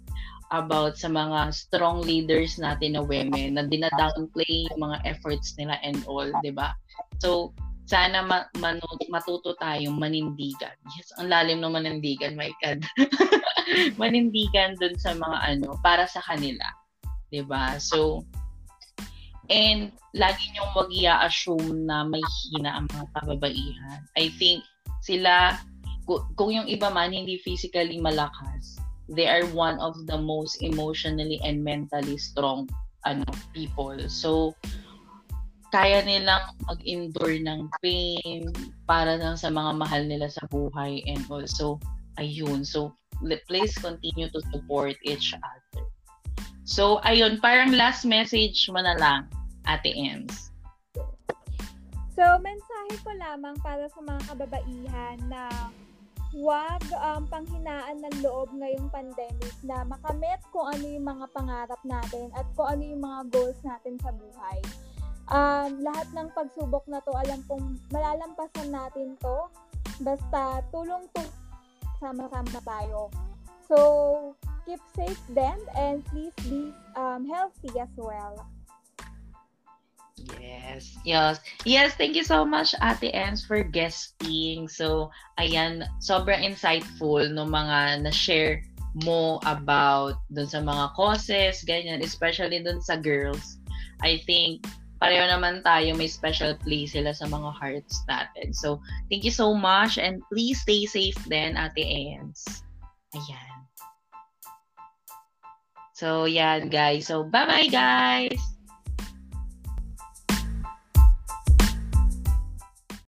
about 0.51 0.99
sa 0.99 1.07
mga 1.07 1.55
strong 1.55 2.03
leaders 2.03 2.59
natin 2.59 2.99
na 2.99 3.03
women 3.03 3.55
na 3.55 3.65
dinadownplay 3.67 4.67
yung 4.71 4.91
mga 4.91 4.99
efforts 5.07 5.55
nila 5.55 5.79
and 5.87 6.03
all, 6.11 6.27
'di 6.43 6.51
ba? 6.55 6.75
So, 7.23 7.55
sana 7.91 8.23
ma- 8.23 8.51
manu- 8.63 9.11
matuto 9.11 9.59
tayong 9.59 9.99
manindigan. 9.99 10.79
Yes, 10.95 11.11
ang 11.19 11.27
lalim 11.27 11.59
ng 11.59 11.75
manindigan, 11.75 12.39
my 12.39 12.51
God. 12.63 12.87
manindigan 14.03 14.79
dun 14.79 14.95
sa 14.95 15.19
mga 15.19 15.39
ano, 15.43 15.75
para 15.83 16.07
sa 16.07 16.23
kanila. 16.23 16.63
ba 17.47 17.79
So, 17.83 18.23
and 19.51 19.91
lagi 20.15 20.55
niyong 20.55 20.71
wag 20.75 20.91
assume 21.27 21.87
na 21.87 22.07
may 22.07 22.23
hina 22.23 22.79
ang 22.79 22.87
mga 22.95 23.07
kababaihan. 23.19 24.01
I 24.15 24.31
think 24.39 24.63
sila, 25.03 25.59
kung 26.39 26.55
yung 26.55 26.71
iba 26.71 26.91
man 26.95 27.11
hindi 27.11 27.43
physically 27.43 27.99
malakas, 27.99 28.79
they 29.15 29.27
are 29.27 29.47
one 29.51 29.79
of 29.83 29.95
the 30.07 30.19
most 30.19 30.63
emotionally 30.63 31.41
and 31.43 31.63
mentally 31.63 32.19
strong 32.19 32.71
ano 33.07 33.27
people. 33.55 33.97
So, 34.07 34.55
kaya 35.71 36.03
nilang 36.03 36.59
mag-endure 36.67 37.39
ng 37.39 37.71
pain 37.79 38.51
para 38.91 39.15
lang 39.15 39.39
sa 39.39 39.55
mga 39.55 39.79
mahal 39.79 40.03
nila 40.03 40.27
sa 40.27 40.43
buhay 40.51 40.99
and 41.07 41.23
also 41.31 41.79
ayun. 42.19 42.67
So 42.67 42.99
please 43.47 43.75
continue 43.79 44.27
to 44.35 44.41
support 44.51 44.99
each 45.07 45.31
other. 45.39 45.87
So 46.67 46.99
ayun 47.07 47.39
parang 47.39 47.75
last 47.75 48.03
message 48.03 48.67
mo 48.67 48.83
na 48.83 48.99
lang 48.99 49.31
Ate 49.63 49.95
Ems. 49.95 50.51
So 52.19 52.25
mensahe 52.43 52.95
ko 53.07 53.15
lamang 53.15 53.55
para 53.63 53.87
sa 53.87 54.03
mga 54.03 54.21
kababaihan 54.27 55.19
na 55.31 55.47
huwag 56.31 56.83
um, 56.95 57.27
panghinaan 57.27 57.99
ng 57.99 58.17
loob 58.23 58.51
ngayong 58.55 58.87
pandemic 58.95 59.55
na 59.67 59.83
makamit 59.83 60.39
kung 60.55 60.71
ano 60.71 60.87
yung 60.87 61.07
mga 61.07 61.27
pangarap 61.35 61.81
natin 61.83 62.31
at 62.39 62.47
kung 62.55 62.71
ano 62.71 62.83
yung 62.87 63.03
mga 63.03 63.21
goals 63.35 63.59
natin 63.67 63.99
sa 63.99 64.15
buhay 64.15 64.63
um, 65.31 65.71
lahat 65.81 66.09
ng 66.13 66.29
pagsubok 66.35 66.85
na 66.91 66.99
to, 67.07 67.15
alam 67.15 67.41
kong 67.47 67.79
malalampasan 67.95 68.69
natin 68.69 69.15
to. 69.23 69.39
Basta 70.03 70.61
tulong 70.75 71.07
to 71.15 71.23
sama-sama 72.03 72.59
tayo. 72.67 73.09
So, 73.71 73.79
keep 74.67 74.83
safe 74.99 75.21
then 75.31 75.57
and 75.79 76.03
please 76.11 76.35
be 76.51 76.75
um, 76.99 77.23
healthy 77.25 77.71
as 77.79 77.91
well. 77.95 78.35
Yes. 80.41 80.97
Yes. 81.05 81.41
Yes, 81.65 81.95
thank 81.95 82.17
you 82.17 82.25
so 82.25 82.45
much 82.45 82.75
Ate 82.83 83.13
Ens 83.13 83.45
for 83.45 83.63
guesting. 83.63 84.69
So, 84.69 85.11
ayan, 85.41 85.85
sobrang 86.01 86.45
insightful 86.45 87.25
no 87.33 87.45
mga 87.49 88.05
na-share 88.05 88.65
mo 89.07 89.39
about 89.47 90.19
dun 90.35 90.51
sa 90.51 90.61
mga 90.61 90.95
causes, 90.99 91.63
ganyan, 91.63 92.03
especially 92.03 92.59
dun 92.61 92.83
sa 92.83 92.99
girls. 92.99 93.59
I 94.03 94.23
think 94.27 94.67
pareho 95.01 95.25
naman 95.25 95.65
tayo, 95.65 95.97
may 95.97 96.11
special 96.11 96.53
place 96.61 96.93
sila 96.93 97.17
sa 97.17 97.25
mga 97.25 97.51
hearts 97.57 98.05
natin. 98.05 98.53
So, 98.53 98.83
thank 99.09 99.25
you 99.25 99.33
so 99.33 99.57
much 99.57 99.97
and 99.97 100.21
please 100.29 100.61
stay 100.61 100.85
safe 100.85 101.17
then, 101.31 101.57
Ate 101.57 101.83
Ens. 102.21 102.45
Ayan. 103.17 103.57
So, 105.97 106.25
yan 106.25 106.73
guys. 106.73 107.09
So, 107.13 107.29
bye-bye 107.29 107.69
guys! 107.69 108.60